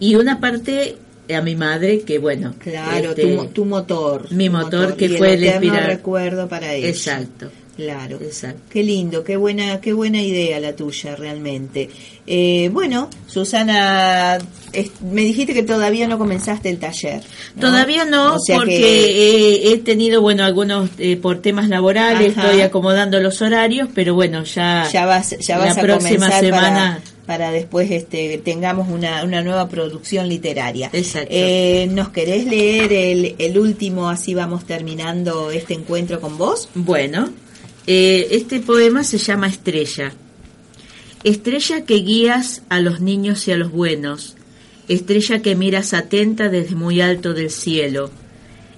y 0.02 0.14
una 0.16 0.40
parte 0.40 0.96
a 1.34 1.40
mi 1.40 1.54
madre 1.54 2.00
que 2.00 2.18
bueno, 2.18 2.54
Claro, 2.58 3.10
este, 3.10 3.36
tu, 3.36 3.44
tu 3.46 3.64
motor. 3.64 4.30
mi 4.32 4.46
tu 4.48 4.52
motor 4.56 4.96
que 4.96 5.04
y 5.06 5.08
fue 5.16 5.34
el 5.34 5.44
inspirar- 5.44 5.86
recuerdo 5.86 6.48
para 6.48 6.74
ella. 6.74 6.88
exacto, 6.88 7.50
Claro. 7.76 8.16
exacto. 8.20 8.60
Qué 8.68 8.82
lindo, 8.82 9.24
qué 9.24 9.36
buena, 9.36 9.80
qué 9.80 9.92
buena 9.94 10.20
idea 10.20 10.60
la 10.60 10.74
tuya 10.76 11.16
realmente. 11.16 11.88
Eh, 12.26 12.68
bueno, 12.72 13.08
Susana, 13.26 14.38
es- 14.72 14.90
me 15.00 15.22
dijiste 15.22 15.54
que 15.54 15.62
todavía 15.62 16.06
no 16.08 16.18
comenzaste 16.18 16.68
el 16.68 16.78
taller. 16.78 17.22
¿no? 17.54 17.60
Todavía 17.60 18.04
no, 18.04 18.34
O 18.34 18.38
sea 18.40 18.56
porque 18.56 18.76
que- 18.76 19.68
he, 19.68 19.72
he 19.72 19.78
tenido, 19.78 20.20
bueno, 20.20 20.44
algunos 20.44 20.90
eh, 20.98 21.16
por 21.16 21.40
temas 21.40 21.68
laborales, 21.68 22.36
Ajá. 22.36 22.46
estoy 22.48 22.60
acomodando 22.62 23.20
los 23.20 23.40
horarios, 23.40 23.88
pero 23.94 24.14
bueno, 24.14 24.44
ya, 24.44 24.88
ya 24.92 25.06
vas, 25.06 25.36
ya 25.38 25.58
vas 25.58 25.74
la 25.76 25.80
a 25.80 25.84
próxima 25.84 26.26
comenzar 26.26 26.40
semana. 26.44 27.00
Para, 27.26 27.50
después 27.50 27.90
este, 27.90 28.38
tengamos 28.38 28.88
una, 28.88 29.24
una 29.24 29.42
nueva 29.42 29.68
producción 29.68 30.28
literaria. 30.28 30.90
Exacto. 30.92 31.28
Eh, 31.30 31.88
¿Nos 31.90 32.08
querés 32.10 32.46
leer 32.46 32.92
el, 32.92 33.34
el 33.38 33.58
último, 33.58 34.08
así 34.08 34.34
vamos 34.34 34.64
terminando 34.64 35.50
este 35.50 35.74
encuentro 35.74 36.20
con 36.20 36.36
vos? 36.38 36.68
Bueno, 36.74 37.30
eh, 37.86 38.28
este 38.32 38.60
poema 38.60 39.04
se 39.04 39.18
llama 39.18 39.48
Estrella. 39.48 40.12
Estrella 41.24 41.84
que 41.84 41.94
guías 41.94 42.62
a 42.68 42.80
los 42.80 43.00
niños 43.00 43.46
y 43.46 43.52
a 43.52 43.56
los 43.56 43.70
buenos, 43.70 44.34
estrella 44.88 45.40
que 45.40 45.54
miras 45.54 45.94
atenta 45.94 46.48
desde 46.48 46.74
muy 46.74 47.00
alto 47.00 47.32
del 47.32 47.50
cielo, 47.50 48.10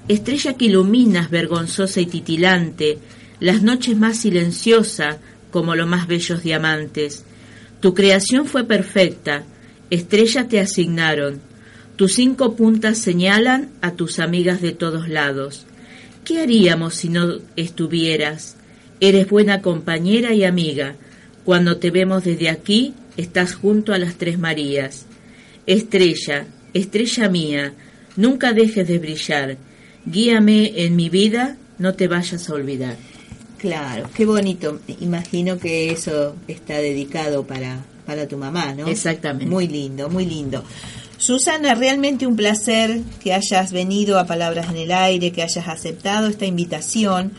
estrella 0.09 0.55
que 0.55 0.66
iluminas 0.66 1.30
vergonzosa 1.30 2.03
y 2.03 2.07
titilante 2.07 2.99
las 3.40 3.62
noches 3.62 3.97
más 3.97 4.18
silenciosas 4.18 5.16
como 5.51 5.74
los 5.74 5.88
más 5.88 6.07
bellos 6.07 6.42
diamantes. 6.42 7.24
Tu 7.85 7.93
creación 7.93 8.47
fue 8.47 8.64
perfecta, 8.64 9.45
estrella 9.91 10.49
te 10.49 10.59
asignaron, 10.59 11.43
tus 11.97 12.14
cinco 12.14 12.57
puntas 12.57 12.97
señalan 12.97 13.68
a 13.82 13.93
tus 13.93 14.20
amigas 14.20 14.62
de 14.62 14.72
todos 14.72 15.07
lados. 15.07 15.66
¿Qué 16.24 16.41
haríamos 16.41 16.95
si 16.95 17.11
no 17.11 17.41
estuvieras? 17.57 18.57
Eres 19.01 19.28
buena 19.28 19.61
compañera 19.61 20.32
y 20.32 20.45
amiga. 20.45 20.97
Cuando 21.45 21.76
te 21.76 21.91
vemos 21.91 22.24
desde 22.24 22.49
aquí, 22.49 22.95
estás 23.18 23.55
junto 23.55 23.93
a 23.93 23.99
las 23.99 24.14
tres 24.14 24.39
Marías. 24.39 25.05
Estrella, 25.66 26.47
estrella 26.72 27.28
mía, 27.28 27.74
nunca 28.16 28.55
dejes 28.55 28.89
de 28.89 28.99
brillar. 28.99 29.59
Guíame 30.07 30.87
en 30.87 30.97
mi 30.97 31.11
vida, 31.11 31.59
no 31.78 31.93
te 31.93 32.09
vayas 32.09 32.49
a 32.49 32.55
olvidar. 32.55 32.97
Claro, 33.64 34.10
qué 34.14 34.26
bonito. 34.26 34.78
Imagino 35.00 35.58
que 35.58 35.90
eso 35.90 36.36
está 36.46 36.74
dedicado 36.74 37.46
para, 37.46 37.82
para 38.04 38.28
tu 38.28 38.36
mamá, 38.36 38.74
¿no? 38.74 38.86
Exactamente. 38.86 39.46
Muy 39.46 39.68
lindo, 39.68 40.10
muy 40.10 40.26
lindo. 40.26 40.62
Susana, 41.16 41.74
realmente 41.74 42.26
un 42.26 42.36
placer 42.36 43.00
que 43.22 43.32
hayas 43.32 43.72
venido 43.72 44.18
a 44.18 44.26
Palabras 44.26 44.68
en 44.68 44.76
el 44.76 44.92
Aire, 44.92 45.32
que 45.32 45.42
hayas 45.42 45.66
aceptado 45.66 46.28
esta 46.28 46.44
invitación. 46.44 47.32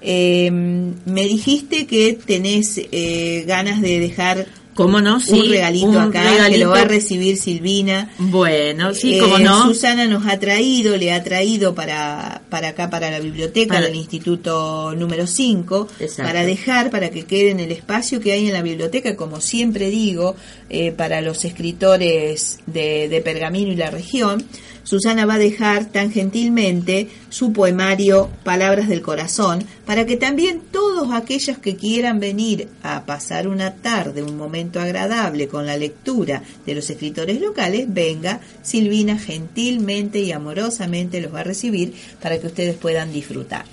Eh, 0.00 0.48
me 0.52 1.24
dijiste 1.24 1.88
que 1.88 2.12
tenés 2.24 2.80
eh, 2.92 3.42
ganas 3.44 3.80
de 3.80 3.98
dejar 3.98 4.46
¿Cómo 4.74 5.00
no? 5.00 5.20
Sí, 5.20 5.32
un 5.40 5.48
regalito 5.50 5.86
un 5.86 5.96
acá 5.96 6.48
que 6.48 6.58
lo 6.58 6.70
va 6.70 6.80
a 6.80 6.84
recibir 6.84 7.36
Silvina. 7.36 8.10
Bueno, 8.18 8.92
sí, 8.92 9.14
Eh, 9.14 9.18
cómo 9.20 9.38
no. 9.38 9.64
Susana 9.66 10.06
nos 10.06 10.26
ha 10.26 10.38
traído, 10.40 10.96
le 10.96 11.12
ha 11.12 11.22
traído 11.22 11.74
para, 11.74 12.42
para 12.50 12.68
acá, 12.70 12.90
para 12.90 13.10
la 13.10 13.20
biblioteca 13.20 13.74
Para- 13.74 13.86
del 13.86 13.94
Instituto 13.96 14.94
número 14.96 15.26
5, 15.26 15.88
Exacto. 16.00 16.22
para 16.24 16.44
dejar, 16.44 16.90
para 16.90 17.10
que 17.10 17.24
quede 17.24 17.50
en 17.50 17.60
el 17.60 17.70
espacio 17.72 18.20
que 18.20 18.32
hay 18.32 18.46
en 18.48 18.52
la 18.52 18.62
biblioteca, 18.62 19.14
como 19.16 19.40
siempre 19.40 19.90
digo, 19.90 20.34
eh, 20.70 20.90
para 20.92 21.20
los 21.20 21.44
escritores 21.44 22.58
de, 22.66 23.08
de 23.08 23.20
Pergamino 23.20 23.70
y 23.72 23.76
la 23.76 23.90
región. 23.90 24.44
Susana 24.86 25.24
va 25.24 25.34
a 25.34 25.38
dejar 25.38 25.86
tan 25.86 26.12
gentilmente 26.12 27.08
su 27.30 27.54
poemario 27.54 28.28
Palabras 28.44 28.86
del 28.86 29.00
Corazón 29.00 29.64
para 29.86 30.04
que 30.04 30.18
también 30.18 30.60
todos 30.70 31.08
aquellos 31.12 31.56
que 31.56 31.74
quieran 31.76 32.20
venir 32.20 32.68
a 32.82 33.06
pasar 33.06 33.48
una 33.48 33.72
tarde, 33.76 34.22
un 34.22 34.36
momento 34.36 34.63
agradable 34.72 35.48
con 35.48 35.66
la 35.66 35.76
lectura 35.76 36.42
de 36.66 36.74
los 36.74 36.88
escritores 36.90 37.40
locales, 37.40 37.86
venga, 37.88 38.40
Silvina 38.62 39.18
gentilmente 39.18 40.20
y 40.20 40.32
amorosamente 40.32 41.20
los 41.20 41.34
va 41.34 41.40
a 41.40 41.44
recibir 41.44 41.94
para 42.20 42.38
que 42.38 42.46
ustedes 42.46 42.76
puedan 42.76 43.12
disfrutar. 43.12 43.64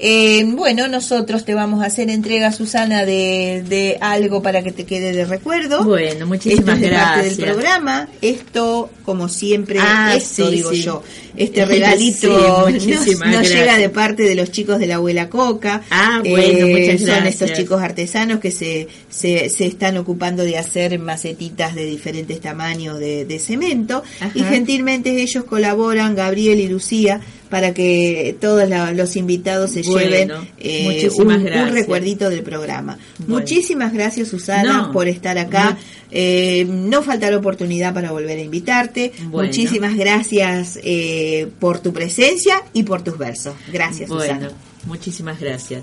Eh, 0.00 0.44
bueno, 0.54 0.86
nosotros 0.86 1.44
te 1.44 1.54
vamos 1.54 1.82
a 1.82 1.86
hacer 1.86 2.08
entrega, 2.08 2.52
Susana, 2.52 3.04
de, 3.04 3.64
de 3.68 3.98
algo 4.00 4.42
para 4.42 4.62
que 4.62 4.70
te 4.70 4.84
quede 4.84 5.12
de 5.12 5.24
recuerdo. 5.24 5.84
Bueno, 5.84 6.24
muchísimas 6.26 6.60
Esto 6.60 6.72
es 6.74 6.80
de 6.80 6.96
parte 6.96 7.22
del 7.24 7.36
gracias. 7.36 7.52
programa. 7.52 8.08
Esto, 8.22 8.90
como 9.04 9.28
siempre, 9.28 9.78
Ah, 9.80 10.14
esto 10.16 10.46
sí, 10.48 10.54
digo 10.56 10.70
sí. 10.70 10.82
yo. 10.82 11.02
Este 11.36 11.64
regalito 11.64 12.66
sí, 12.80 12.90
nos, 12.92 13.04
gracias. 13.20 13.50
llega 13.52 13.78
de 13.78 13.88
parte 13.90 14.22
de 14.22 14.34
los 14.36 14.50
chicos 14.52 14.78
de 14.78 14.86
la 14.86 14.96
abuela 14.96 15.28
Coca. 15.28 15.82
Ah, 15.90 16.20
Eh, 16.24 16.30
bueno, 16.30 16.66
muchas 16.68 16.98
Son 17.00 17.06
gracias. 17.06 17.26
estos 17.42 17.52
chicos 17.58 17.82
artesanos 17.82 18.38
que 18.40 18.50
se, 18.52 18.86
se, 19.08 19.48
se 19.48 19.66
están 19.66 19.96
ocupando 19.98 20.44
de 20.44 20.58
hacer 20.58 20.98
macetitas 21.00 21.74
de 21.74 21.84
diferentes 21.86 22.40
tamaños 22.40 22.98
de, 23.00 23.24
de 23.24 23.38
cemento. 23.40 24.02
Ajá. 24.20 24.30
Y 24.34 24.42
gentilmente 24.44 25.10
ellos 25.20 25.44
colaboran, 25.44 26.14
Gabriel 26.14 26.60
y 26.60 26.68
Lucía, 26.68 27.20
para 27.50 27.72
que 27.74 28.36
todos 28.40 28.68
la- 28.68 28.92
los 28.92 29.16
invitados 29.16 29.72
se 29.72 29.82
Bueno, 29.82 29.98
lleven 30.00 30.30
eh, 30.58 31.08
un, 31.16 31.70
recuerdito 31.72 32.30
del 32.30 32.42
programa. 32.42 32.98
Bueno. 33.18 33.40
Muchísimas 33.40 33.92
gracias, 33.92 34.28
Susana, 34.28 34.82
No. 34.86 34.92
por 34.92 35.08
estar 35.08 35.38
acá. 35.38 35.70
Mu- 35.70 35.76
Eh, 36.10 36.64
no 36.66 37.02
faltará 37.02 37.36
oportunidad 37.36 37.92
para 37.92 38.12
volver 38.12 38.38
a 38.38 38.42
invitarte. 38.42 39.12
Bueno. 39.24 39.46
Muchísimas 39.48 39.94
gracias 39.94 40.78
eh, 40.82 41.48
por 41.60 41.80
tu 41.80 41.92
presencia 41.92 42.62
y 42.72 42.82
por 42.84 43.02
tus 43.02 43.18
versos. 43.18 43.54
Gracias, 43.70 44.08
Susana. 44.08 44.50
muchísimas 44.86 45.38
gracias. 45.38 45.82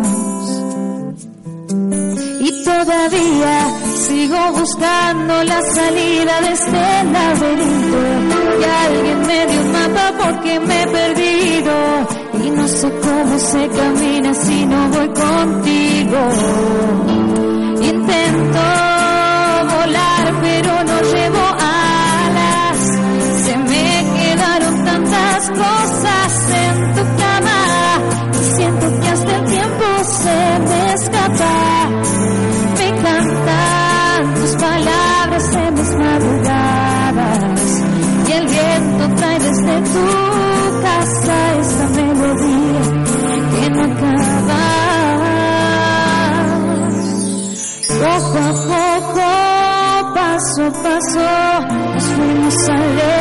Todavía 2.83 3.77
sigo 3.93 4.51
buscando 4.53 5.43
la 5.43 5.61
salida 5.61 6.41
de 6.41 6.51
este 6.51 7.03
laberinto. 7.13 7.97
Y 8.59 8.63
alguien 8.63 9.21
me 9.27 9.45
dio 9.45 9.61
un 9.61 9.71
mapa 9.71 10.11
porque 10.17 10.59
me 10.61 10.81
he 10.81 10.87
perdido. 10.87 11.73
Y 12.43 12.49
no 12.49 12.67
sé 12.67 12.91
cómo 13.03 13.37
se 13.37 13.69
camina 13.69 14.33
si 14.33 14.65
no 14.65 14.89
voy 14.89 15.09
contigo. 15.09 17.10
A 50.81 50.83
paso, 50.83 51.67
nos 51.93 52.03
fuimos 52.03 52.55
alejando. 52.69 53.20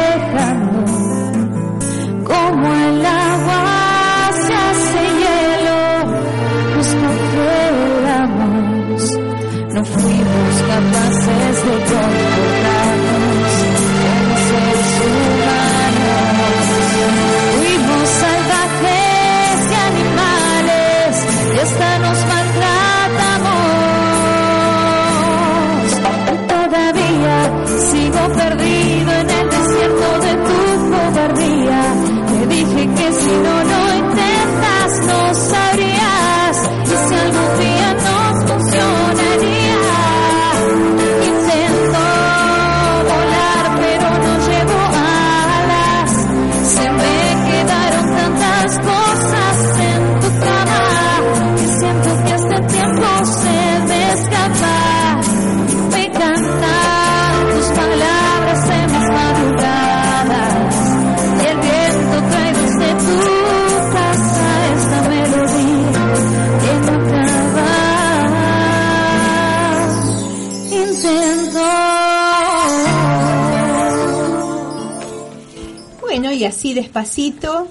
Así 76.60 76.74
despacito 76.74 77.68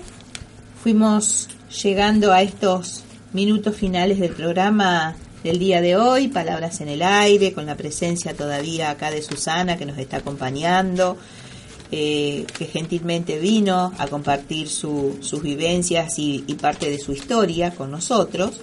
fuimos 0.83 1.47
llegando 1.83 2.33
a 2.33 2.41
estos 2.41 3.03
minutos 3.33 3.75
finales 3.75 4.19
del 4.19 4.31
programa 4.31 5.15
del 5.43 5.59
día 5.59 5.79
de 5.79 5.95
hoy, 5.95 6.27
Palabras 6.29 6.81
en 6.81 6.89
el 6.89 7.03
Aire, 7.03 7.53
con 7.53 7.67
la 7.67 7.77
presencia 7.77 8.33
todavía 8.35 8.89
acá 8.89 9.11
de 9.11 9.21
Susana 9.21 9.77
que 9.77 9.85
nos 9.85 9.99
está 9.99 10.17
acompañando, 10.17 11.17
eh, 11.91 12.47
que 12.57 12.65
gentilmente 12.65 13.37
vino 13.37 13.93
a 13.95 14.07
compartir 14.07 14.67
su- 14.67 15.19
sus 15.21 15.43
vivencias 15.43 16.17
y, 16.17 16.43
y 16.47 16.55
parte 16.55 16.89
de 16.89 16.97
su 16.97 17.11
historia 17.13 17.69
con 17.75 17.91
nosotros. 17.91 18.59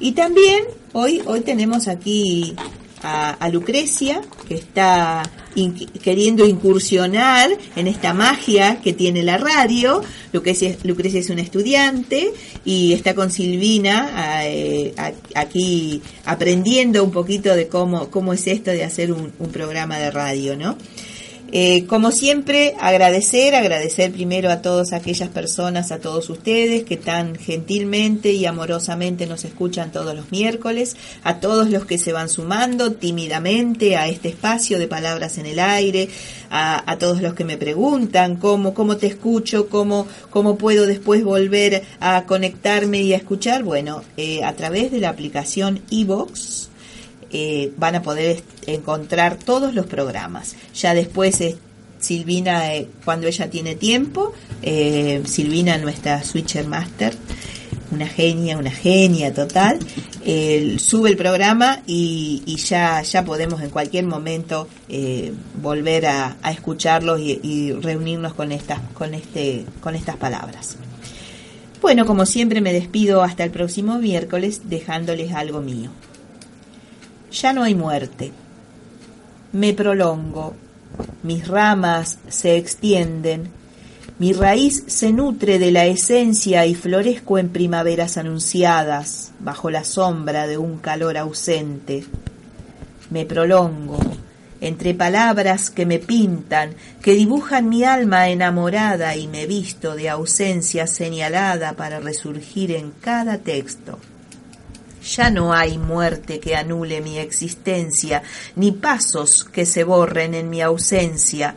Y 0.00 0.12
también 0.12 0.64
hoy, 0.94 1.22
hoy 1.26 1.42
tenemos 1.42 1.86
aquí 1.86 2.56
a, 3.04 3.30
a 3.30 3.48
Lucrecia, 3.50 4.20
que 4.48 4.54
está 4.54 5.22
queriendo 6.02 6.46
incursionar 6.46 7.50
en 7.76 7.86
esta 7.86 8.12
magia 8.12 8.80
que 8.82 8.92
tiene 8.92 9.22
la 9.22 9.38
radio. 9.38 10.02
Lucrecia, 10.32 10.76
Lucrecia 10.82 11.20
es 11.20 11.30
una 11.30 11.42
estudiante 11.42 12.32
y 12.64 12.92
está 12.92 13.14
con 13.14 13.30
Silvina 13.30 14.42
eh, 14.44 14.94
aquí 15.34 16.02
aprendiendo 16.24 17.04
un 17.04 17.12
poquito 17.12 17.54
de 17.54 17.68
cómo, 17.68 18.10
cómo 18.10 18.32
es 18.32 18.46
esto 18.46 18.70
de 18.70 18.84
hacer 18.84 19.12
un, 19.12 19.32
un 19.38 19.50
programa 19.50 19.98
de 19.98 20.10
radio, 20.10 20.56
¿no? 20.56 20.76
Eh, 21.56 21.86
como 21.86 22.10
siempre, 22.10 22.74
agradecer, 22.80 23.54
agradecer 23.54 24.10
primero 24.10 24.50
a 24.50 24.60
todas 24.60 24.92
aquellas 24.92 25.28
personas, 25.28 25.92
a 25.92 26.00
todos 26.00 26.28
ustedes 26.28 26.82
que 26.82 26.96
tan 26.96 27.36
gentilmente 27.36 28.32
y 28.32 28.44
amorosamente 28.44 29.24
nos 29.28 29.44
escuchan 29.44 29.92
todos 29.92 30.16
los 30.16 30.32
miércoles, 30.32 30.96
a 31.22 31.38
todos 31.38 31.70
los 31.70 31.86
que 31.86 31.96
se 31.96 32.12
van 32.12 32.28
sumando 32.28 32.94
tímidamente 32.94 33.96
a 33.96 34.08
este 34.08 34.30
espacio 34.30 34.80
de 34.80 34.88
palabras 34.88 35.38
en 35.38 35.46
el 35.46 35.60
aire, 35.60 36.08
a, 36.50 36.96
todos 36.98 37.22
los 37.22 37.34
que 37.34 37.44
me 37.44 37.56
preguntan 37.56 38.34
cómo, 38.34 38.74
cómo 38.74 38.96
te 38.96 39.06
escucho, 39.06 39.68
cómo, 39.68 40.08
cómo 40.30 40.58
puedo 40.58 40.86
después 40.86 41.22
volver 41.22 41.84
a 42.00 42.24
conectarme 42.24 43.02
y 43.02 43.12
a 43.12 43.16
escuchar. 43.16 43.62
Bueno, 43.62 44.02
eh, 44.16 44.42
a 44.42 44.56
través 44.56 44.90
de 44.90 44.98
la 44.98 45.10
aplicación 45.10 45.82
iVox 45.90 46.70
eh, 47.30 47.72
van 47.76 47.96
a 47.96 48.02
poder 48.02 48.42
encontrar 48.66 49.36
todos 49.36 49.74
los 49.74 49.86
programas. 49.86 50.56
Ya 50.74 50.94
después 50.94 51.40
eh, 51.40 51.56
Silvina, 51.98 52.74
eh, 52.74 52.88
cuando 53.04 53.26
ella 53.26 53.50
tiene 53.50 53.74
tiempo, 53.74 54.32
Silvina, 54.62 55.78
nuestra 55.78 56.22
Switcher 56.22 56.66
Master, 56.66 57.14
una 57.90 58.06
genia, 58.06 58.56
una 58.56 58.70
genia 58.70 59.32
total, 59.32 59.78
sube 60.78 61.10
el 61.10 61.16
programa 61.16 61.82
y, 61.86 62.56
ya, 62.56 63.02
ya 63.02 63.24
podemos 63.24 63.60
en 63.62 63.70
cualquier 63.70 64.06
momento 64.06 64.68
volver 65.60 66.06
a, 66.06 66.36
escucharlos 66.50 67.20
y, 67.20 67.40
y, 67.42 67.72
reunirnos 67.72 68.32
con 68.34 68.52
estas, 68.52 68.80
con, 68.94 69.12
este, 69.14 69.64
con 69.80 69.94
estas 69.94 70.16
palabras. 70.16 70.76
Bueno, 71.82 72.06
como 72.06 72.24
siempre 72.24 72.62
me 72.62 72.72
despido 72.72 73.22
hasta 73.22 73.44
el 73.44 73.50
próximo 73.50 73.98
miércoles 73.98 74.62
dejándoles 74.64 75.32
algo 75.32 75.60
mío 75.60 75.90
ya 77.34 77.52
no 77.52 77.64
hay 77.64 77.74
muerte. 77.74 78.32
Me 79.52 79.74
prolongo, 79.74 80.54
mis 81.22 81.46
ramas 81.46 82.18
se 82.28 82.56
extienden, 82.56 83.50
mi 84.18 84.32
raíz 84.32 84.84
se 84.86 85.12
nutre 85.12 85.58
de 85.58 85.72
la 85.72 85.86
esencia 85.86 86.66
y 86.66 86.74
florezco 86.74 87.38
en 87.38 87.48
primaveras 87.48 88.16
anunciadas, 88.16 89.32
bajo 89.40 89.70
la 89.70 89.82
sombra 89.84 90.46
de 90.46 90.56
un 90.56 90.78
calor 90.78 91.18
ausente. 91.18 92.04
Me 93.10 93.26
prolongo, 93.26 93.98
entre 94.60 94.94
palabras 94.94 95.70
que 95.70 95.84
me 95.84 95.98
pintan, 95.98 96.74
que 97.02 97.14
dibujan 97.14 97.68
mi 97.68 97.84
alma 97.84 98.28
enamorada 98.28 99.16
y 99.16 99.26
me 99.26 99.46
visto 99.46 99.96
de 99.96 100.08
ausencia 100.08 100.86
señalada 100.86 101.72
para 101.74 101.98
resurgir 101.98 102.70
en 102.70 102.92
cada 102.92 103.38
texto. 103.38 103.98
Ya 105.04 105.30
no 105.30 105.52
hay 105.52 105.76
muerte 105.76 106.40
que 106.40 106.56
anule 106.56 107.00
mi 107.00 107.18
existencia, 107.18 108.22
ni 108.56 108.72
pasos 108.72 109.44
que 109.44 109.66
se 109.66 109.84
borren 109.84 110.34
en 110.34 110.48
mi 110.48 110.62
ausencia. 110.62 111.56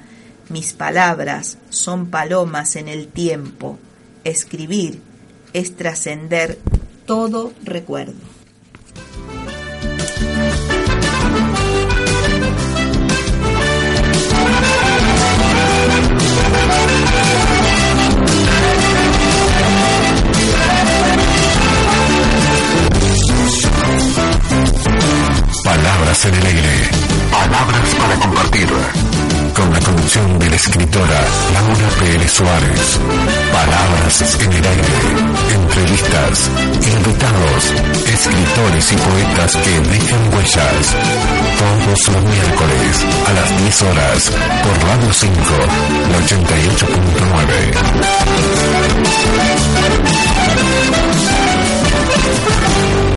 Mis 0.49 0.73
palabras 0.73 1.57
son 1.69 2.09
palomas 2.09 2.75
en 2.75 2.89
el 2.89 3.07
tiempo. 3.07 3.79
Escribir 4.23 5.01
es 5.53 5.75
trascender 5.75 6.59
todo 7.05 7.53
recuerdo. 7.63 8.36
Palabras 25.67 26.23
en 26.23 26.33
el 26.33 26.45
aire. 26.45 26.89
Palabras 27.29 27.95
para 27.99 28.15
compartir. 28.15 28.69
Con 29.53 29.73
la 29.73 29.79
conducción 29.81 30.39
de 30.39 30.49
la 30.49 30.55
escritora 30.55 31.19
Laura 31.53 31.89
Pérez 31.99 32.31
Suárez. 32.31 32.99
Palabras 33.51 34.21
en 34.39 34.53
el 34.53 34.65
aire. 34.65 34.87
Entrevistas, 35.55 36.49
invitados, 36.71 37.73
escritores 38.07 38.93
y 38.93 38.95
poetas 38.95 39.57
que 39.57 39.81
dejan 39.91 40.33
huellas. 40.33 40.95
Todos 41.59 42.07
los 42.15 42.23
miércoles 42.23 43.05
a 43.27 43.33
las 43.33 43.49
10 43.61 43.81
horas 43.81 44.31
por 44.63 44.73
Radio 44.87 45.11
5, 45.11 45.35
88.9. 52.87 53.07